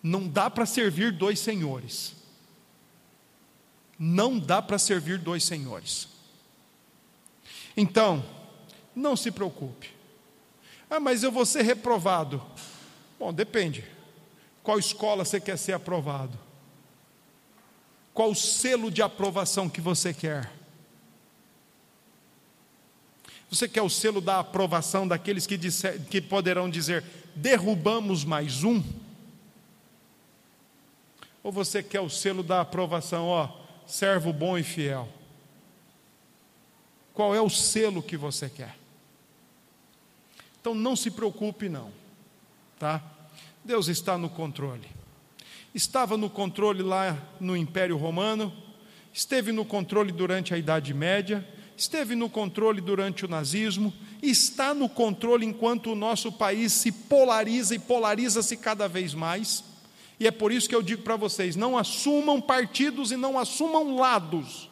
Não 0.01 0.27
dá 0.27 0.47
para 0.47 0.67
servir 0.67 1.11
dois 1.11 1.39
senhores. 1.39 2.13
Não 3.97 4.37
dá 4.37 4.61
para 4.61 4.77
servir 4.77 5.17
dois 5.17 5.43
senhores. 5.43 6.07
Então, 7.75 8.23
não 8.95 9.15
se 9.15 9.31
preocupe. 9.31 9.89
Ah, 10.87 10.99
mas 10.99 11.23
eu 11.23 11.31
vou 11.31 11.47
ser 11.47 11.63
reprovado. 11.63 12.43
Bom, 13.17 13.33
depende. 13.33 13.83
Qual 14.61 14.77
escola 14.77 15.25
você 15.25 15.41
quer 15.41 15.57
ser 15.57 15.73
aprovado? 15.73 16.37
Qual 18.13 18.35
selo 18.35 18.91
de 18.91 19.01
aprovação 19.01 19.67
que 19.67 19.81
você 19.81 20.13
quer? 20.13 20.64
Você 23.55 23.69
quer 23.69 23.81
o 23.81 23.89
selo 23.89 24.19
da 24.19 24.39
aprovação 24.39 25.07
daqueles 25.07 25.47
que, 25.47 25.55
disser, 25.55 26.01
que 26.09 26.19
poderão 26.19 26.69
dizer: 26.69 27.05
derrubamos 27.33 28.25
mais 28.25 28.65
um? 28.65 28.83
Ou 31.41 31.53
você 31.53 31.81
quer 31.81 32.01
o 32.01 32.09
selo 32.09 32.43
da 32.43 32.59
aprovação, 32.59 33.27
ó, 33.27 33.49
servo 33.87 34.33
bom 34.33 34.57
e 34.57 34.63
fiel? 34.63 35.07
Qual 37.13 37.33
é 37.33 37.39
o 37.39 37.49
selo 37.49 38.03
que 38.03 38.17
você 38.17 38.49
quer? 38.49 38.75
Então 40.59 40.75
não 40.75 40.93
se 40.93 41.09
preocupe, 41.09 41.69
não, 41.69 41.93
tá? 42.77 43.01
Deus 43.63 43.87
está 43.87 44.17
no 44.17 44.29
controle. 44.29 44.89
Estava 45.73 46.17
no 46.17 46.29
controle 46.29 46.83
lá 46.83 47.17
no 47.39 47.55
Império 47.55 47.95
Romano, 47.95 48.53
esteve 49.13 49.53
no 49.53 49.63
controle 49.63 50.11
durante 50.11 50.53
a 50.53 50.57
Idade 50.57 50.93
Média, 50.93 51.47
esteve 51.77 52.15
no 52.15 52.29
controle 52.29 52.81
durante 52.81 53.25
o 53.25 53.27
nazismo, 53.27 53.93
está 54.21 54.73
no 54.73 54.87
controle 54.87 55.45
enquanto 55.45 55.91
o 55.91 55.95
nosso 55.95 56.31
país 56.31 56.71
se 56.71 56.91
polariza 56.91 57.75
e 57.75 57.79
polariza-se 57.79 58.57
cada 58.57 58.87
vez 58.87 59.13
mais. 59.13 59.63
E 60.19 60.27
é 60.27 60.31
por 60.31 60.51
isso 60.51 60.69
que 60.69 60.75
eu 60.75 60.81
digo 60.81 61.03
para 61.03 61.15
vocês: 61.15 61.55
não 61.55 61.77
assumam 61.77 62.39
partidos 62.39 63.11
e 63.11 63.17
não 63.17 63.37
assumam 63.37 63.95
lados, 63.95 64.69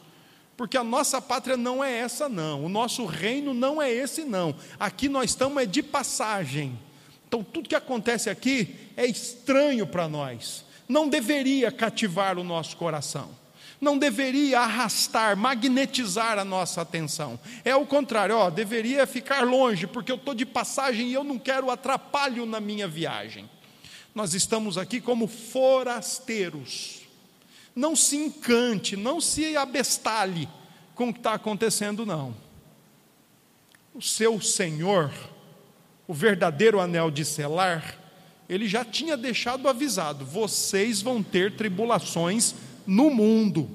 porque 0.55 0.77
a 0.77 0.83
nossa 0.83 1.21
pátria 1.21 1.57
não 1.57 1.83
é 1.83 1.97
essa, 1.97 2.29
não, 2.29 2.63
o 2.65 2.69
nosso 2.69 3.05
reino 3.05 3.53
não 3.53 3.81
é 3.81 3.91
esse, 3.91 4.23
não. 4.23 4.55
Aqui 4.79 5.09
nós 5.09 5.31
estamos 5.31 5.61
é 5.61 5.65
de 5.65 5.83
passagem. 5.83 6.79
Então, 7.27 7.43
tudo 7.43 7.67
que 7.67 7.75
acontece 7.75 8.29
aqui 8.29 8.75
é 8.95 9.07
estranho 9.07 9.87
para 9.87 10.07
nós, 10.07 10.63
não 10.87 11.09
deveria 11.09 11.71
cativar 11.71 12.37
o 12.37 12.43
nosso 12.43 12.77
coração 12.77 13.42
não 13.83 13.97
deveria 13.97 14.61
arrastar, 14.61 15.35
magnetizar 15.35 16.39
a 16.39 16.45
nossa 16.45 16.81
atenção. 16.81 17.37
É 17.63 17.75
o 17.75 17.85
contrário, 17.85 18.35
ó, 18.35 18.49
deveria 18.49 19.05
ficar 19.05 19.45
longe, 19.45 19.85
porque 19.85 20.11
eu 20.11 20.15
estou 20.15 20.33
de 20.33 20.45
passagem 20.45 21.09
e 21.09 21.13
eu 21.13 21.23
não 21.23 21.37
quero 21.37 21.69
atrapalho 21.69 22.45
na 22.45 22.59
minha 22.59 22.87
viagem. 22.87 23.47
Nós 24.15 24.33
estamos 24.33 24.77
aqui 24.77 25.01
como 25.01 25.27
forasteiros. 25.27 27.01
Não 27.75 27.95
se 27.95 28.15
encante, 28.15 28.95
não 28.95 29.19
se 29.19 29.57
abestalhe 29.57 30.47
com 30.95 31.09
o 31.09 31.13
que 31.13 31.19
está 31.19 31.33
acontecendo, 31.33 32.05
não. 32.05 32.33
O 33.93 34.01
seu 34.01 34.39
Senhor, 34.41 35.11
o 36.07 36.13
verdadeiro 36.13 36.79
anel 36.79 37.11
de 37.11 37.25
selar, 37.25 37.99
ele 38.47 38.67
já 38.67 38.85
tinha 38.85 39.17
deixado 39.17 39.67
avisado: 39.67 40.25
vocês 40.25 41.01
vão 41.01 41.21
ter 41.21 41.55
tribulações 41.55 42.55
no 42.85 43.09
mundo. 43.09 43.69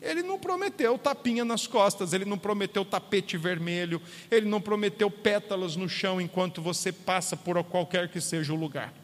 Ele 0.00 0.22
não 0.22 0.38
prometeu 0.38 0.96
tapinha 0.98 1.44
nas 1.44 1.66
costas, 1.66 2.12
ele 2.12 2.24
não 2.24 2.38
prometeu 2.38 2.84
tapete 2.84 3.36
vermelho, 3.36 4.00
ele 4.30 4.48
não 4.48 4.60
prometeu 4.60 5.10
pétalas 5.10 5.74
no 5.74 5.88
chão 5.88 6.20
enquanto 6.20 6.62
você 6.62 6.92
passa 6.92 7.36
por 7.36 7.62
qualquer 7.64 8.08
que 8.08 8.20
seja 8.20 8.52
o 8.52 8.56
lugar. 8.56 8.94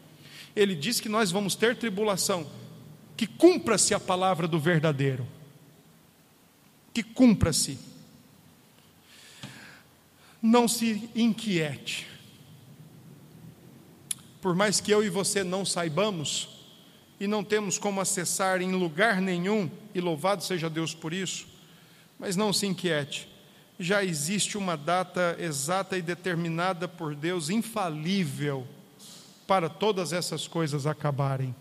Ele 0.55 0.75
diz 0.75 0.99
que 0.99 1.09
nós 1.09 1.31
vamos 1.31 1.55
ter 1.55 1.75
tribulação, 1.75 2.47
que 3.17 3.27
cumpra-se 3.27 3.93
a 3.93 3.99
palavra 3.99 4.47
do 4.47 4.59
verdadeiro. 4.59 5.27
Que 6.93 7.01
cumpra-se. 7.01 7.79
Não 10.41 10.67
se 10.67 11.09
inquiete. 11.15 12.07
Por 14.39 14.53
mais 14.53 14.79
que 14.79 14.91
eu 14.91 15.03
e 15.03 15.09
você 15.09 15.43
não 15.43 15.65
saibamos, 15.65 16.52
e 17.19 17.27
não 17.27 17.43
temos 17.43 17.77
como 17.77 18.01
acessar 18.01 18.61
em 18.61 18.71
lugar 18.71 19.21
nenhum, 19.21 19.69
e 19.93 20.01
louvado 20.01 20.43
seja 20.43 20.69
Deus 20.69 20.93
por 20.93 21.13
isso, 21.13 21.47
mas 22.19 22.35
não 22.35 22.51
se 22.51 22.65
inquiete, 22.65 23.27
já 23.79 24.03
existe 24.03 24.57
uma 24.57 24.77
data 24.77 25.35
exata 25.39 25.97
e 25.97 26.01
determinada 26.01 26.87
por 26.87 27.15
Deus, 27.15 27.49
infalível, 27.49 28.67
para 29.47 29.69
todas 29.69 30.13
essas 30.13 30.47
coisas 30.47 30.85
acabarem. 30.85 31.55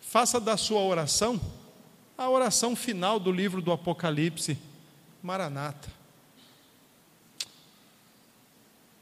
Faça 0.00 0.38
da 0.40 0.56
sua 0.56 0.80
oração 0.80 1.40
a 2.16 2.28
oração 2.28 2.76
final 2.76 3.18
do 3.18 3.32
livro 3.32 3.60
do 3.60 3.72
Apocalipse, 3.72 4.58
Maranata. 5.22 5.90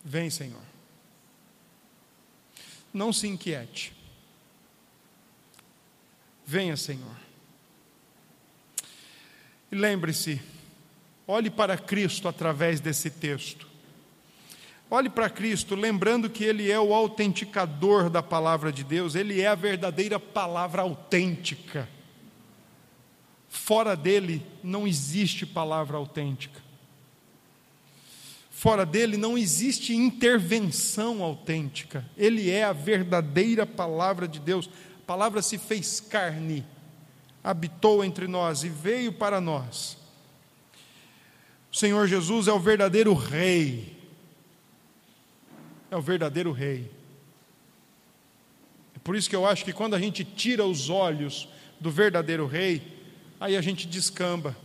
Vem, 0.04 0.30
Senhor. 0.30 0.62
Não 2.92 3.12
se 3.12 3.28
inquiete. 3.28 3.92
Venha, 6.50 6.76
Senhor. 6.76 7.16
E 9.70 9.76
lembre-se, 9.76 10.42
olhe 11.24 11.48
para 11.48 11.78
Cristo 11.78 12.26
através 12.26 12.80
desse 12.80 13.08
texto. 13.08 13.68
Olhe 14.90 15.08
para 15.08 15.30
Cristo, 15.30 15.76
lembrando 15.76 16.28
que 16.28 16.42
Ele 16.42 16.68
é 16.68 16.80
o 16.80 16.92
autenticador 16.92 18.10
da 18.10 18.20
palavra 18.20 18.72
de 18.72 18.82
Deus, 18.82 19.14
Ele 19.14 19.40
é 19.40 19.46
a 19.46 19.54
verdadeira 19.54 20.18
palavra 20.18 20.82
autêntica. 20.82 21.88
Fora 23.48 23.94
dele 23.94 24.44
não 24.60 24.88
existe 24.88 25.46
palavra 25.46 25.98
autêntica. 25.98 26.60
Fora 28.50 28.84
dele 28.84 29.16
não 29.16 29.38
existe 29.38 29.94
intervenção 29.94 31.22
autêntica. 31.22 32.04
Ele 32.16 32.50
é 32.50 32.64
a 32.64 32.72
verdadeira 32.72 33.64
palavra 33.64 34.26
de 34.26 34.40
Deus, 34.40 34.68
palavra 35.10 35.42
se 35.42 35.58
fez 35.58 35.98
carne, 35.98 36.64
habitou 37.42 38.04
entre 38.04 38.28
nós 38.28 38.62
e 38.62 38.68
veio 38.68 39.12
para 39.12 39.40
nós. 39.40 39.98
O 41.72 41.76
Senhor 41.76 42.06
Jesus 42.06 42.46
é 42.46 42.52
o 42.52 42.60
verdadeiro 42.60 43.12
Rei. 43.12 44.00
É 45.90 45.96
o 45.96 46.00
verdadeiro 46.00 46.52
Rei. 46.52 46.88
É 48.94 49.00
por 49.02 49.16
isso 49.16 49.28
que 49.28 49.34
eu 49.34 49.44
acho 49.44 49.64
que 49.64 49.72
quando 49.72 49.94
a 49.94 49.98
gente 49.98 50.24
tira 50.24 50.64
os 50.64 50.88
olhos 50.88 51.48
do 51.80 51.90
verdadeiro 51.90 52.46
Rei, 52.46 52.80
aí 53.40 53.56
a 53.56 53.60
gente 53.60 53.88
descamba 53.88 54.56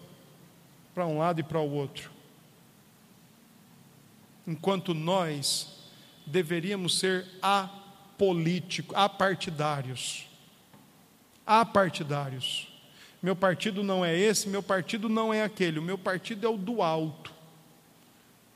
para 0.93 1.07
um 1.07 1.17
lado 1.17 1.39
e 1.39 1.43
para 1.43 1.59
o 1.59 1.71
outro. 1.71 2.11
Enquanto 4.45 4.93
nós 4.93 5.75
deveríamos 6.23 6.99
ser 6.99 7.25
apolíticos, 7.41 8.95
apartidários 8.95 10.34
apartidários. 11.45 12.67
Meu 13.21 13.35
partido 13.35 13.83
não 13.83 14.03
é 14.03 14.17
esse, 14.17 14.47
meu 14.47 14.61
partido 14.61 15.09
não 15.09 15.33
é 15.33 15.43
aquele, 15.43 15.79
o 15.79 15.83
meu 15.83 15.97
partido 15.97 16.45
é 16.45 16.49
o 16.49 16.57
do 16.57 16.81
alto. 16.81 17.33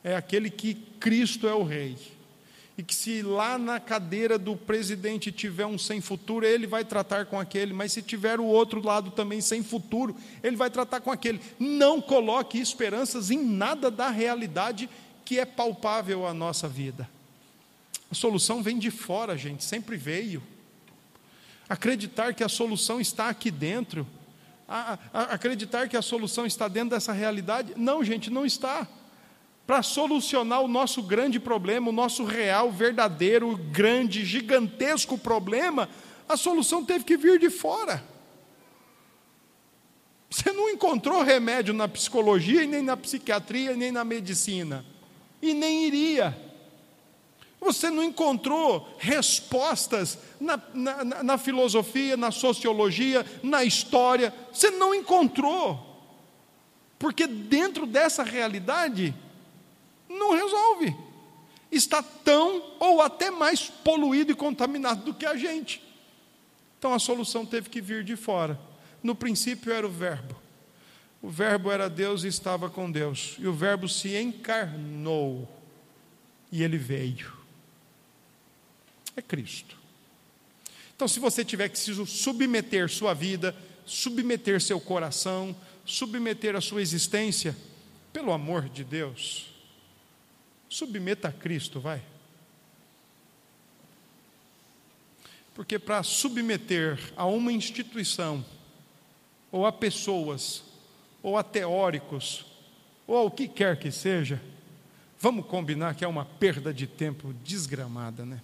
É 0.04 0.16
aquele 0.16 0.50
que 0.50 0.76
Cristo 1.00 1.48
é 1.48 1.54
o 1.54 1.64
rei. 1.64 1.98
E 2.78 2.84
que 2.84 2.96
se 2.96 3.22
lá 3.22 3.58
na 3.58 3.80
cadeira 3.80 4.38
do 4.38 4.56
presidente 4.56 5.32
tiver 5.32 5.66
um 5.66 5.78
sem 5.78 6.00
futuro, 6.00 6.46
ele 6.46 6.66
vai 6.66 6.86
tratar 6.86 7.26
com 7.26 7.38
aquele, 7.38 7.74
mas 7.74 7.92
se 7.92 8.02
tiver 8.02 8.40
o 8.40 8.46
outro 8.46 8.82
lado 8.82 9.12
também 9.12 9.42
sem 9.42 9.62
futuro, 9.62 10.16
ele 10.42 10.56
vai 10.56 10.70
tratar 10.70 11.02
com 11.02 11.12
aquele. 11.12 11.42
Não 11.60 12.00
coloque 12.00 12.58
esperanças 12.58 13.32
em 13.32 13.44
nada 13.44 13.92
da 13.92 14.10
realidade 14.10 14.90
que 15.26 15.40
é 15.40 15.46
palpável 15.46 16.26
à 16.26 16.34
nossa 16.34 16.68
vida. 16.70 17.10
A 18.10 18.16
solução 18.16 18.64
vem 18.64 18.80
de 18.80 18.90
fora, 18.90 19.38
gente, 19.38 19.64
sempre 19.64 19.98
veio 19.98 20.42
acreditar 21.70 22.34
que 22.34 22.44
a 22.44 22.50
solução 22.50 23.00
está 23.00 23.30
aqui 23.30 23.52
dentro, 23.52 24.06
a, 24.68 24.98
a, 25.14 25.22
acreditar 25.34 25.88
que 25.88 25.96
a 25.96 26.02
solução 26.02 26.46
está 26.46 26.68
dentro 26.68 26.90
dessa 26.90 27.14
realidade. 27.14 27.74
Não, 27.78 28.04
gente, 28.04 28.32
não 28.32 28.46
está. 28.46 28.88
para 29.68 29.84
solucionar 29.84 30.62
o 30.62 30.68
nosso 30.68 31.04
grande 31.04 31.40
problema, 31.40 31.90
o 31.90 31.94
nosso 31.94 32.26
real, 32.26 32.72
verdadeiro, 32.72 33.56
grande, 33.56 34.26
gigantesco 34.26 35.16
problema, 35.16 35.88
a 36.28 36.36
solução 36.36 36.84
teve 36.84 37.06
que 37.06 37.16
vir 37.16 37.38
de 37.38 37.52
fora. 37.52 38.04
Você 40.28 40.52
não 40.52 40.70
encontrou 40.70 41.24
remédio 41.24 41.74
na 41.74 41.88
psicologia, 41.88 42.66
nem 42.66 42.82
na 42.82 42.98
psiquiatria, 42.98 43.76
nem 43.76 43.92
na 43.92 44.04
medicina, 44.04 44.84
e 45.40 45.54
nem 45.54 45.86
iria. 45.86 46.49
Você 47.60 47.90
não 47.90 48.04
encontrou 48.04 48.96
respostas 48.98 50.18
na, 50.40 50.62
na, 50.74 51.24
na, 51.24 51.38
filosofia, 51.38 52.16
na 52.16 52.32
sociologia, 52.32 53.26
na 53.44 53.64
história. 53.64 54.34
Você 54.52 54.72
não 54.72 54.96
encontrou. 54.96 55.86
Porque 56.98 57.28
dentro 57.28 57.86
dessa 57.86 58.24
realidade, 58.24 59.14
não 60.08 60.34
resolve. 60.34 60.96
Está 61.72 62.02
tão 62.02 62.64
ou 62.80 63.02
até 63.02 63.30
mais 63.30 63.70
poluído 63.70 64.32
e 64.32 64.36
contaminado 64.36 65.04
do 65.04 65.14
que 65.14 65.26
a 65.26 65.36
gente. 65.36 65.84
Então 66.78 66.94
a 66.94 67.00
solução 67.00 67.46
teve 67.46 67.70
que 67.70 67.82
vir 67.82 68.04
de 68.06 68.16
fora. 68.16 68.60
No 69.04 69.14
princípio 69.14 69.72
era 69.72 69.86
o 69.86 69.90
Verbo. 69.90 70.36
O 71.22 71.30
Verbo 71.30 71.70
era 71.70 71.90
Deus 71.90 72.24
e 72.24 72.28
estava 72.28 72.70
com 72.70 72.90
Deus. 72.90 73.36
E 73.38 73.48
o 73.48 73.54
Verbo 73.54 73.90
se 73.90 74.16
encarnou. 74.16 75.48
E 76.50 76.64
ele 76.64 76.78
veio. 76.78 77.39
É 79.20 79.22
Cristo. 79.22 79.78
Então, 80.96 81.06
se 81.06 81.20
você 81.20 81.44
tiver 81.44 81.68
que 81.68 81.78
submeter 81.78 82.90
sua 82.90 83.14
vida, 83.14 83.54
submeter 83.86 84.62
seu 84.62 84.80
coração, 84.80 85.54
submeter 85.86 86.56
a 86.56 86.62
sua 86.62 86.82
existência, 86.82 87.54
pelo 88.14 88.32
amor 88.32 88.70
de 88.70 88.86
Deus, 88.86 89.48
submeta 90.70 91.28
a 91.28 91.32
Cristo, 91.34 91.82
vai. 91.82 92.02
Porque 95.54 95.78
para 95.78 96.02
submeter 96.02 96.98
a 97.18 97.26
uma 97.26 97.52
instituição, 97.52 98.46
ou 99.52 99.66
a 99.66 99.72
pessoas, 99.74 100.64
ou 101.22 101.38
a 101.38 101.44
teóricos, 101.44 102.46
ou 103.06 103.18
ao 103.18 103.30
que 103.30 103.50
quer 103.50 103.78
que 103.78 103.92
seja, 103.92 104.42
vamos 105.20 105.46
combinar 105.46 105.96
que 105.96 106.06
é 106.06 106.08
uma 106.08 106.24
perda 106.24 106.74
de 106.74 106.88
tempo 106.88 107.34
desgramada, 107.44 108.26
né? 108.26 108.40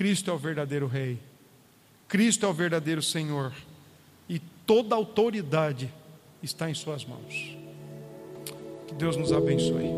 Cristo 0.00 0.30
é 0.30 0.32
o 0.32 0.38
verdadeiro 0.38 0.86
Rei, 0.86 1.18
Cristo 2.08 2.46
é 2.46 2.48
o 2.48 2.54
verdadeiro 2.54 3.02
Senhor, 3.02 3.52
e 4.30 4.38
toda 4.38 4.94
autoridade 4.94 5.92
está 6.42 6.70
em 6.70 6.74
Suas 6.74 7.04
mãos. 7.04 7.54
Que 8.88 8.94
Deus 8.94 9.14
nos 9.14 9.30
abençoe. 9.30 9.90